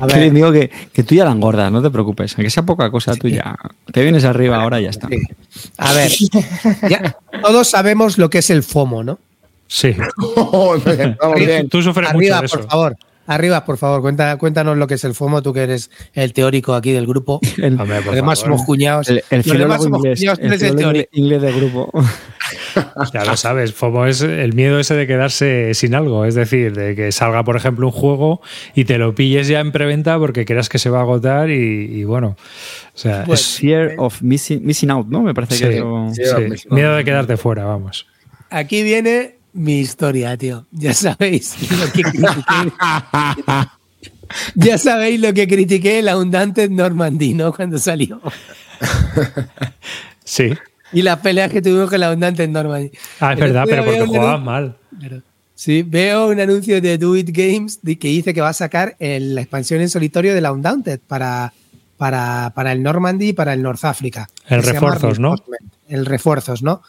[0.00, 2.34] A Que ver, les digo que, que tú ya la engordas, no te preocupes.
[2.36, 3.56] Aunque sea poca cosa, tú ya
[3.92, 5.08] te vienes arriba ahora y ya está.
[5.08, 5.18] sí.
[5.78, 6.12] a ver,
[6.88, 9.18] ya, todos sabemos lo que es el FOMO, ¿no?
[9.70, 9.94] Sí.
[11.36, 11.68] Bien.
[11.68, 12.68] Tú sufres Arriba, mucho de por eso.
[12.70, 12.96] favor.
[13.26, 16.72] Arriba, por favor, cuenta, cuéntanos lo que es el FOMO, tú que eres el teórico
[16.74, 17.38] aquí del grupo.
[17.58, 18.54] El, Hombre, por Los demás favor.
[18.54, 19.08] somos cuñados.
[19.10, 21.10] el, el filólogo inglés, cuñados, tú el eres el filólogo teórico.
[21.12, 21.90] inglés de grupo.
[23.14, 26.24] Ya lo sabes, FOMO es el miedo ese de quedarse sin algo.
[26.24, 28.40] Es decir, de que salga, por ejemplo, un juego
[28.74, 31.54] y te lo pilles ya en preventa porque creas que se va a agotar y,
[31.54, 32.36] y bueno.
[32.94, 35.22] O sea, Pues, es- Fear of missing, missing out, ¿no?
[35.22, 35.64] Me parece Sí.
[35.64, 36.22] que es lo- sí,
[36.58, 38.06] Sí, miedo de quedarte fuera, vamos.
[38.50, 40.66] Aquí viene mi historia, tío.
[40.72, 42.72] Ya sabéis lo que critiqué.
[44.54, 47.52] ya sabéis lo que critiqué el Undaunted Normandy, ¿no?
[47.52, 48.20] Cuando salió.
[50.24, 50.52] Sí.
[50.92, 52.90] Y las peleas que tuvimos con la Undaunted Normandy.
[53.20, 54.76] Ah, es verdad, pero porque jugabas mal.
[55.54, 58.96] Sí, veo un anuncio de Do It Games de- que dice que va a sacar
[59.00, 61.52] el- la expansión en solitario de la Undaunted para,
[61.96, 64.28] para, para el Normandy y para el North Africa.
[64.48, 65.34] El llama refuerzos, ¿no?
[65.88, 66.82] El refuerzos, ¿no?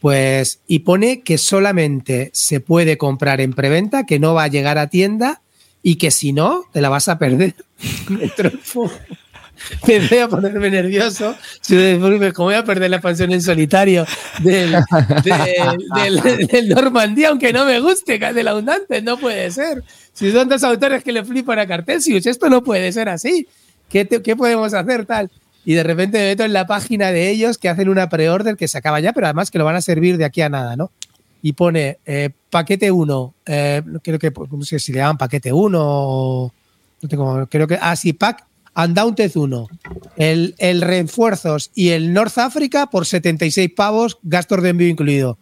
[0.00, 4.78] Pues, y pone que solamente se puede comprar en preventa, que no va a llegar
[4.78, 5.40] a tienda
[5.82, 7.54] y que si no, te la vas a perder.
[9.86, 11.34] Me voy a ponerme nervioso.
[12.34, 14.06] ¿Cómo voy a perder la expansión en solitario
[14.42, 14.76] del,
[15.24, 19.00] del, del- del Normandía, aunque no me guste, del Abundante?
[19.02, 19.82] No puede ser.
[20.12, 23.46] Si son dos autores que le flipan a Cartesius, esto no puede ser así.
[23.88, 25.30] ¿Qué, te- qué podemos hacer tal?
[25.66, 28.68] y de repente me meto en la página de ellos que hacen una pre-order que
[28.68, 30.90] se acaba ya, pero además que lo van a servir de aquí a nada, ¿no?
[31.40, 35.54] Y pone eh, paquete 1, eh, creo que, pues, no sé si le llaman paquete
[35.54, 36.52] 1 o,
[37.00, 38.44] no tengo, creo que, ah, sí, pack
[38.76, 39.68] Undaunted 1,
[40.16, 45.38] el, el refuerzos y el North Africa por 76 pavos, gastos de envío incluido.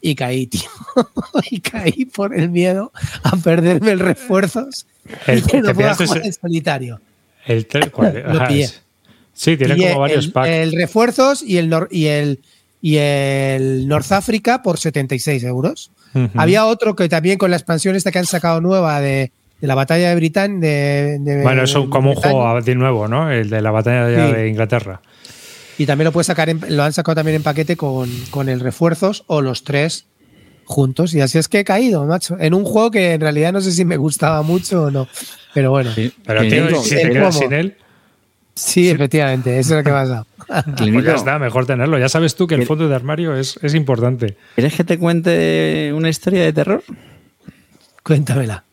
[0.00, 0.68] Y caí, tío.
[1.50, 2.92] y caí por el miedo
[3.22, 4.86] a perderme el refuerzos.
[5.26, 7.00] El- y no pillaste jugar en solitario.
[7.46, 8.22] El ¿cuál?
[8.26, 8.70] Lo Ajá, pillé.
[9.34, 10.48] Sí, tiene como varios el, packs.
[10.48, 12.40] el refuerzos y el, nor- y el
[12.84, 15.90] y el North Africa por 76 euros.
[16.14, 16.28] Ujú.
[16.34, 19.30] Había otro que también con la expansión esta que han sacado nueva de,
[19.62, 20.60] de la batalla de Britán.
[20.60, 23.30] De, de- Bueno, es un- como un juego de nuevo, ¿no?
[23.30, 24.32] El de la batalla Sí.
[24.34, 25.00] de Inglaterra.
[25.78, 28.60] Y también lo puedes sacar, en- lo han sacado también en paquete con, con el
[28.60, 30.06] refuerzos o los tres
[30.64, 31.14] juntos.
[31.14, 32.36] Y así es que he caído, macho.
[32.38, 35.08] En un juego que en realidad no sé si me gustaba mucho o no.
[35.54, 37.76] Pero bueno, sí, Pero, tío, si te quedas sin él,
[38.76, 40.26] efectivamente, eso es lo que pasa.
[40.76, 41.98] pues ya está, mejor tenerlo.
[41.98, 44.36] Ya sabes tú que el fondo de armario es, es importante.
[44.56, 46.82] ¿Quieres que te cuente una historia de terror?
[48.02, 48.64] Cuéntamela.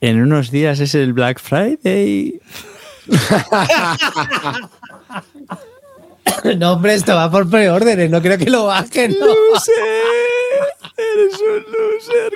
[0.00, 2.40] En unos días es el Black Friday.
[6.58, 9.10] No, hombre, esto va por preórdenes, no creo que lo bajen.
[9.18, 9.26] ¿no?
[10.96, 12.32] ¡Eres un loser!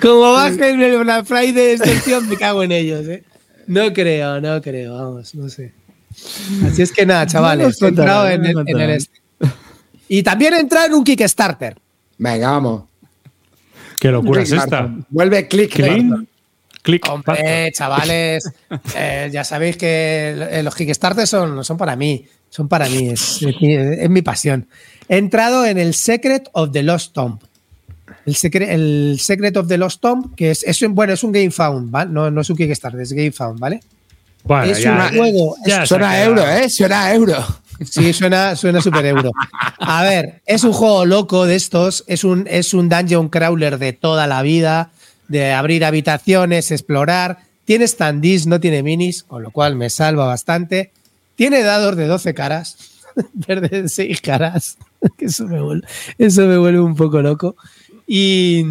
[0.00, 3.22] Como bajen el Black Friday de excepción, me cago en ellos, ¿eh?
[3.66, 5.72] No creo, no creo, vamos, no sé.
[6.66, 9.19] Así es que nada, chavales, No contarán, en, el- en este.
[10.12, 11.76] Y también he entrado en un Kickstarter.
[12.18, 12.82] Venga, vamos.
[14.00, 14.90] Qué locura es esta.
[15.08, 15.72] Vuelve click.
[15.72, 16.26] Clean.
[16.82, 17.06] Click.
[17.08, 18.50] Hombre, chavales,
[18.96, 23.40] eh, ya sabéis que eh, los Kickstarter son, son para mí, son para mí, es,
[23.42, 24.66] es mi- es mi pasión.
[25.08, 27.38] He entrado en el Secret of the Lost Tomb.
[28.26, 31.30] El, secre- el Secret of the Lost Tomb, que es, es un, bueno, es un
[31.32, 32.10] Game Found, ¿vale?
[32.10, 33.80] No, no es un Kickstarter, es Game Found, ¿vale?
[34.42, 36.68] Bueno, es ya- un juego, ya Suena a euro, ¿eh?
[36.68, 37.36] Suena a euro.
[37.84, 39.32] Sí, suena, suena super euro.
[39.78, 43.92] A ver, es un juego loco de estos, es un, es un dungeon crawler de
[43.92, 44.90] toda la vida,
[45.28, 47.38] de abrir habitaciones, explorar.
[47.64, 50.90] Tiene standees, no tiene minis, con lo cual me salva bastante.
[51.36, 52.76] Tiene dados de 12 caras,
[53.32, 54.76] verde de 6 caras,
[55.16, 55.86] que eso me vuelve,
[56.18, 57.56] eso me vuelve un poco loco.
[58.06, 58.64] Y,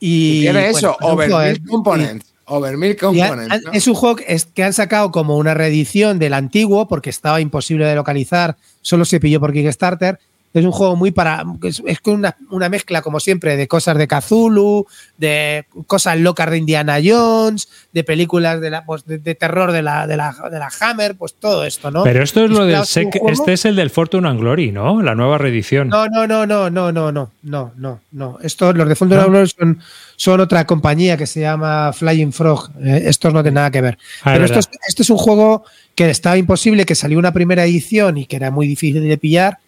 [0.00, 2.35] y Tiene bueno, eso, eh, components.
[2.46, 3.52] Over mil y han- components.
[3.54, 3.72] han- ¿no?
[3.72, 7.94] Es un juego que han sacado como una reedición del antiguo porque estaba imposible de
[7.94, 10.18] localizar, solo se pilló por Kickstarter.
[10.56, 11.44] Es un juego muy para.
[11.62, 14.86] Es, es una, una mezcla, como siempre, de cosas de Cthulhu,
[15.18, 19.82] de cosas locas de Indiana Jones, de películas de, la, pues, de, de terror de
[19.82, 22.04] la, de, la, de la Hammer, pues todo esto, ¿no?
[22.04, 25.02] Pero esto es lo del sec- este es el del Fortune and Glory, ¿no?
[25.02, 25.88] La nueva reedición.
[25.88, 28.38] no, no, no, no, no, no, no, no, no, no.
[28.42, 29.78] Estos, los de Fondo Glory son,
[30.16, 32.70] son otra compañía que se llama Flying Frog.
[32.82, 33.98] Eh, estos no tienen nada que ver.
[34.22, 35.64] Ah, Pero esto es, esto es un juego
[35.94, 39.58] que estaba imposible, que salió una primera edición y que era muy difícil de pillar.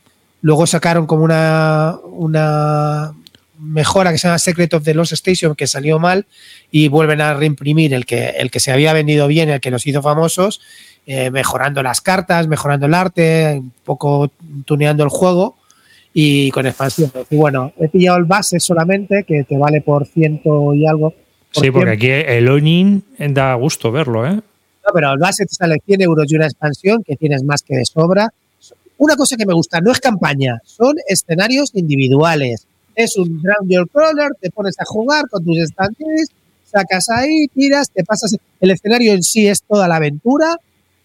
[0.41, 3.13] Luego sacaron como una, una
[3.59, 6.27] mejora que se llama Secret of the Lost Station, que salió mal,
[6.71, 9.87] y vuelven a reimprimir el que, el que se había vendido bien, el que los
[9.87, 10.61] hizo famosos,
[11.07, 14.31] eh, mejorando las cartas, mejorando el arte, un poco
[14.65, 15.57] tuneando el juego
[16.13, 17.11] y con expansión.
[17.31, 21.15] Y bueno, he pillado el base solamente, que te vale por ciento y algo.
[21.53, 22.21] por Sí, porque 100.
[22.21, 24.35] aquí el Onin da gusto verlo, ¿eh?
[24.35, 27.77] No, pero el base te sale 100 euros y una expansión que tienes más que
[27.77, 28.33] de sobra.
[28.99, 32.67] Una cosa que me gusta, no es campaña, son escenarios individuales.
[32.95, 36.29] Es un Ground Your Crawler, te pones a jugar con tus estantes,
[36.71, 38.37] sacas ahí, tiras, te pasas.
[38.61, 40.57] El escenario en sí es toda la aventura,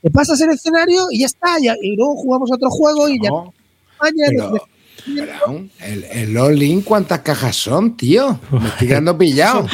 [0.02, 1.58] te pasas el escenario y ya está.
[1.62, 3.30] ya- y luego jugamos otro juego y ya.
[3.30, 3.54] No,
[3.94, 4.68] España, pero-
[5.16, 8.40] pero aún, el, el All-In, ¿cuántas cajas son, tío?
[8.52, 9.68] Me estoy quedando pillado.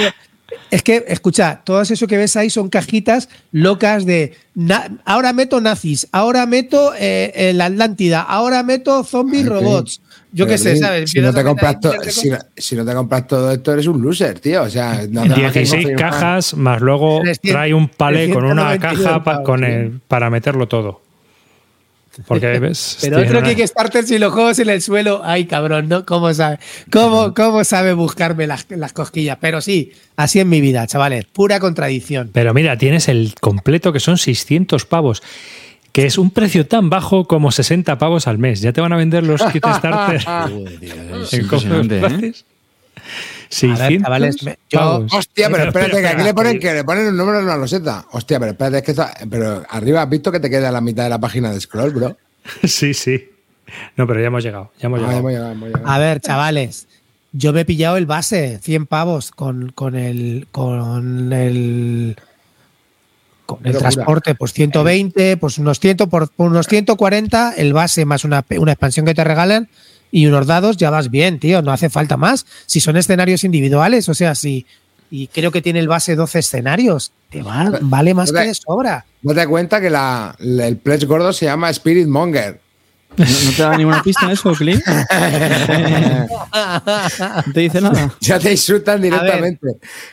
[0.71, 5.59] Es que, escucha, todo eso que ves ahí son cajitas locas de na- ahora meto
[5.61, 10.01] nazis, ahora meto eh, eh, la Atlántida, ahora meto zombies robots.
[10.31, 11.09] Yo qué sé, ¿sabes?
[11.09, 13.27] Si no, te compras meter to- ahí miles de si, no, si no te compras
[13.27, 14.61] todo esto, eres un loser, tío.
[14.61, 16.11] O sea, no hace más que 16 confirmar.
[16.11, 19.67] cajas, más luego 300, trae un palé con una 399 caja pa- pavos, con tío.
[19.69, 21.01] el, para meterlo todo.
[22.27, 22.97] Porque ves.
[23.01, 26.05] Pero otro una- Kickstarter, si los juegos en el suelo, ay cabrón, ¿no?
[26.05, 26.59] ¿Cómo sabe,
[26.91, 29.37] cómo, cómo sabe buscarme las, las cosquillas?
[29.39, 32.29] Pero sí, así es mi vida, chavales, pura contradicción.
[32.33, 35.21] Pero mira, tienes el completo que son 600 pavos,
[35.91, 38.61] que es un precio tan bajo como 60 pavos al mes.
[38.61, 40.21] Ya te van a vender los Kickstarter
[41.23, 42.33] Es en ¿eh?
[43.49, 43.77] Precios.
[43.79, 45.13] 600 chavales, me- yo- pavos.
[45.13, 48.05] Hostia, pero espérate, que aquí le ponen que- le ponen un número en una loseta.
[48.11, 51.03] Hostia, pero espérate, es que está, pero arriba has visto que te queda la mitad
[51.03, 52.17] de la página de scroll, bro.
[52.63, 53.29] Sí, sí.
[53.97, 54.71] No, pero ya hemos llegado.
[54.79, 55.19] Ya hemos Ah, llegado.
[55.19, 55.87] hemos llegado, hemos llegado.
[55.87, 56.87] A ver, chavales,
[57.31, 60.47] yo me he pillado el base, 100 pavos, con, con el.
[60.51, 62.15] Con el.
[63.45, 68.23] Con el transporte, pues 120, pues unos 100, por, por unos 140, el base más
[68.23, 69.69] una, una expansión que te regalan
[70.11, 72.45] y unos dados, ya vas bien, tío, no hace falta más.
[72.65, 74.65] Si son escenarios individuales, o sea, si.
[75.11, 79.05] Y creo que tiene el base 12 escenarios, te va- vale más que de sobra.
[79.23, 82.59] No te cuenta que la, la- el pledge gordo se llama Spirit Monger.
[83.17, 84.85] ¿No, no te da ninguna pista eso, Clint?
[84.85, 85.03] ¿No
[87.53, 88.13] te dice nada?
[88.21, 89.67] Ya te insultan directamente.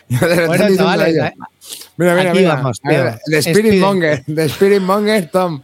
[0.09, 1.25] Te están Bueno, chavales, ellos.
[1.27, 1.33] eh,
[1.99, 2.55] Mira, mira, aquí mira.
[2.55, 3.19] vamos, ver.
[3.27, 3.81] De Spirit, Spirit.
[3.83, 4.25] Monger.
[4.27, 5.61] De Spirit Monger, Tom.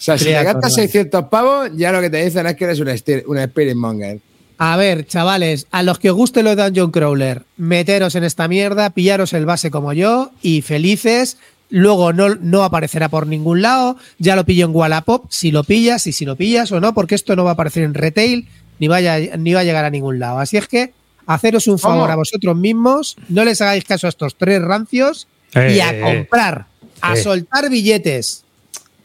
[0.00, 2.64] O sea, si te gastas con- 600 pavos, ya lo que te dicen es que
[2.64, 4.18] eres un, esti- un Spirit Monger.
[4.58, 8.90] A ver, chavales, a los que os guste los Dungeon Crawler, meteros en esta mierda,
[8.90, 11.36] pillaros el base como yo y felices.
[11.68, 13.96] Luego no, no aparecerá por ningún lado.
[14.18, 17.14] Ya lo pillo en Wallapop, si lo pillas y si lo pillas o no, porque
[17.14, 18.48] esto no va a aparecer en retail
[18.80, 20.38] ni, vaya, ni va a llegar a ningún lado.
[20.40, 20.92] Así es que
[21.26, 22.12] haceros un favor ¿Cómo?
[22.12, 26.00] a vosotros mismos, no les hagáis caso a estos tres rancios Eh, y a eh,
[26.02, 26.66] comprar,
[27.00, 27.22] a eh.
[27.22, 28.44] soltar billetes.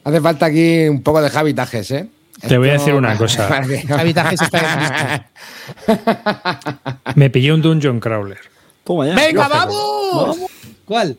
[0.06, 2.08] Hace falta aquí un poco de habitajes, ¿eh?
[2.48, 3.48] Te voy a decir una cosa.
[3.98, 5.30] Habitajes está.
[7.16, 8.40] Me pillé un Dungeon Crawler.
[8.84, 9.16] Toma ya.
[9.16, 10.38] ¡Venga, vamos!
[10.86, 11.18] ¿Cuál?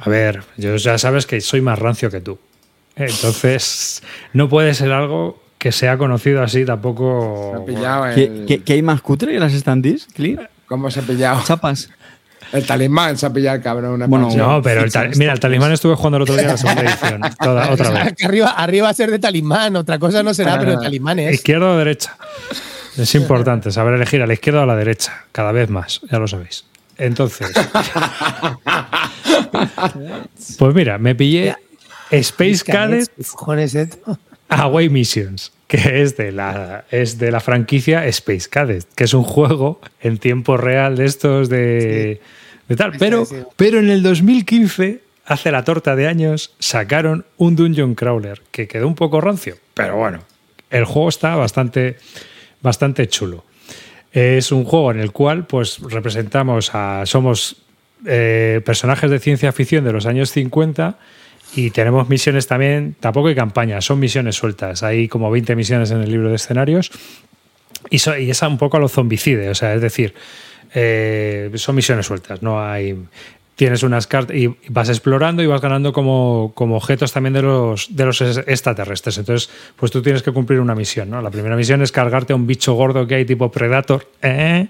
[0.00, 2.38] A ver, yo ya sabes que soy más rancio que tú.
[2.96, 4.02] Entonces,
[4.32, 7.64] no puede ser algo que sea conocido así Se ha tampoco.
[7.66, 10.40] pillado el- ¿Qué, qué, qué hay más cutre que las standees, Clint?
[10.66, 11.42] ¿Cómo se ha pillado?
[11.44, 11.90] Chapas.
[12.52, 13.92] El talismán se ha pillado el cabrón.
[13.92, 14.30] Una Bueno.
[14.34, 17.20] No, pero el tal- mira, el talismán estuve jugando el otro día la segunda edición.
[17.40, 18.14] Toda- otra vez.
[18.24, 20.58] Arriba, arriba va a ser de talismán, otra cosa no será, Ah.
[20.58, 21.34] pero el talismán es.
[21.34, 22.16] ¿Izquierda o derecha?
[22.96, 26.18] Es importante saber elegir a la izquierda o a la derecha, cada vez más, ya
[26.18, 26.64] lo sabéis.
[26.96, 27.50] Entonces,
[30.58, 31.56] pues mira, me pillé
[32.10, 34.18] Space Cadet ¿Qué cojones es esto?
[34.48, 39.22] Away Missions, que es de la es de la franquicia Space Cadet, que es un
[39.22, 42.20] juego en tiempo real de estos de,
[42.68, 42.92] de tal.
[42.98, 43.26] Pero,
[43.56, 48.86] pero en el 2015, hace la torta de años, sacaron un Dungeon Crawler que quedó
[48.86, 50.20] un poco rancio, pero bueno,
[50.70, 51.96] el juego está bastante,
[52.60, 53.44] bastante chulo.
[54.12, 57.56] Es un juego en el cual pues representamos a somos
[58.06, 60.98] eh, personajes de ciencia ficción de los años 50
[61.56, 64.82] y tenemos misiones también, tampoco hay campañas, son misiones sueltas.
[64.82, 66.90] Hay como 20 misiones en el libro de escenarios
[67.90, 70.14] y, so- y es un poco a lo zombicide, o sea, es decir,
[70.74, 72.96] eh, son misiones sueltas, no hay...
[73.56, 77.94] Tienes unas cartas y vas explorando y vas ganando como, como objetos también de los,
[77.94, 79.16] de los es- extraterrestres.
[79.18, 81.22] Entonces, pues tú tienes que cumplir una misión, ¿no?
[81.22, 84.66] La primera misión es cargarte a un bicho gordo que hay tipo Predator ¿eh?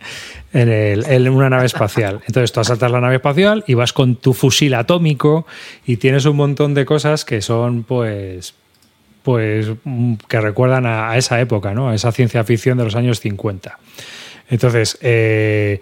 [0.53, 2.21] en, el- en una nave espacial.
[2.27, 5.47] Entonces tú asaltas la nave espacial y vas con tu fusil atómico
[5.87, 8.53] y tienes un montón de cosas que son, pues,
[9.23, 11.89] pues mm, que recuerdan a, a esa época, ¿no?
[11.89, 13.79] A esa ciencia ficción de los años 50.
[14.51, 15.81] Entonces, eh,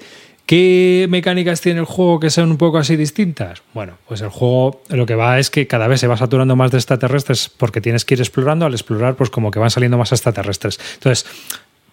[0.52, 3.62] ¿qué mecánicas tiene el juego que sean un poco así distintas?
[3.72, 6.70] Bueno, pues el juego lo que va es que cada vez se va saturando más
[6.70, 8.66] de extraterrestres porque tienes que ir explorando.
[8.66, 10.78] Al explorar, pues como que van saliendo más extraterrestres.
[10.96, 11.24] Entonces,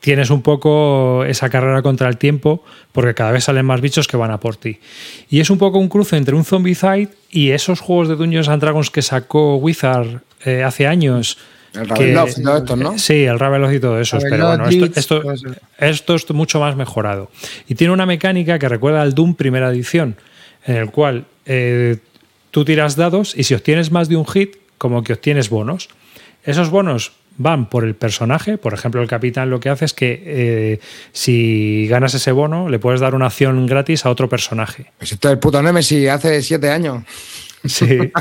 [0.02, 4.18] tienes un poco esa carrera contra el tiempo porque cada vez salen más bichos que
[4.18, 4.81] van a por ti.
[5.30, 8.61] Y es un poco un cruce entre un Zombicide y esos juegos de Dungeons and
[8.61, 11.38] Dragons que sacó Wizard eh, hace años.
[11.74, 12.98] El que- Ravenloft y todo esto, ¿no?
[12.98, 14.18] Sí, el Ravenloft y todo eso.
[14.30, 14.66] Pero bueno,
[15.78, 17.30] esto es mucho más mejorado.
[17.68, 20.16] Y tiene una mecánica que recuerda al Doom primera edición,
[20.66, 21.98] en el cual eh,
[22.52, 25.90] tú tiras dados y si obtienes más de un hit, como que obtienes bonos.
[26.44, 28.58] Esos bonos van por el personaje.
[28.58, 30.80] Por ejemplo, el capitán lo que hace es que eh,
[31.14, 34.91] si ganas ese bono, le puedes dar una acción gratis a otro personaje.
[34.98, 37.04] Pues esto es el puto Nemesis hace siete años.
[37.65, 38.11] Sí.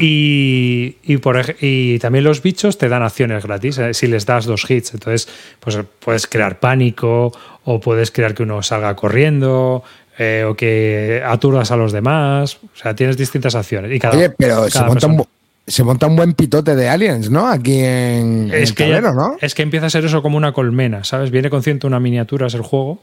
[0.00, 4.26] Y, y, por, ej- y también los bichos te dan acciones gratis eh, si les
[4.26, 4.94] das dos hits.
[4.94, 5.28] Entonces,
[5.60, 7.32] pues puedes crear pánico
[7.64, 9.82] o puedes crear que uno salga corriendo
[10.18, 12.56] eh, o que aturdas a los demás.
[12.62, 13.92] O sea, tienes distintas acciones.
[13.92, 15.16] Y cada, Oye, pero se monta, un, persona.
[15.22, 15.26] bu-
[15.66, 17.46] se monta un buen pitote de aliens, ¿no?
[17.48, 19.36] Aquí en, es el que, tablero, ¿no?
[19.40, 21.30] es que empieza a ser eso como una colmena, ¿sabes?
[21.30, 23.00] Viene con 101 miniaturas el juego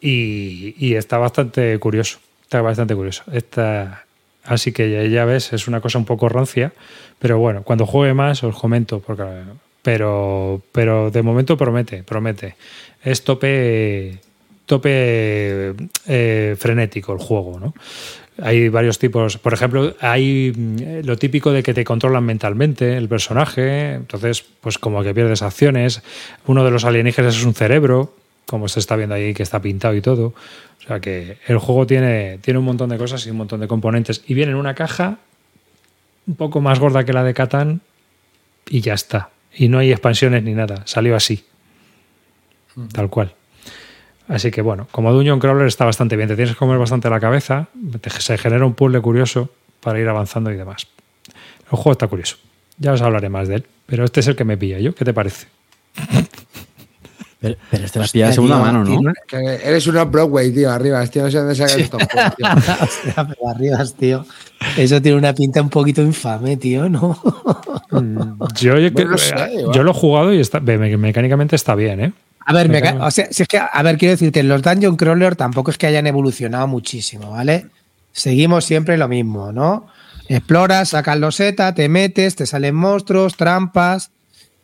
[0.00, 2.18] y, y está bastante curioso.
[2.42, 3.22] Está bastante curioso.
[3.32, 4.04] Está,
[4.44, 6.72] así que ya, ves, es una cosa un poco rancia,
[7.18, 9.24] pero bueno, cuando juegue más os comento, porque,
[9.82, 12.56] pero, pero de momento promete, promete.
[13.02, 14.18] Es tope,
[14.66, 15.74] tope
[16.06, 17.74] eh, frenético el juego, ¿no?
[18.40, 19.36] Hay varios tipos.
[19.36, 23.94] Por ejemplo, hay mm, lo típico de que te controlan mentalmente el personaje.
[23.94, 26.02] Entonces, pues como que pierdes acciones.
[26.46, 28.14] Uno de los alienígenas es un cerebro,
[28.46, 30.34] como se está viendo ahí, que está pintado y todo.
[30.78, 33.68] O sea que el juego tiene, tiene un montón de cosas y un montón de
[33.68, 34.22] componentes.
[34.26, 35.18] Y viene en una caja
[36.26, 37.80] un poco más gorda que la de Catán
[38.68, 39.30] y ya está.
[39.54, 40.82] Y no hay expansiones ni nada.
[40.86, 41.44] Salió así.
[42.92, 43.34] Tal cual.
[44.28, 47.20] Así que bueno, como Dungeon Crawler está bastante bien, te tienes que comer bastante la
[47.20, 47.68] cabeza,
[48.00, 49.50] te- se genera un puzzle curioso
[49.80, 50.86] para ir avanzando y demás.
[51.64, 52.36] El juego está curioso,
[52.78, 55.04] ya os hablaré más de él, pero este es el que me pilla yo, ¿qué
[55.04, 55.48] te parece?
[57.42, 59.12] Pero, pero la pilla de segunda tío, mano, ¿no?
[59.26, 61.04] Que eres una Broadway, tío, arriba.
[61.08, 62.00] Tío, no sé dónde sacas estos.
[62.80, 64.24] Hostia, pero arribas, tío.
[64.76, 67.18] Eso tiene una pinta un poquito infame, tío, ¿no?
[68.60, 71.56] Yo, yo, Bueno, no sé, eh, yo lo he jugado y está, me- me- mecánicamente
[71.56, 72.12] está bien, ¿eh?
[72.44, 75.36] A ver, Me o sea, si es que, a ver, quiero decirte, los Dungeon Crawler
[75.36, 77.66] tampoco es que hayan evolucionado muchísimo, ¿vale?
[78.10, 79.86] Seguimos siempre lo mismo, ¿no?
[80.28, 84.10] Exploras, sacas loseta, te metes, te salen monstruos, trampas.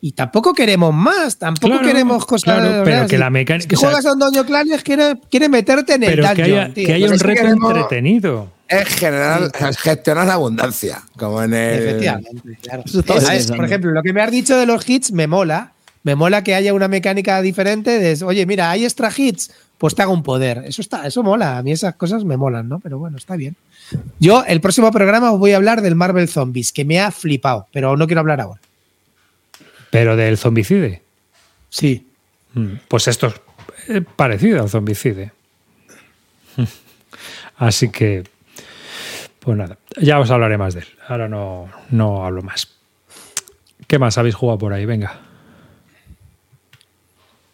[0.01, 2.43] Y tampoco queremos más, tampoco Claro, queremos cosas.
[2.55, 5.95] claro, pero que si- la mecánica- si juegas a un Dungeon Crawler, quiere, quiere meterte
[5.95, 6.87] en el Pero que dungeon, haya, tío.
[6.87, 8.47] que haya Pues un reto queremos- entretenido.
[8.69, 11.01] Es generar, gestionar la abundancia.
[11.17, 11.79] Como en el.
[11.79, 12.83] Efectivamente, claro.
[13.55, 15.73] Por ejemplo, lo que me has dicho de los hits me mola.
[16.03, 20.01] Me mola que haya una mecánica diferente de, oye, mira, hay extra hits, pues te
[20.01, 20.63] hago un poder.
[20.65, 21.57] Eso está, eso mola.
[21.57, 22.79] A mí esas cosas me molan, ¿no?
[22.79, 23.57] Pero bueno, está bien.
[24.19, 27.67] Yo, el próximo programa os voy a hablar del Marvel Zombies, que me ha flipado,
[27.73, 28.61] pero no quiero hablar ahora.
[29.91, 31.01] Pero del zombicide.
[31.69, 32.07] Sí.
[32.53, 33.33] Mm, Pues esto es
[33.89, 35.31] eh, parecido al zombicide.
[37.57, 38.23] Así que,
[39.39, 40.87] pues nada, ya os hablaré más de él.
[41.07, 42.69] Ahora no, no hablo más.
[43.87, 44.85] ¿Qué más habéis jugado por ahí?
[44.85, 45.19] Venga.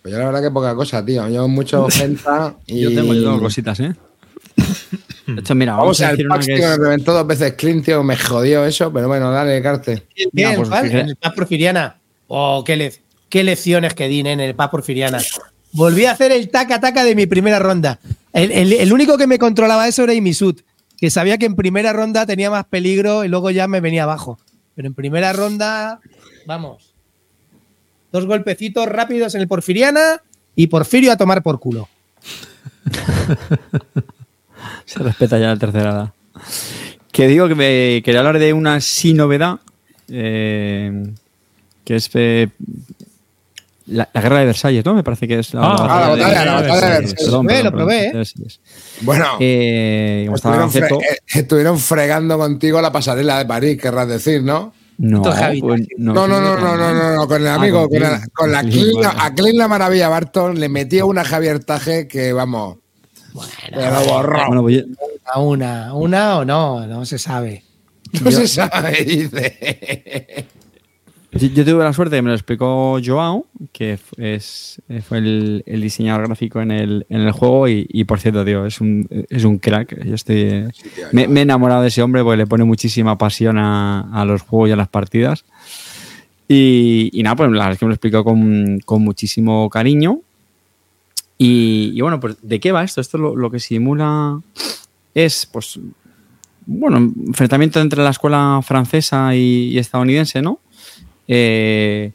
[0.01, 1.27] Pues yo la verdad que poca cosa, tío.
[1.29, 2.21] Yo mucho gente
[2.67, 2.81] y.
[2.81, 3.95] Yo tengo, yo tengo cositas, ¿eh?
[5.27, 7.53] De hecho, mira, Vamos vamos, a decir una Pax, que es- me reventó dos veces
[7.53, 8.03] Clint, tío.
[8.03, 10.03] Me jodió eso, pero bueno, dale, Carte.
[10.31, 11.01] Bien, pues, ¿vale?
[11.01, 11.97] el Porfiriana.
[12.27, 12.93] Oh, qué, le-
[13.29, 15.19] qué lecciones que di en el Paz Porfiriana.
[15.73, 17.99] Volví a hacer el taca-taca de mi primera ronda.
[18.33, 20.61] El, el- el único que me controlaba eso era Imisud,
[20.97, 24.39] que sabía que en primera ronda tenía más peligro y luego ya me venía abajo.
[24.75, 25.99] Pero en primera ronda,
[26.45, 26.93] vamos.
[28.11, 30.21] Dos golpecitos rápidos en el Porfiriana
[30.55, 31.89] y Porfirio a tomar por culo.
[34.85, 36.13] Se respeta ya la tercera edad.
[37.11, 39.59] Que digo que me quería hablar de una sí novedad,
[40.09, 40.91] eh,
[41.85, 42.49] que es eh,
[43.87, 44.93] la, la guerra de Versalles, ¿no?
[44.95, 47.13] Me parece que es la, Ah, la batalla, la batalla de Versalles.
[47.13, 48.17] Perdón, Lo probé, perdón, lo probé, perdón, ¿eh?
[48.17, 48.59] Versalles.
[49.01, 54.41] Bueno, Eh, estuvieron, fre- Gaceto- eh, estuvieron fregando contigo la pasarela de París, querrás decir,
[54.43, 54.73] ¿no?
[54.97, 58.01] No, pues, No, no, no, no, no, no, no, con el Ah, amigo, con con,
[58.01, 58.33] la, Clint.
[58.33, 62.31] con la Con Clint, a Clint la maravilla Barton le metía una Javier Taje que
[62.33, 62.77] vamos.
[63.69, 64.39] Pero lo borró.
[64.47, 64.85] Bueno, pues
[65.35, 67.63] una, una o no, no se sabe.
[68.21, 70.45] no se sabe, dice.
[71.37, 76.27] Yo, tuve la suerte me lo explicó Joao, que es, eh, fue el, el diseñador
[76.27, 79.57] gráfico en el, en el juego y, y, por cierto, tío, es un, es un
[79.57, 80.01] crack.
[80.05, 80.63] Yo estoy,
[81.11, 84.43] me, me he enamorado de ese hombre porque le pone muchísima pasión a, a los
[84.43, 85.43] juegos y a las partidas.
[86.47, 90.21] Y, y nada, pues la verdad es que me lo explicó con, con muchísimo cariño.
[91.37, 93.01] Y, y bueno, pues ¿de qué va esto?
[93.01, 94.39] Esto lo, lo que simula
[95.13, 95.79] es, pues,
[96.65, 100.59] bueno, enfrentamiento entre la escuela francesa y, y estadounidense, ¿no?
[101.27, 102.11] Eh,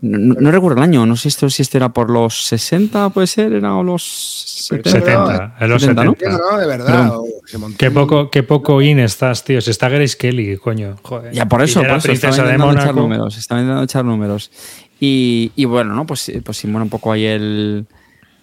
[0.00, 3.10] no, no- no recuerdo el año, no sé esto, si este era por los 60,
[3.10, 4.90] puede ser, era o los 70.
[4.90, 6.12] 70, en los 70, ¿no?
[6.12, 6.38] 70.
[6.38, 7.12] No, de verdad.
[7.46, 9.60] Se Qué poco, qué poco in estás, tío.
[9.60, 10.96] Si está Grace Kelly, coño.
[11.02, 11.32] Joder.
[11.32, 13.00] Ya por eso, por eso estaba princesa de intentando echar Mónaco.
[13.00, 14.50] números, estaba intentando echar números.
[14.98, 16.04] Y, y bueno, ¿no?
[16.06, 17.86] Pues, pues simula un poco ahí el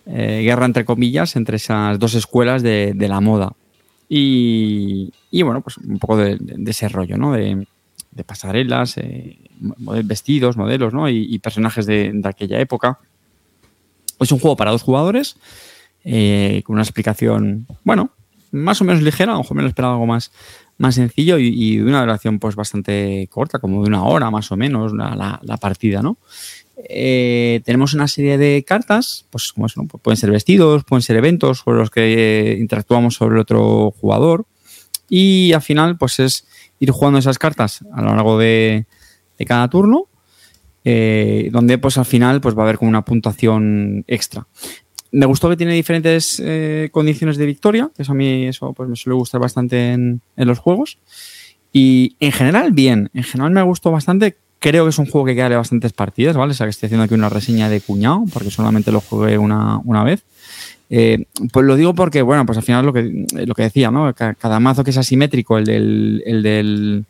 [0.05, 3.53] eh, guerra entre comillas entre esas dos escuelas de, de la moda.
[4.07, 7.31] Y, y bueno, pues un poco de, de- de ese rollo, ¿no?
[7.33, 7.67] De,
[8.11, 9.37] de pasarelas, eh,
[10.03, 11.09] vestidos, modelos, ¿no?
[11.09, 12.99] Y, personajes de, aquella época.
[14.19, 15.37] Es un juego para dos jugadores,
[16.03, 18.11] eh, con una explicación, bueno,
[18.51, 20.31] más o menos ligera, a mejor me lo esperaba algo más,
[20.77, 24.57] más sencillo y, de una duración pues bastante corta, como de una hora más o
[24.57, 26.17] menos la, la- partida, ¿no?
[26.89, 29.85] Eh, tenemos una serie de cartas, pues como ¿no?
[29.85, 33.91] Pues pueden ser vestidos, pueden ser eventos sobre los que eh, interactuamos sobre el otro
[33.99, 34.45] jugador
[35.09, 36.47] y al final pues es
[36.79, 38.85] ir jugando esas cartas a lo largo de,
[39.39, 40.05] de cada turno
[40.85, 44.45] eh, donde pues al final pues va a haber como una puntuación extra.
[45.11, 48.87] Me gustó que tiene diferentes eh, condiciones de victoria, que eso a mí eso pues
[48.87, 50.99] me suele gustar bastante en, en los juegos.
[51.73, 53.09] Y en general, bien.
[53.13, 54.37] En general me gustó bastante.
[54.59, 56.51] Creo que es un juego que queda bastantes partidas, ¿vale?
[56.51, 59.79] O sea, que estoy haciendo aquí una reseña de cuñado, porque solamente lo jugué una,
[59.85, 60.23] una vez.
[60.89, 64.13] Eh, pues lo digo porque, bueno, pues al final lo que, lo que decía, ¿no?
[64.13, 67.05] Ca- Cada mazo que es asimétrico, el del, el del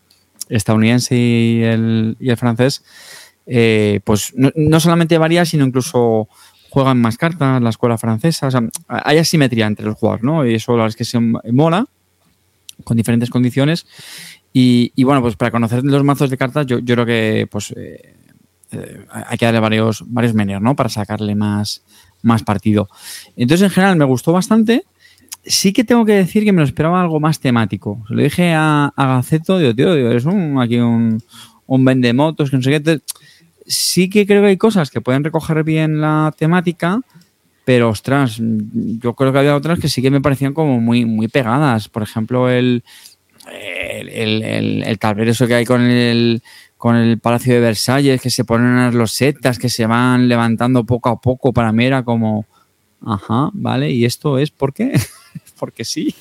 [0.49, 2.83] estadounidense y el, y el francés,
[3.45, 6.27] eh, pues no, solamente varía, sino incluso
[6.69, 8.49] juegan más cartas, la escuela francesa,
[8.87, 10.45] hay asimetría entre los jugadores, ¿no?
[10.45, 11.85] Y eso es que se mola,
[12.83, 13.87] con diferentes condiciones.
[14.51, 18.15] Y, bueno, pues para conocer los mazos de cartas, yo, creo que pues eh,
[18.71, 20.75] eh, hay que darle varios, varios meneos, ¿no?
[20.75, 21.83] Para sacarle más,
[22.21, 22.89] más partido.
[23.35, 24.83] Entonces, en general, me gustó bastante.
[25.43, 28.03] Sí que tengo que decir que me lo esperaba algo más temático.
[28.07, 31.21] Se lo dije a, Gaceto, digo, tío, digo, eres un, aquí un,
[31.65, 33.01] un vendemotos, que no sé qué.
[33.65, 37.01] Sí que creo que hay cosas que pueden recoger bien la temática,
[37.63, 41.27] pero ostras, yo creo que había otras que sí que me parecían como muy, muy
[41.27, 41.87] pegadas.
[41.87, 42.83] Por ejemplo, el,
[43.51, 44.09] el,
[44.43, 46.41] el, el, eso que hay con el,
[46.77, 51.09] con el Palacio de Versalles, que se ponen las losetas, que se van levantando poco
[51.09, 52.45] a poco, para mí era como,
[53.05, 54.99] ajá, vale, ¿y esto es por qué?
[55.59, 56.13] Porque sí.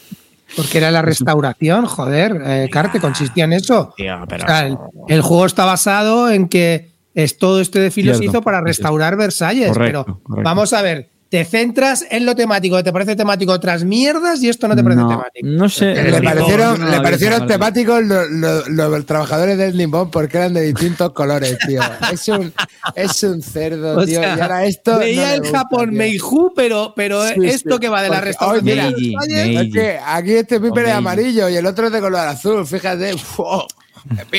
[0.56, 3.92] Porque era la restauración, joder, eh, Carte, consistía en eso.
[3.96, 4.76] Tío, pero- O sea, el,
[5.08, 9.68] el juego está basado en que es todo este desfile se hizo para restaurar Versalles.
[9.68, 10.44] Correcto, pero correcto.
[10.48, 14.66] vamos a ver, te centras en lo temático, te parece temático otras mierdas y esto
[14.66, 15.46] no te parece no, temático.
[15.46, 15.94] no sé.
[15.94, 21.12] Le parecieron, no le temáticos los, los- los trabajadores del limón porque eran de distintos
[21.12, 21.82] colores, tío.
[22.10, 22.52] Es un,
[22.94, 24.20] es un cerdo, O tío.
[24.20, 24.98] sea, y ahora esto.
[24.98, 25.98] Veía el gusta, Japón tío.
[25.98, 27.80] Meiju, pero, pero Sí, esto sí.
[27.80, 29.66] que va de la restauración oye, de Meiji, Versalles, Meiji.
[29.68, 33.18] Es que aquí este Piper es amarillo y el otro es de color azul, fíjate.
[33.18, 33.42] ¡Fu!
[33.44, 33.66] Pepino.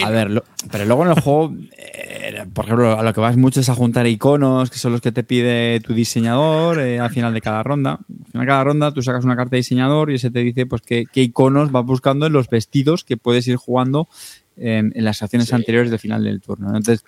[0.03, 3.37] A ver, lo- pero luego en el juego, eh, por ejemplo, a lo que vas
[3.37, 7.09] mucho es a juntar iconos, que son los que te pide tu diseñador eh, al
[7.11, 7.91] final de cada ronda.
[7.93, 10.65] Al final de cada ronda tú sacas una carta de diseñador y ese te dice
[10.65, 14.07] pues qué, qué iconos vas buscando en los vestidos que puedes ir jugando
[14.57, 16.69] en, en las acciones anteriores del final del turno.
[16.71, 16.77] ¿no?
[16.77, 17.05] Entonces,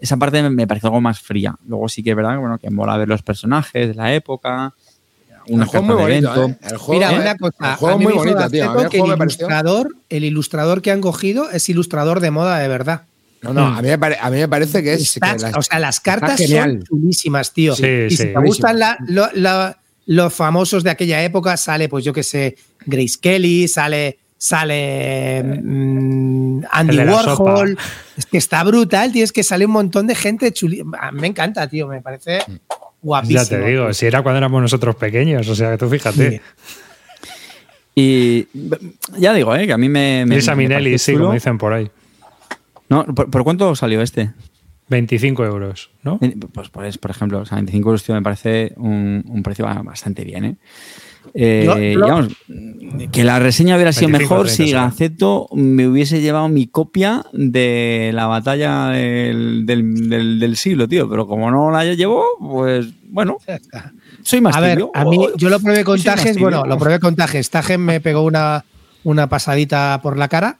[0.00, 1.56] esa parte me, me parece algo más fría.
[1.66, 4.74] Luego sí que es verdad bueno, que mola ver los personajes de la época,
[5.50, 6.64] una El juego carta muy de bonito, evento.
[6.66, 6.68] ¿eh?
[6.70, 7.20] El juego, Mira, ¿eh?
[7.20, 8.64] una cosa, El juego a mí muy me bonito, tío.
[8.64, 9.46] A mí gracia el que juego el me pareció.
[9.46, 13.02] ilustrador, el ilustrador que han cogido es ilustrador de moda de verdad.
[13.42, 15.02] No, no, a mí, pare- a mí me parece que es.
[15.14, 17.74] Está- que las- o sea, las cartas son chulísimas, tío.
[17.74, 18.42] Sí, y sí, si te buenísimo.
[18.46, 23.16] gustan la- lo- la- los famosos de aquella época, sale, pues yo que sé, Grace
[23.20, 27.36] Kelly, sale, sale mm, Andy Warhol.
[27.36, 27.64] sopa.
[28.16, 29.24] Es que está brutal, tío.
[29.24, 30.82] Es que sale un montón de gente chuli.
[31.00, 31.86] A mí Me encanta, tío.
[31.86, 32.40] Me parece
[33.02, 33.42] guapísimo.
[33.42, 36.30] Ya te digo, si era cuando éramos nosotros pequeños, o sea, que tú fíjate.
[36.30, 36.40] Sí.
[37.94, 38.48] Y
[39.18, 39.66] ya digo, ¿eh?
[39.66, 40.24] que a mí me.
[40.26, 41.90] me Lisa Minelli, sí, como dicen por ahí.
[42.88, 44.30] No, ¿por, por cuánto salió este?
[44.88, 46.18] 25 euros, ¿no?
[46.52, 50.24] Pues, pues, por ejemplo, o sea, 25 euros tío, me parece un, un precio bastante
[50.24, 50.56] bien, ¿eh?
[51.34, 52.28] Eh, Yo- yo-
[53.12, 54.82] que la reseña hubiera sido 25, mejor 30 si será.
[54.84, 61.08] Gaceto me hubiese llevado mi copia de la batalla del, del- del- del siglo, tío.
[61.08, 63.38] Pero como no la llevó, pues bueno,
[64.22, 67.14] soy más A ver, a mí yo lo probé con Tajes, bueno, lo probé con
[67.16, 67.48] Tajes.
[67.50, 68.64] Tajes me pegó una,
[69.04, 70.58] una pasadita por la cara,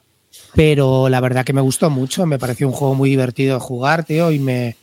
[0.55, 2.25] pero la verdad que me gustó mucho.
[2.25, 4.75] Me pareció un juego muy divertido de jugar, tío, y me,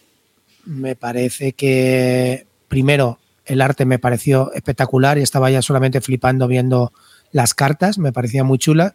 [0.66, 3.19] me parece que, primero,
[3.49, 6.93] el arte me pareció espectacular y estaba ya solamente flipando viendo
[7.33, 8.95] las cartas, me parecía muy chula.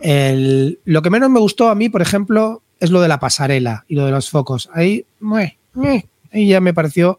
[0.00, 3.84] El- lo que menos me gustó a mí, por ejemplo, es lo de la pasarela
[3.88, 4.68] y lo de los focos.
[4.74, 5.06] Ahí,
[6.32, 7.18] ya me pareció...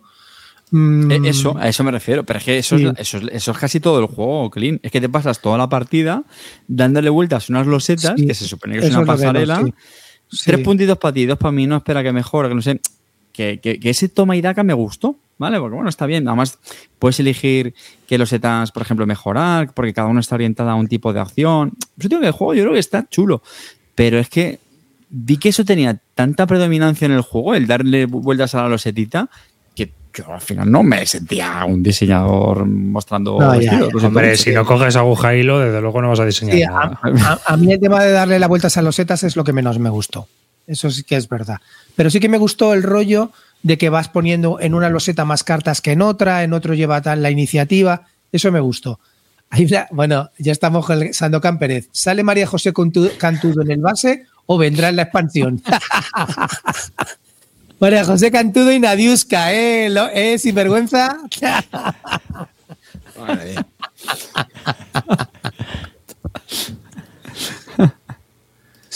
[0.72, 2.24] mm, Eh, Eso, a eso me refiero.
[2.26, 2.86] Pero es que eso, Sí.
[2.86, 4.80] es, eso, es, eso es casi todo el juego, Clean.
[4.84, 6.24] Es que te pasas toda la partida
[6.68, 9.64] dándole vueltas a unas losetas, Sí, que se supone que es eso una pasarela.
[9.64, 9.74] sí.
[10.46, 12.82] Tres puntitos para ti, dos para mí, no espera que mejore, que no sé.
[13.32, 15.60] Que, que- que ese toma y daca me gustó, ¿vale?
[15.60, 16.28] Porque bueno, está bien.
[16.28, 16.58] Además,
[17.00, 17.74] puedes elegir
[18.08, 21.74] qué losetas, por ejemplo, mejorar, porque cada uno está orientada a un tipo de acción.
[21.96, 23.42] Yo digo que el juego yo creo que está chulo.
[23.96, 24.60] Pero es que
[25.10, 28.70] vi que eso tenía tanta predominancia en el juego, el darle vu- vueltas a la
[28.70, 29.30] losetita,
[29.74, 33.78] que yo al final no me sentía un diseñador mostrando No, ya, ya.
[33.80, 36.64] siento Hombre, si no coges aguja e hilo, desde luego no vas a diseñar Sí,
[36.64, 37.00] nada.
[37.02, 39.44] a, a- a mí el tema de darle las vueltas a los setas es lo
[39.44, 40.28] que menos me gustó.
[40.66, 41.60] Eso sí que es verdad.
[41.96, 43.32] Pero sí que me gustó el rollo
[43.64, 47.02] de que vas poniendo en una loseta más cartas que en otra, en otro lleva
[47.02, 48.04] tal la iniciativa.
[48.32, 49.00] Eso me gustó.
[49.92, 51.90] Bueno, ya estamos con Sandokan Pérez.
[51.92, 52.74] ¿Sale María José
[53.18, 55.62] Cantudo en el base o vendrá en la expansión?
[57.80, 59.94] María José Cantudo y Nadiuska, ¿eh?
[60.14, 60.38] ¿eh?
[60.38, 61.18] Sinvergüenza.
[63.20, 63.68] Madre mía.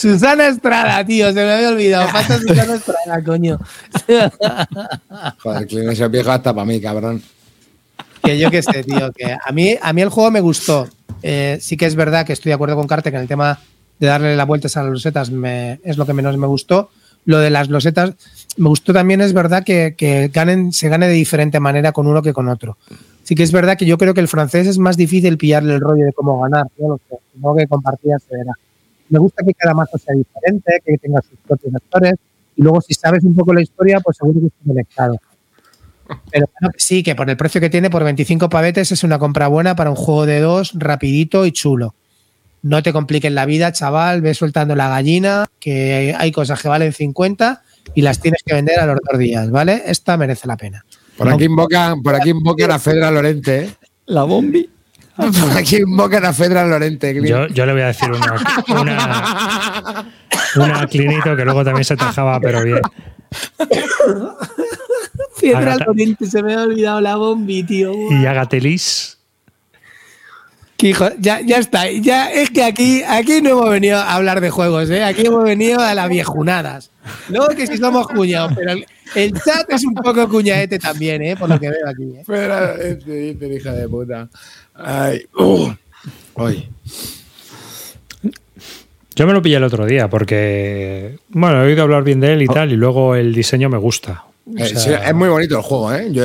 [0.02, 2.08] Susana Estrada, tío, se me había olvidado.
[2.12, 3.60] Falta Susana Estrada, coño.
[5.44, 7.22] Joder, Clint, ese viejo hasta para mí, cabrón.
[8.24, 10.88] Que yo qué sé, tío, que a mí, a mí el juego me gustó.
[11.24, 13.60] Eh, sí que es verdad que estoy de acuerdo con Carte que en el tema
[14.00, 16.90] de darle las vueltas a las losetas me- es lo que menos me gustó.
[17.26, 18.14] Lo de las losetas
[18.58, 22.22] me gustó también, es verdad que, que ganen, se gane de diferente manera con uno
[22.24, 22.78] que con otro.
[23.24, 25.82] Sí que es verdad que yo creo que el francés es más difícil pillarle el
[25.82, 28.54] rollo de cómo ganar, no lo sé, supongo que con partidas se verá.
[29.12, 32.16] Me gusta que cada mazo sea diferente, que tenga sus propios actores
[32.56, 35.20] y luego si sabes un poco la historia, pues seguro que estoy conectado.
[36.32, 39.50] Pero bueno, sí, que por el precio que tiene, por 25 pavetes, es una compra
[39.50, 41.94] buena para un juego de dos, rapidito y chulo.
[42.62, 46.94] No te compliques la vida, chaval, ve soltando la gallina, que hay cosas que valen
[46.94, 47.64] 50
[47.94, 49.84] y las tienes que vender a los dos días, ¿vale?
[49.86, 50.86] Esta merece la pena.
[51.18, 53.70] Por aquí invocan, por aquí invocan a Fedra Lorente, ¿eh?
[54.06, 54.70] La bombi.
[55.16, 57.14] Por aquí invocan a Fedra Lorente.
[57.24, 58.36] Yo, yo le voy a decir una,
[58.82, 60.06] una,
[60.56, 62.80] una clinito que luego también se tajaba, pero bien.
[65.56, 67.92] Agata- Lorente, se me ha olvidado la bombi, tío.
[68.12, 69.18] Y Agatelis.
[70.82, 71.92] Que hijo, ya, ya está.
[71.92, 75.04] Ya, es que aquí, aquí no hemos venido a hablar de juegos, ¿eh?
[75.04, 76.90] Aquí hemos venido a las viejunadas.
[77.30, 81.36] No que si somos cuñados, pero el, el chat es un poco cuñaete también, ¿eh?
[81.38, 82.18] Por lo que veo aquí.
[82.18, 82.24] ¿eh?
[82.26, 84.28] Fedra Lorente, dice, hija de puta.
[84.74, 85.70] Ay, uh.
[86.38, 86.68] Ay.
[89.16, 92.42] Yo me lo pillé el otro día porque, bueno, he oído hablar bien de él
[92.42, 94.24] y tal, y luego el diseño me gusta.
[94.46, 96.08] O Eh, sea, sí, es muy bonito el juego, ¿eh?
[96.12, 96.24] Yo,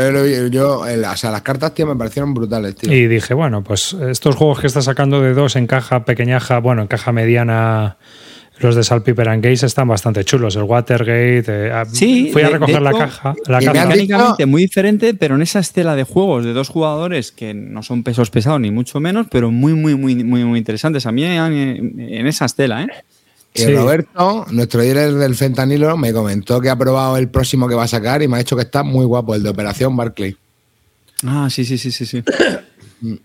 [0.49, 2.93] yo el- o sea, las cartas, tío, me parecieron brutales, tío.
[2.93, 6.83] Y dije, bueno, pues estos juegos que está sacando de dos en caja pequeñaja, bueno,
[6.83, 7.99] en caja mediana,
[8.59, 10.57] los de Saltpeter and Gaze están bastante chulos.
[10.57, 11.45] El Watergate.
[11.47, 13.35] eh, ah, Sí, fui a recoger la hecho, caja.
[13.49, 13.73] La me caja.
[13.81, 17.83] dicho- Mecánicamente muy diferente, pero en esa estela de juegos de dos jugadores que no
[17.83, 21.05] son pesos pesados ni mucho menos, pero muy, muy, muy, muy, muy interesantes.
[21.05, 22.89] A mí en, en esa estela, ¿eh?
[23.57, 23.74] Y Sí.
[23.74, 27.89] Roberto, nuestro líder del fentanilo, me comentó que ha probado el próximo que va a
[27.89, 30.37] sacar y me ha dicho que está muy guapo, el de Operación Barclay.
[31.24, 32.23] Ah, sí, sí, sí, sí, sí.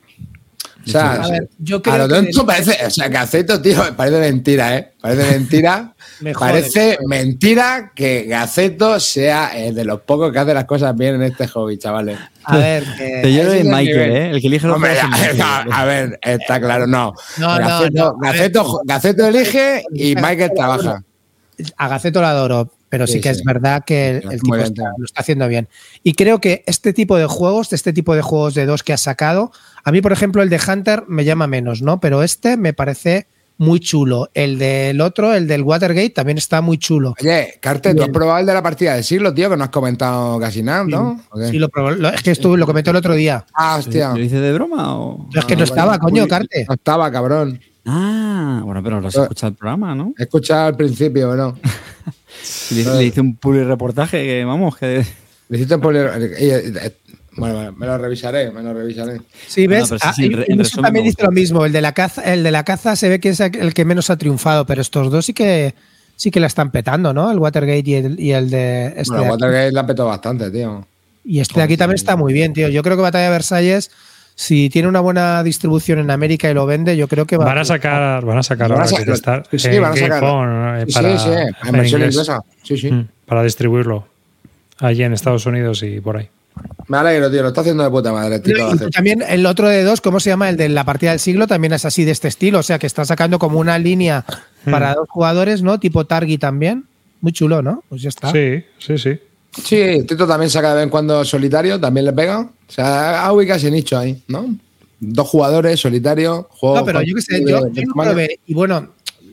[0.85, 3.75] O sea, A ver, yo a creo lo que parece, o sea, que Gaceto, tío,
[3.95, 4.91] parece mentira, ¿eh?
[4.99, 5.93] Parece mentira.
[6.21, 10.65] Me jode, parece me mentira que Gaceto sea eh, de los pocos que hace las
[10.65, 12.19] cosas bien en este hobby, chavales.
[12.43, 13.33] A ver, que.
[13.33, 14.11] yo lo ese de Michael, nivel.
[14.11, 14.29] ¿eh?
[14.31, 15.41] El que elige los Hombre, a, Michael.
[15.71, 17.13] a ver, está claro, no.
[17.37, 18.31] No, no, Gaceto, no, a.
[18.31, 21.03] Gaceto, Gaceto elige y Michael trabaja.
[21.77, 23.39] A Gaceto lo adoro, pero sí, Sí, que sí.
[23.39, 24.91] es verdad que el, tipo bien, está- tío.
[24.97, 25.67] lo está haciendo bien.
[26.03, 29.01] Y creo que este tipo de juegos, este tipo de juegos de dos que has
[29.01, 29.51] sacado,
[29.83, 31.99] a mí, por ejemplo, el de Hunter me llama menos, ¿no?
[32.01, 33.27] Pero este me parece
[33.57, 34.29] muy chulo.
[34.33, 37.13] El del otro, el del Watergate, también está muy chulo.
[37.21, 39.69] Oye, Carte, tú has probado el de la partida del siglo, tío, que no has
[39.69, 41.21] comentado casi nada, ¿no?
[41.49, 43.45] Sí, lo, probé- lo- es que estuve, lo comenté el otro día.
[43.53, 44.09] Ah, hostia.
[44.09, 45.29] ¿Lo dice de broma o...?
[45.33, 46.65] es que no estaba, coño, Carte.
[46.67, 47.59] No estaba, cabrón.
[47.85, 50.13] Ah, bueno, pero lo has escuchado el programa, ¿no?
[50.17, 51.57] He escuchado al principio, ¿no?
[52.71, 55.05] Le, le hice un puli reportaje que, vamos, que...
[55.49, 56.97] Le hiciste un poli- eh, eh,
[57.35, 59.21] Bueno, bueno, me lo revisaré, me lo revisaré.
[59.47, 59.89] Sí, ¿ves?
[59.89, 61.65] sí, Ah, sí, en en también dice lo mismo.
[61.65, 64.09] El de la caza, el de la caza se ve que es el que menos
[64.09, 65.75] ha triunfado, pero estos dos sí que
[66.15, 67.29] sí que la están petando, ¿no?
[67.31, 69.03] El Watergate y el, y el de este.
[69.11, 69.29] Bueno, de.
[69.31, 70.85] Watergate la petó bastante, tío.
[71.23, 72.69] Y este de aquí también está muy bien, tío.
[72.69, 73.91] Yo creo que Batalla de Versalles,
[74.35, 77.57] si tiene una buena distribución en América y lo vende, yo creo que va Van
[77.59, 78.85] a sacar, van a sacar ahora
[79.49, 80.19] que sí, en van a sacar.
[80.19, 81.37] Phone, eh, Sí, para, sí, en
[81.67, 82.15] en versión inglés.
[82.15, 82.41] inglesa.
[82.63, 82.91] Sí, sí.
[82.91, 84.07] Mm, para distribuirlo
[84.79, 86.29] allí en Estados Unidos y por ahí.
[86.87, 88.55] Me alegro, tío, lo está haciendo de puta madre, tío.
[88.93, 90.49] También el otro de dos, ¿cómo se llama?
[90.49, 92.59] El de la partida del siglo también es así de este estilo.
[92.59, 94.25] O sea, que está sacando como una línea
[94.65, 94.69] Hmm.
[94.71, 95.79] para dos jugadores, ¿no?
[95.79, 96.85] Tipo Targi también.
[97.21, 97.83] Muy chulo, ¿no?
[97.89, 98.31] Pues ya está.
[98.31, 99.19] Sí, sí, sí.
[99.51, 102.39] Sí, Tito también saca de vez en cuando solitario, también le pega.
[102.39, 104.55] O sea, ha ubicado ese nicho ahí, ¿no?
[104.99, 106.77] Dos jugadores, solitario, juego.
[106.77, 108.39] No, pero yo qué sé, yo, yo lo probé.
[108.45, 108.89] Y bueno,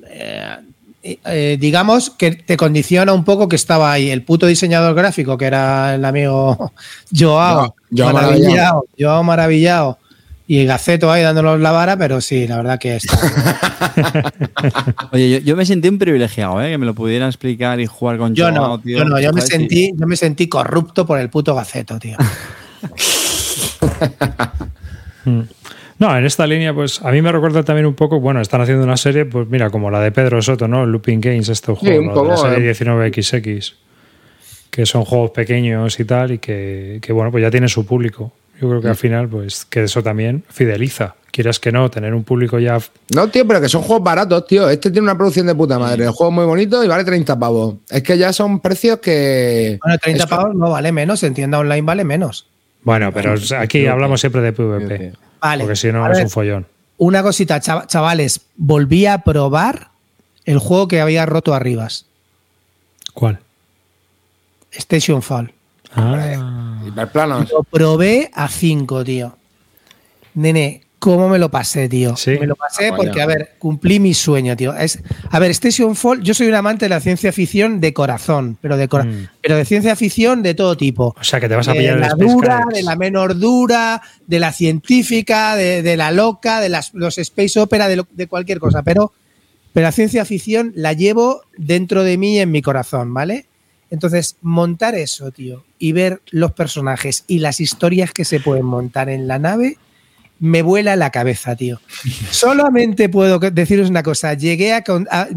[0.07, 0.57] eh,
[1.03, 5.45] eh, digamos que te condiciona un poco que estaba ahí el puto diseñador gráfico, que
[5.45, 6.73] era el amigo
[7.17, 7.75] Joao.
[7.97, 8.85] Joao maravillado.
[8.99, 9.99] Joao maravillado.
[10.51, 14.33] Y Gaceto ahí dándonos la vara, pero sí, la verdad que está.
[15.13, 16.71] Oye, yo, yo me sentí un privilegiado, ¿eh?
[16.71, 18.97] Que me lo pudieran explicar y jugar con Yo no, tío.
[18.97, 22.17] yo no, yo me sentí, yo me sentí corrupto por el puto Gaceto, tío.
[25.99, 28.85] No, en esta línea, pues a mí me recuerda también un poco, bueno, están haciendo
[28.85, 30.87] una serie, pues mira, como la de Pedro Soto, ¿no?
[30.87, 32.15] Looping Games, este juego, un ¿no?
[32.15, 32.75] poco, de la serie eh.
[32.75, 33.75] 19XX,
[34.71, 38.33] que son juegos pequeños y tal, y que, que, bueno, pues ya tiene su público.
[38.61, 41.15] Yo creo que al final, pues que eso también fideliza.
[41.31, 42.79] Quieras que no, tener un público ya.
[43.15, 44.69] No, tío, pero que son juegos baratos, tío.
[44.69, 46.05] Este tiene una producción de puta madre.
[46.05, 47.77] El juego es muy bonito y vale 30 pavos.
[47.89, 49.79] Es que ya son precios que.
[49.83, 52.47] Bueno, 30 Es- pavos no vale menos, en tienda online vale menos.
[52.83, 55.63] Bueno, pero aquí hablamos siempre de PvP, Vale.
[55.65, 56.67] porque si no es un follón.
[56.97, 59.91] Una cosita, chav- chavales, volví a probar
[60.47, 62.07] el juego que había roto arribas,
[63.15, 63.39] ¿Cuál?
[64.73, 65.53] Station Fall.
[65.95, 67.51] Ah, Hiperplanos.
[67.51, 69.37] Lo probé a 5, tío.
[70.35, 72.17] Nene, ¿cómo me lo pasé, tío?
[72.17, 72.37] Sí.
[72.39, 74.75] Me lo pasé Ah, porque, a ver, cumplí mi sueño, tío.
[74.75, 75.01] Es,
[75.31, 78.77] a ver, Station Fall, yo soy un amante de la ciencia ficción de corazón, pero
[78.77, 79.29] de, cora- Mm.
[79.43, 81.15] pero de ciencia ficción de todo tipo.
[81.19, 84.01] o sea que te vas a de pillar el la dura, de la menor dura,
[84.27, 88.27] de la científica, de, de la loca, de las, los space opera, de, lo- de
[88.29, 88.83] cualquier cosa.
[88.83, 89.13] Pero,
[89.73, 93.47] pero la ciencia ficción la llevo dentro de mí y en mi corazón, ¿vale?
[93.91, 99.09] Entonces, montar eso, tío, y ver los personajes y las historias que se pueden montar
[99.09, 99.79] en la nave
[100.41, 101.81] me vuela la cabeza, tío.
[102.31, 104.35] Solamente puedo deciros una cosa.
[104.35, 105.29] Llegué a, a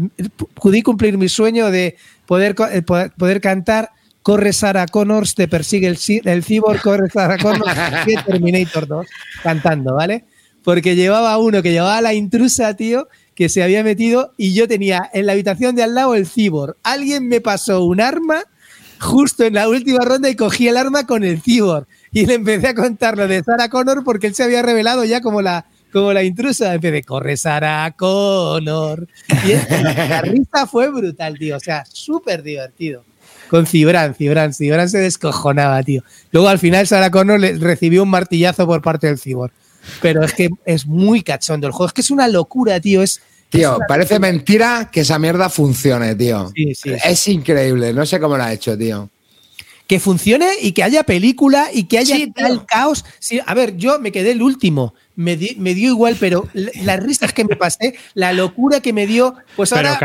[0.54, 1.96] pude cumplir mi sueño de
[2.26, 3.90] poder, eh, poder, poder cantar
[4.22, 7.74] corre Sarah Connors, te persigue el, el cyborg, corre Sarah Connors,
[8.26, 9.06] Terminator 2,
[9.42, 10.24] cantando, ¿vale?
[10.62, 15.10] Porque llevaba uno que llevaba la intrusa, tío, que se había metido y yo tenía
[15.12, 16.76] en la habitación de al lado el cyborg.
[16.82, 18.44] Alguien me pasó un arma
[19.00, 21.86] justo en la última ronda y cogí el arma con el cyborg.
[22.12, 25.20] Y le empecé a contar lo de Sarah Connor porque él se había revelado ya
[25.20, 26.74] como la, como la intrusa.
[26.74, 29.08] Empecé, corre Sarah Connor.
[29.44, 29.52] Y
[29.82, 31.56] la risa fue brutal, tío.
[31.56, 33.04] O sea, súper divertido
[33.52, 36.02] con Cibran, Cibran, Cibran se descojonaba, tío.
[36.30, 39.52] Luego al final Sarah Connor le recibió un martillazo por parte del Cyborg.
[40.00, 43.02] Pero es que es muy cachondo el juego, es que es una locura, tío.
[43.02, 43.20] Es,
[43.52, 46.50] Tío, parece mentira que esa mierda funcione, tío.
[46.54, 49.10] Sí, sí, es increíble, no sé cómo lo ha hecho, tío.
[49.92, 53.04] Que funcione y que haya película y que haya tal caos.
[53.18, 57.44] Sí, a ver, yo me quedé el último me, dio igual, pero las risas que
[57.44, 59.98] me pasé, la locura que me dio, pues ahora,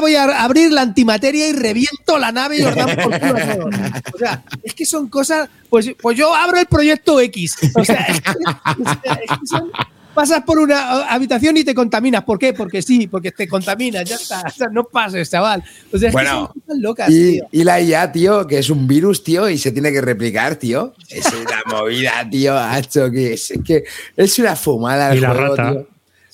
[0.00, 3.56] voy a, abrir la antimateria y reviento la nave y os damos por culo a
[3.56, 3.74] todos.
[4.14, 7.56] O sea, es que son cosas, pues, pues yo abro el proyecto X.
[7.74, 9.70] O sea, es que, son
[10.14, 12.24] pasas por una habitación y te contaminas.
[12.24, 12.52] ¿Por qué?
[12.52, 14.42] Porque sí, porque te contaminas, ya está.
[14.46, 15.62] O sea, no pases, chaval.
[15.92, 17.48] O sea, es que son cosas locas, y, tío.
[17.52, 20.94] Y la IA, tío, que es un virus, tío, y se tiene que replicar, tío.
[21.08, 23.84] Es una movida, tío, hacho, que es, que
[24.16, 25.14] es una fumada.
[25.14, 25.76] y la rata.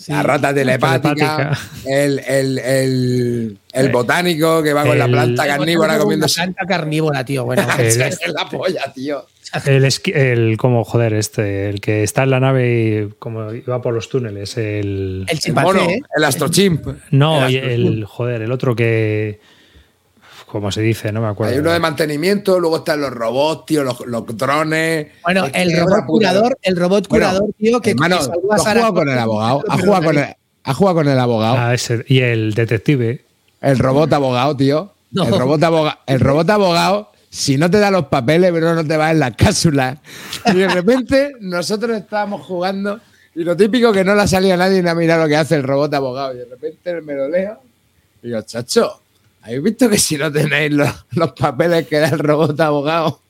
[0.08, 6.26] la rata telepática, El, el, el, el, botánico que va con la planta carnívora comiendo.
[6.26, 7.44] La planta carnívora, tío.
[7.44, 9.26] Bueno, es, es la polla, tío.
[9.64, 13.94] El, el, como, joder, este, el que está en la nave y como iba por
[13.94, 15.24] los túneles, el...
[15.28, 16.86] El chimpancé, el, el astrochimp.
[17.12, 19.40] No, el, el, joder, el otro que...
[20.46, 21.10] ¿Cómo se dice?
[21.12, 21.52] No me acuerdo.
[21.52, 25.08] Hay uno de mantenimiento, luego están los robots, tío, los, los drones.
[25.24, 29.18] Bueno, el robot curador, el robot curador, tío, que, hermano, que ha jugado con el
[29.18, 29.64] abogado.
[29.68, 31.56] Ha jugado con el, ha jugado con el abogado.
[31.58, 33.25] Ah, ese, y el detective.
[33.66, 34.92] El robot abogado, tío.
[35.10, 35.24] No.
[35.24, 35.98] El robot abogado.
[36.06, 39.30] El robot abogado si no te da los papeles, pero no te va en la
[39.30, 40.00] cápsula.
[40.46, 42.98] Y de repente nosotros estábamos jugando
[43.34, 45.56] y lo típico que no le ha salido a nadie a mirar lo que hace
[45.56, 46.34] el robot abogado.
[46.34, 47.60] Y de repente me lo leo
[48.22, 49.02] y digo, chacho,
[49.42, 53.20] ¿habéis visto que si no tenéis los, los papeles que da el robot abogado,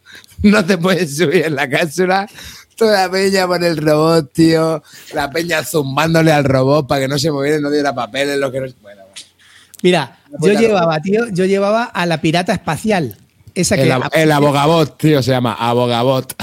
[0.43, 2.29] no te puedes subir en la cápsula?
[2.77, 4.83] Toda la peña por el robot, tío.
[5.15, 8.53] La peña zumbándole al robot para que no se moviera y no diera papeles, lo
[8.53, 8.67] que no...
[8.83, 9.06] Bueno.
[9.87, 13.17] Mira, yo llevaba, tío, yo llevaba a la pirata espacial
[13.57, 16.35] el, abogabot, tío, se llama abogabot.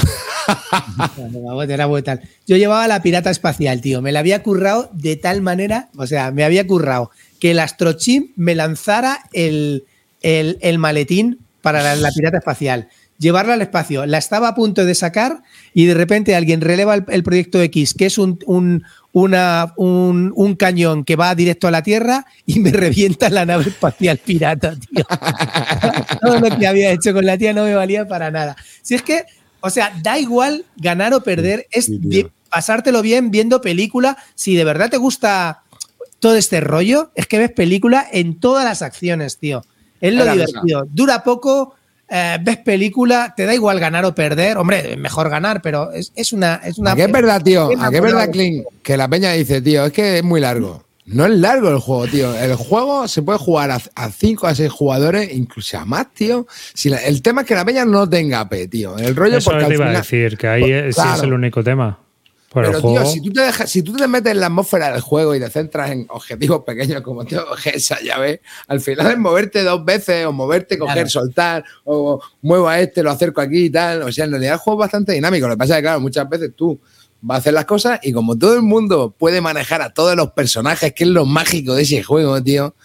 [0.97, 2.21] abogabot era brutal.
[2.47, 4.01] Yo llevaba la pirata espacial, tío.
[4.01, 8.31] Me la había currado de tal manera, o sea, me había currado que el astrochim
[8.35, 9.85] me lanzara el,
[10.79, 12.89] maletín para la, pirata espacial
[13.23, 14.05] llevarla al espacio.
[14.05, 15.41] La estaba a punto de sacar
[15.73, 18.37] y de repente alguien releva el, proyecto X, que es un,
[19.11, 24.19] una, un, cañón que va directo a la Tierra y me revienta la nave espacial
[24.19, 25.05] pirata, tío.
[26.21, 28.55] Todo lo que había hecho con la tía no me valía para nada.
[28.83, 29.23] Si es que,
[29.61, 31.89] o sea, da igual ganar o perder, es
[32.49, 34.17] pasártelo bien viendo película.
[34.35, 35.63] Si de verdad te gusta
[36.19, 39.63] todo este rollo, es que ves película en todas las acciones, tío.
[39.99, 40.85] Es lo divertido.
[40.91, 41.75] Dura poco,
[42.15, 44.57] eh, ves película, te da igual ganar o perder.
[44.57, 46.91] Hombre, mejor ganar, pero es, una, es una.
[46.91, 47.71] ¿A qué es verdad, tío?
[47.79, 48.67] ¿A qué es verdad, Clint?
[48.83, 50.83] Que la peña dice, tío, es que es muy largo.
[51.05, 52.37] No es largo el juego, tío.
[52.37, 56.45] El juego se puede jugar a 5 a 6 jugadores, incluso a más, tío.
[56.75, 58.95] Si el tema es que la peña no tenga AP, tío.
[58.97, 61.99] El rollo Eso te iba a decir, que ahí es, es el único tema.
[62.53, 65.33] Pero, tío, si tú, te dejas, si tú te metes en la atmósfera del juego
[65.33, 69.83] y te centras en objetivos pequeños como tío, esa llave, al final es moverte dos
[69.83, 74.03] veces o moverte, coger, soltar, o muevo a este, lo acerco aquí y tal.
[74.03, 75.47] O sea, en realidad el juego es bastante dinámico.
[75.47, 76.79] Lo que pasa es que, claro, muchas veces tú
[77.21, 80.31] vas a hacer las cosas y como todo el mundo puede manejar a todos los
[80.33, 82.75] personajes, que es lo mágico de ese juego, tío.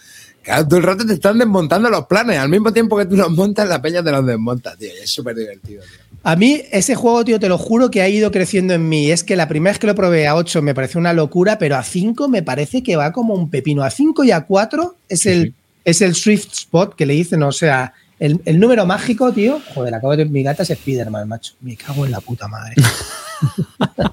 [0.41, 2.39] Claro, todo el rato te están desmontando los planes.
[2.39, 4.87] Al mismo tiempo que tú los montas, la peña te los desmonta, tío.
[4.87, 5.98] Y es súper divertido, tío.
[6.23, 9.09] A mí ese juego, tío, te lo juro que ha ido creciendo en mí.
[9.09, 11.77] Es que la primera vez que lo probé a 8 me parece una locura, pero
[11.77, 13.83] a 5 me parece que va como un pepino.
[13.83, 15.53] A 5 y a 4 es el,
[15.85, 19.61] es el Swift Spot que le dicen, o sea, el, número mágico, tío.
[19.73, 21.53] Joder, acabo de mi gata es Spiderman, macho.
[21.61, 22.75] Me cago en la puta madre.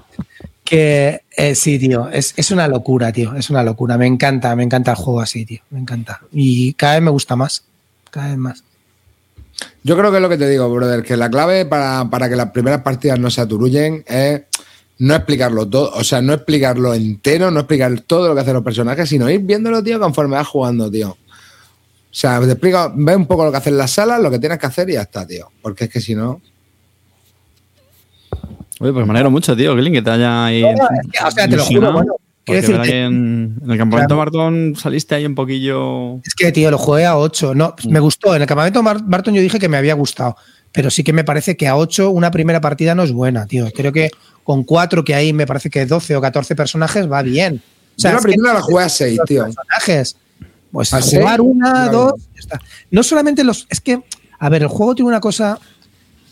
[0.63, 3.35] que eh, sí, tío, es, es, una locura, tío.
[3.35, 3.97] Es una locura.
[3.97, 5.59] Me encanta, me encanta el juego así, tío.
[5.71, 6.21] Me encanta.
[6.31, 7.65] Y cada vez me gusta más.
[8.09, 8.63] Cada vez más.
[9.83, 12.51] Yo creo que es lo que te digo, brother, que la clave para, que las
[12.51, 14.41] primeras partidas no se aturullen es
[14.99, 18.63] no explicarlo todo, o sea, no explicarlo entero, no explicar todo lo que hacen los
[18.63, 21.11] personajes, sino ir viéndolo, tío, conforme vas jugando, tío.
[21.11, 24.57] O sea, te explico, ve un poco lo que hacen las salas, lo que tienes
[24.57, 25.51] que hacer y ya está, tío.
[25.61, 26.41] Porque es que si no.
[28.79, 30.61] Oye, pues me alegro mucho, tío, Glyn, que te haya ahí.
[30.63, 32.15] No, no, es que, o sea, te lo juro, bueno,
[32.47, 36.17] quiero que en, en el campamento Barton saliste ahí un poquillo.
[36.23, 37.53] Es que, tío, lo jugué a 8.
[37.55, 38.35] No, pues me gustó.
[38.35, 40.35] En el campamento Mar- Barton yo dije que me había gustado.
[40.71, 43.69] Pero sí que me parece que a 8 una primera partida no es buena, tío.
[43.75, 44.09] Creo que
[44.43, 47.61] con 4, que hay me parece que 12 o 14 personajes, va bien.
[47.97, 49.43] O sea, Yo la primera la jugué a 6, los tío.
[49.45, 50.15] personajes.
[50.71, 51.49] Pues ¿A jugar seis?
[51.49, 51.91] una, Claro.
[51.91, 52.61] dos, ya está.
[52.91, 53.65] No solamente los.
[53.69, 54.01] Es que,
[54.37, 55.57] a ver, el juego tiene una cosa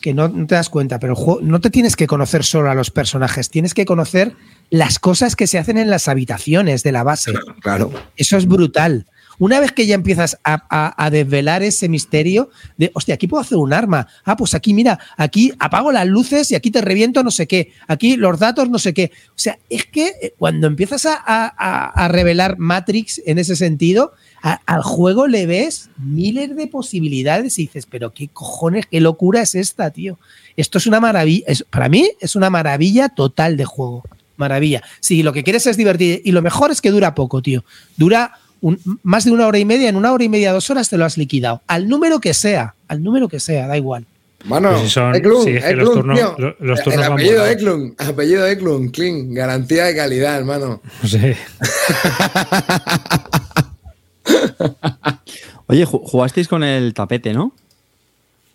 [0.06, 2.91] que no, no te das cuenta, pero no te tienes que conocer solo a los
[2.91, 4.36] personajes, tienes que conocer
[4.69, 7.34] las cosas que se hacen en las habitaciones de la base.
[7.61, 7.91] Claro.
[8.15, 9.07] Eso es brutal.
[9.40, 13.41] Una vez que ya empiezas a, a- a desvelar ese misterio de, hostia, aquí puedo
[13.41, 14.07] hacer un arma.
[14.23, 17.72] Ah, pues aquí, mira, aquí apago las luces y aquí te reviento no sé qué.
[17.88, 19.11] Aquí los datos no sé qué.
[19.30, 24.14] O sea, es que eh, cuando empiezas a- a revelar Matrix en ese sentido,
[24.48, 29.42] a- al juego le ves miles de posibilidades y dices, pero qué cojones, qué locura
[29.42, 30.20] es esta, tío.
[30.56, 31.44] Esto es una maravilla.
[31.48, 34.04] es- para mí es una maravilla total de juego.
[34.38, 34.84] Maravilla.
[35.00, 37.64] Si lo que quieres es divertir, y lo mejor es que dura poco, tío.
[37.98, 40.90] Dura un- más de una hora y media, en una hora y media, dos horas
[40.90, 41.62] te lo has liquidado.
[41.68, 44.06] Al número que sea, al número que sea, da igual.
[44.46, 46.36] Bueno, Pues si son- Eklund, sí, es que Eklund, los turnos- tío.
[46.38, 47.46] lo- los turnos El apellido.
[47.48, 50.82] Eklund, apellido Eklund, clean, garantía de calidad, hermano.
[51.04, 51.18] Sí.
[55.68, 57.52] Oye, ju- jugasteis con el tapete, ¿no?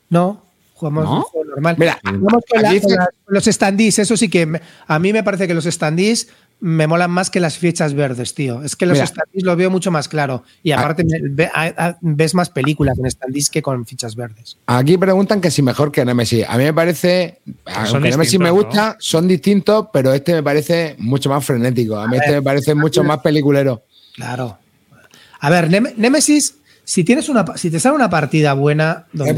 [0.08, 0.42] No,
[0.74, 1.16] jugamos ¿No?
[1.16, 1.76] un juego normal.
[1.78, 5.12] Mira, Jugamos con, la- con la- con los standees, eso sí que me- a mí
[5.12, 6.28] me parece que los standees
[6.62, 8.62] me molan más que las fichas verdes, tío.
[8.62, 9.06] Es que los Mira.
[9.06, 10.42] standees lo veo mucho más claro.
[10.62, 10.80] Y Ah.
[10.80, 14.58] aparte me- ve- a- a- ves más películas en standees que con fichas verdes.
[14.66, 16.44] Aquí preguntan que si mejor que Nemesis.
[16.48, 18.54] A mí me parece, aunque Nemesis me ¿no?
[18.56, 21.96] gusta, son distintos, pero este me parece mucho más frenético.
[21.96, 23.82] A mí este me parece mucho más peliculero.
[24.14, 24.58] Claro.
[25.40, 26.54] A ver, Nem- Nemesis,
[26.84, 29.32] si tienes una si te sale una partida buena donde,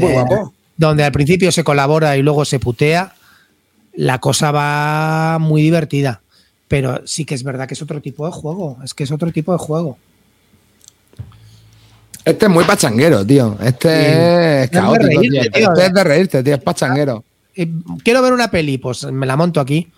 [0.77, 3.13] donde al principio se colabora y luego se putea,
[3.95, 6.21] la cosa va muy divertida.
[6.67, 8.77] Pero sí que es verdad que es otro tipo de juego.
[8.83, 9.97] Es que es otro tipo de juego.
[12.25, 13.57] Este es muy pachanguero, tío.
[13.61, 15.51] Este es caótico, reírte, tío.
[15.51, 15.71] tío.
[15.73, 16.55] Este es de reírte, tío.
[16.55, 17.23] Es pachanguero.
[17.55, 17.69] Eh,
[18.03, 19.91] quiero ver una peli, pues me la monto aquí.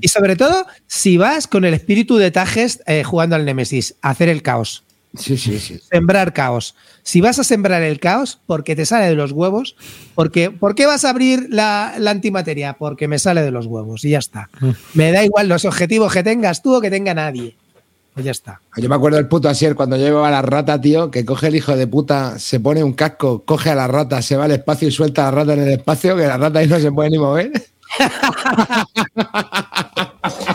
[0.00, 4.10] Y sobre todo, si vas con el espíritu de Tajes eh, jugando al Nemesis, a
[4.10, 4.82] hacer el caos.
[5.16, 5.78] Sí, sí, sí.
[5.90, 6.74] Sembrar caos.
[7.02, 9.76] Si vas a sembrar el caos, porque te sale de los huevos,
[10.14, 12.74] porque ¿por qué vas a abrir la, la antimateria?
[12.74, 14.48] Porque me sale de los huevos y ya está.
[14.94, 17.56] Me da igual los objetivos que tengas tú o que tenga nadie.
[18.14, 18.60] Pues ya está.
[18.76, 21.56] Yo me acuerdo del puto Asier cuando llevaba a la rata, tío, que coge el
[21.56, 24.88] hijo de puta, se pone un casco, coge a la rata, se va al espacio
[24.88, 27.10] y suelta a la rata en el espacio, que la rata ahí no se puede
[27.10, 27.52] ni mover.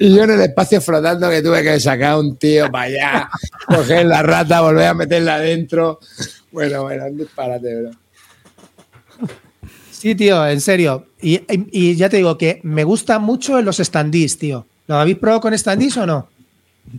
[0.00, 3.30] y yo en el espacio flotando que tuve que sacar a un tío para allá,
[3.66, 6.00] coger la rata, volver a meterla adentro.
[6.52, 7.90] Bueno, bueno, un disparate, bro.
[9.90, 11.06] Sí, tío, en serio.
[11.20, 14.66] Y, y- y ya te digo que me gusta mucho los standees, tío.
[14.86, 16.28] ¿Lo habéis probado con standees o no?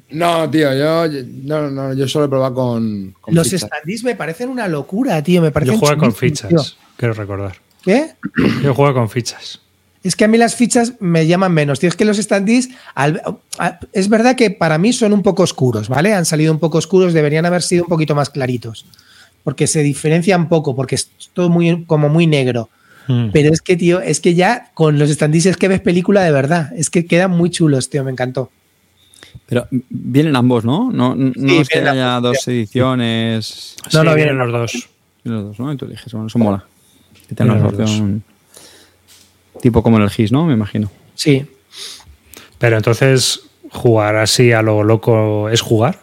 [0.09, 1.07] No, tío, yo
[1.43, 3.67] no, no, yo solo he probado con, con los fichas.
[3.69, 5.41] standees me parecen una locura, tío.
[5.41, 6.61] Me parecen Yo jugué con fichas, tío.
[6.97, 7.55] quiero recordar.
[7.83, 8.15] ¿Qué?
[8.63, 9.61] Yo jugué con fichas.
[10.06, 11.80] Es que a mí las fichas me llaman menos.
[11.80, 13.22] Tío, es que los standees, al-
[13.57, 16.14] a- es verdad que para mí son un poco oscuros, ¿vale?
[16.14, 18.86] Han salido un poco oscuros, deberían haber sido un poquito más claritos.
[19.44, 22.69] Porque se diferencian poco, porque es todo muy, como muy negro.
[23.07, 23.30] Mm.
[23.34, 26.32] Pero es que, tío, es que ya con los standees es que ves película de
[26.32, 26.72] verdad.
[26.77, 28.52] Es que quedan muy chulos, tío, me encantó.
[29.48, 30.91] Pero vienen ambos, ¿no?
[30.91, 33.76] No, no Sí, es que haya dos ediciones.
[33.86, 34.90] No, Sí, no, vienen vienen los dos.
[35.23, 35.73] Los dos, ¿no?
[35.73, 36.64] Y tú eliges, bueno, eso mola.
[37.36, 38.23] Que opción.
[39.61, 40.45] Tipo como en el GIS, ¿no?
[40.45, 40.91] Me imagino.
[41.15, 41.45] Sí.
[42.57, 43.41] Pero entonces,
[43.72, 45.99] jugar así a lo loco es jugar.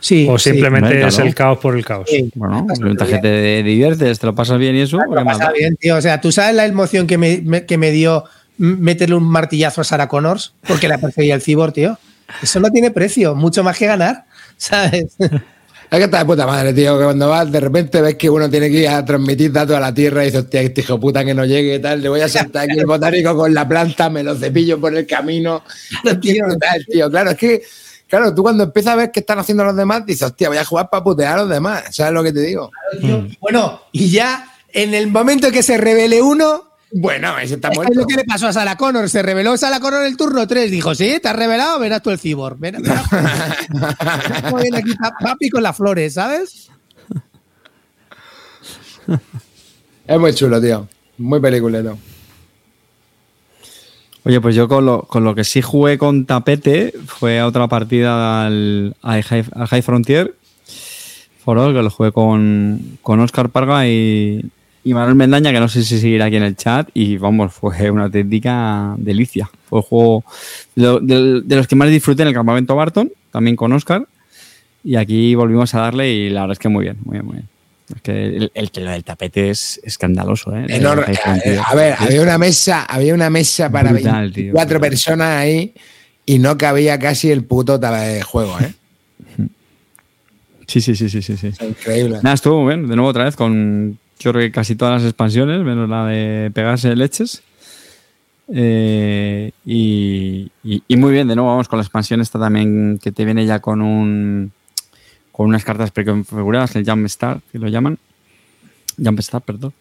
[0.00, 0.28] Sí.
[0.30, 0.50] o sí.
[0.50, 1.28] simplemente es claro.
[1.28, 2.08] el caos por el caos.
[2.08, 2.30] Sí.
[2.36, 4.96] Bueno, mientras que te diviertes, te lo pasas bien y eso.
[4.98, 5.52] Lo ¿qué más pasa da?
[5.58, 5.96] bien, tío.
[5.96, 8.24] O sea, tú sabes la emoción que me, me- que me dio
[8.58, 11.98] meterle un martillazo a Sarah Connors porque la perseguía el cibor, tío.
[12.42, 14.26] Eso no tiene precio, mucho más que ganar,
[14.56, 15.16] ¿sabes?
[15.90, 18.50] Es que está de puta madre, tío, que cuando vas, de repente ves que uno
[18.50, 21.24] tiene que ir a transmitir datos a la Tierra y dices, hostia, este hijo puta
[21.24, 24.10] que no llegue y tal, le voy a saltar aquí el botánico con la planta,
[24.10, 25.62] me lo cepillo por el camino.
[26.02, 26.44] Claro, tío.
[26.90, 27.10] tío.
[27.10, 27.62] Claro, es que,
[28.06, 30.64] claro, tú cuando empiezas a ver qué están haciendo los demás, dices, hostia, voy a
[30.64, 31.84] jugar para putear a los demás.
[31.90, 32.70] ¿Sabes lo que te digo?
[33.40, 38.00] Bueno, y ya en el momento que se revele uno, Bueno, ese está es muerto.
[38.00, 39.08] lo que le pasó a Sarah Connor.
[39.10, 40.70] Se reveló Sarah Connor en el turno 3.
[40.70, 42.56] Dijo, sí, te has revelado, verás tú el cibor.
[42.58, 42.88] Ven, aquí
[45.00, 46.70] pa- papi con las flores, ¿sabes?
[50.06, 50.88] Es muy chulo, tío.
[51.18, 51.98] Muy peliculero.
[54.24, 57.66] Oye, pues yo con lo, con lo que sí jugué con tapete fue a otra
[57.68, 60.34] partida al, al High, al High Frontier.
[61.44, 64.44] For All, que lo jugué con, con Oscar Parga y,
[64.88, 66.88] y Manuel Mendaña, que no sé si seguirá aquí en el chat.
[66.94, 69.50] Y vamos, fue una auténtica delicia.
[69.68, 70.24] Fue el juego
[70.74, 74.06] de, de- de los que más disfruté en el campamento Barton, también con Oscar.
[74.84, 77.34] Y aquí volvimos a darle y la verdad es que muy bien, muy bien, muy
[77.36, 77.48] bien.
[77.94, 80.66] Es que el, el que lo del tapete es escandaloso, ¿eh?
[80.68, 81.14] Enorme.
[81.66, 84.90] A, ver, había una mesa, había una mesa para Brutal, tío, 24 brutal.
[84.90, 85.72] personas ahí
[86.26, 88.72] y no cabía casi el puto de juego, ¿eh?
[90.66, 91.36] Sí, sí, sí, sí, sí.
[91.38, 91.48] sí.
[91.64, 92.18] Increíble.
[92.22, 92.86] Nada, estuvo muy bien.
[92.88, 96.50] De nuevo otra vez con yo creo que casi todas las expansiones, menos la de
[96.52, 97.42] pegarse leches.
[98.50, 100.50] Eh, y,
[100.96, 103.82] muy bien, de nuevo vamos con la expansión esta también que te viene ya con
[103.82, 104.52] un
[105.32, 107.98] con unas cartas preconfiguradas, el Jump Start, que lo llaman.
[108.96, 109.72] Jump Start, perdón.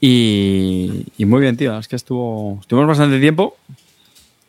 [0.00, 1.76] Y, y muy bien, tío.
[1.78, 3.56] Es que estuvo estuvimos bastante tiempo.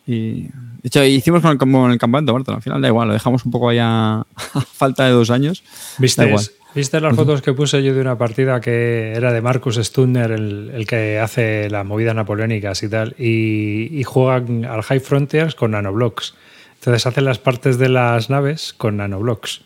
[0.06, 0.49] Y
[0.85, 2.53] de hecho, hicimos con el, como en el campamento, Barton.
[2.57, 4.25] Al final da igual, lo dejamos un poco allá a
[4.71, 5.63] falta de dos años.
[5.63, 6.45] Da ¿Viste, igual.
[6.75, 10.69] ¿Viste las fotos que puse yo de una partida que era de Marcus Stunner, el,
[10.75, 13.15] el que hace las movidas napoleónicas y tal?
[13.17, 16.35] Y, y juegan al High Frontiers con nanoblocks.
[16.75, 19.61] Entonces hacen las partes de las naves con nanoblocks.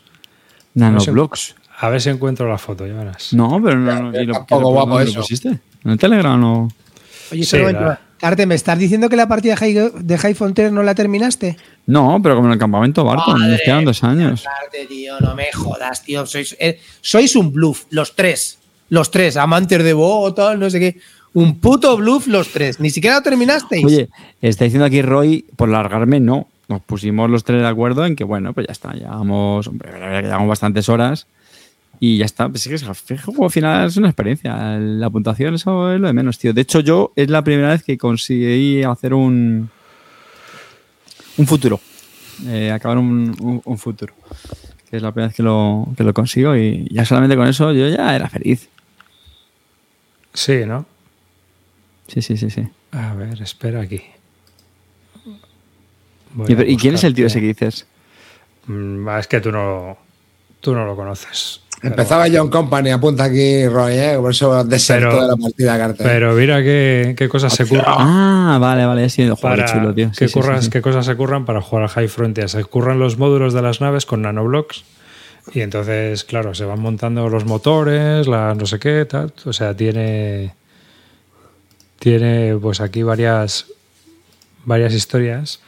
[0.72, 1.54] Nanoblocks.
[1.80, 3.34] A ver si encuentro la foto, ya verás.
[3.34, 4.10] No, pero no.
[4.12, 5.20] no y lo- guapo ¿dónde lo eso.
[5.20, 5.48] pusiste?
[5.84, 6.68] ¿En el Telegram o.?
[7.32, 10.94] Oye, Sí, la- Carte, ¿me estás diciendo que la partida de High, Frontier no la
[10.94, 11.56] terminaste?
[11.86, 14.44] No, pero como en el campamento Barton, nos quedan dos años.
[14.44, 16.26] Carte, tío, no me jodas, tío.
[16.26, 18.58] Sois, eh, sois un bluff, los tres.
[18.90, 21.00] Los tres, amantes de Bo, tal, no sé qué.
[21.32, 22.78] Un puto bluff los tres.
[22.78, 23.86] Ni siquiera lo terminasteis.
[23.86, 24.10] Oye,
[24.42, 26.46] está diciendo aquí Roy, por largarme, no.
[26.68, 28.92] Nos pusimos los tres de acuerdo en que, bueno, pues ya está.
[28.92, 31.26] Llevamos, hombre, la verdad que llevamos bastantes horas
[32.00, 32.48] y ya está.
[32.48, 34.78] Pues que es- el juego al final es una experiencia.
[34.78, 36.52] La puntuación, eso es lo de menos, tío.
[36.54, 39.70] De hecho, yo es la primera vez que conseguí hacer un.
[41.36, 41.80] Un futuro.
[42.46, 44.14] Eh, acabar un, un- un futuro.
[44.90, 47.70] Que es la primera vez que lo, que lo consigo y ya solamente con eso
[47.72, 48.68] yo ya era feliz.
[50.34, 50.86] Sí, ¿no?
[52.08, 52.66] Sí, sí, sí, sí.
[52.92, 54.00] A ver, espera aquí.
[56.32, 57.86] Voy ¿Y, quién es el tío ese que dices?
[58.66, 59.96] Mm, Es que tú no,
[60.60, 61.60] tú no lo conoces.
[61.82, 64.16] Empezaba John Company, apunta aquí Roy, ¿eh?
[64.20, 66.04] por eso desertó Pero- de la partida carta.
[66.04, 67.84] Pero mira qué, qué cosas se curran.
[67.88, 70.08] Ah, vale, vale, sí, para qué chulo, tío.
[70.08, 70.70] Sí, qué, sí, curras- sí.
[70.70, 72.48] qué cosas se curran para jugar al High Frontier.
[72.50, 74.84] Se curran los módulos de las naves con nanoblocks
[75.54, 79.32] y entonces, claro, se van montando los motores, la no sé qué, tal.
[79.46, 80.54] O sea, tiene
[81.98, 83.66] tiene pues aquí varias
[84.64, 85.60] varias historias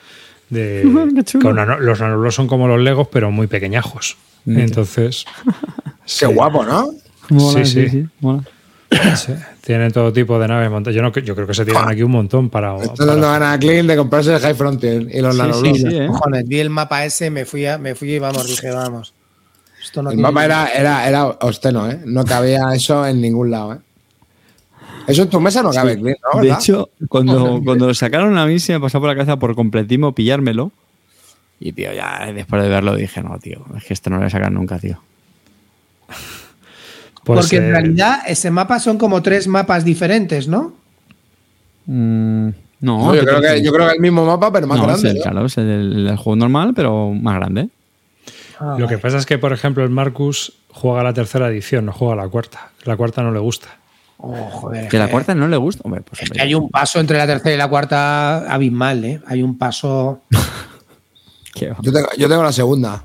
[0.51, 0.83] de
[1.43, 4.17] con nano- los nanoblocks son como los Legos pero muy pequeñajos.
[4.45, 5.25] Entonces,
[6.19, 6.91] Qué guapo, ¿no?
[7.31, 8.07] Mola, sí, sí.
[8.21, 8.43] mola.
[9.17, 10.95] sí, tienen todo tipo de naves montadas.
[10.95, 13.55] Yo no yo creo que se tiran aquí un montón para, Estoy para- dando ganas
[13.57, 15.79] a Clean de comprarse el High Frontier y los Sí, nanoblocks.
[15.81, 16.07] sí, sí, ¿eh?
[16.09, 19.15] Cojones, vi el mapa ese, me fui, a, me fui y vamos, dije, vamos.
[19.83, 22.01] Esto no El tiene- mapa era, era, era obsceno, ¿eh?
[22.05, 23.79] No cabía eso en ningún lado, ¿eh?
[25.07, 26.41] Eso en tu mesa no cabe, Clean, ¿no?
[26.41, 26.61] De ¿Verdad?
[26.61, 30.13] hecho, cuando, cuando lo sacaron a mí se me pasó por la cabeza por completismo
[30.15, 30.71] pillármelo.
[31.59, 34.27] Y, tío, ya después de verlo dije, no, tío, es que esto no lo voy
[34.27, 35.01] a sacar nunca, tío.
[37.25, 40.73] Pues, Porque en eh, realidad ese mapa son como tres mapas diferentes, ¿no?
[41.87, 42.49] Mm,
[42.81, 43.65] no, No, yo, ¿qué creo que, refieres?
[43.65, 45.11] yo creo que el mismo mapa, pero más No, es grande.
[45.11, 45.23] el, ¿no?
[45.23, 47.69] claro, es el, el juego normal, pero más grande.
[48.79, 52.15] Lo que pasa es que, por ejemplo, el Marcus juega la tercera edición, no juega
[52.15, 52.71] la cuarta.
[52.85, 53.69] La cuarta no le gusta.
[54.19, 54.89] Oh, joder.
[54.89, 55.83] Que la eh, cuarta no le gusta.
[55.85, 59.05] Hombre, pues Es hombre, que hay un paso entre la tercera y la cuarta abismal,
[59.05, 59.21] ¿eh?
[59.27, 60.23] Hay un paso.
[61.55, 63.05] tengo, yo tengo la segunda.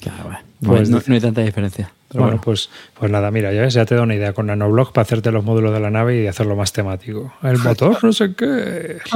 [0.00, 0.38] Claro, bueno.
[0.38, 1.90] No, Pues no- dice- no hay tanta diferencia.
[2.08, 2.68] Pero bueno, bueno, pues,
[2.98, 5.44] pues nada, mira, ya ves, ya te da una idea con Nanoblock para hacerte los
[5.44, 7.32] módulos de la nave y hacerlo más temático.
[7.42, 8.98] El motor, no sé qué.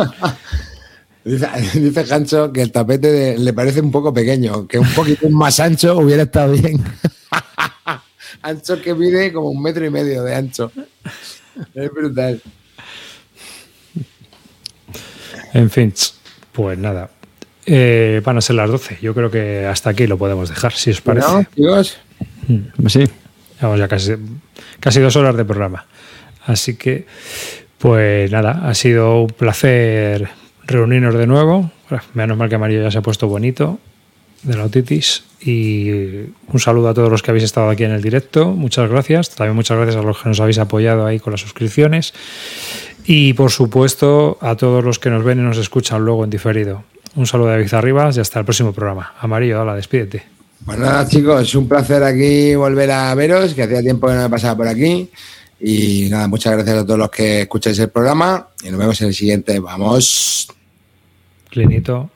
[1.25, 1.49] Dice,
[1.81, 5.59] dice Hancho que el tapete de- le parece un poco pequeño, que un poquito más
[5.59, 6.85] ancho hubiera estado bien.
[8.43, 10.71] ancho que mide como un metro y medio de ancho.
[11.75, 12.43] Es brutal.
[15.55, 15.95] En fin,
[16.53, 17.11] pues nada.
[17.67, 18.99] Eh, van a ser las 12.
[19.01, 21.47] Yo creo que hasta aquí lo podemos dejar, si os parece.
[21.55, 21.99] Chicos,
[22.81, 23.05] pues sí.
[23.61, 24.13] Vamos ya casi,
[24.81, 25.87] casi dos horas de programa.
[26.45, 27.07] Así que,
[27.79, 30.29] pues nada, ha sido un placer
[30.67, 31.71] reunirnos de nuevo.
[32.13, 33.79] Menos mal que Amarillo ya se ha puesto bonito
[34.43, 35.25] de la otitis.
[35.41, 35.91] Y
[36.49, 38.53] un saludo a todos los que habéis estado aquí en el directo.
[38.53, 39.31] Muchas gracias.
[39.31, 42.15] También muchas gracias a los que nos habéis apoyado ahí con las suscripciones.
[43.07, 46.85] Y por supuesto a todos los que nos ven y nos escuchan luego en diferido.
[47.17, 49.15] Un saludo de David Arribas y hasta el próximo programa.
[49.21, 50.25] Amarillo, hola, despídete.
[50.65, 54.31] pues nada, chicos, un placer aquí volver a veros, que hacía tiempo que no me
[54.31, 55.09] pasaba por aquí.
[55.61, 59.09] Y nada, muchas gracias a todos los que escucháis el programa y nos vemos en
[59.09, 59.61] el siguiente.
[59.61, 60.49] Vamos.
[61.51, 62.11] Clinito.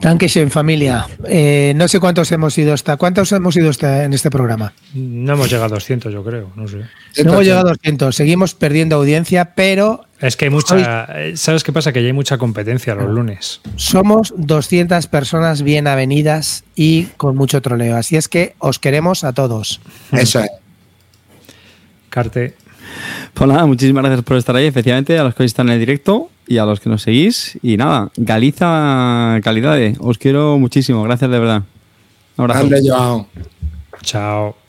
[0.00, 1.06] Dankeschön, familia.
[1.26, 2.96] Eh, no sé cuántos hemos ido hasta.
[2.96, 4.72] ¿Cuántos hemos ido hasta en este programa?
[4.92, 6.50] No hemos llegado a 200, yo creo.
[6.56, 6.78] No sé.
[6.78, 8.14] No hemos llegado a 200.
[8.14, 11.06] Seguimos perdiendo audiencia, pero Es que hay mucha.
[11.20, 11.92] eh, ¿Sabes qué pasa?
[11.92, 13.60] Que ya hay mucha competencia los lunes.
[13.76, 17.96] somos 200 personas bien avenidas y con mucho troleo.
[17.96, 19.82] Así es que os queremos a todos.
[20.12, 20.50] Eso es.
[22.08, 22.54] Carte.
[23.34, 25.80] Pues nada, muchísimas gracias por estar ahí, efectivamente, a los que hoy están en el
[25.80, 27.58] directo y a los que nos seguís.
[27.62, 31.62] Y nada, Galiza Calidad, os quiero muchísimo, gracias de verdad.
[32.36, 33.26] Un abrazo.
[34.02, 34.63] Chao.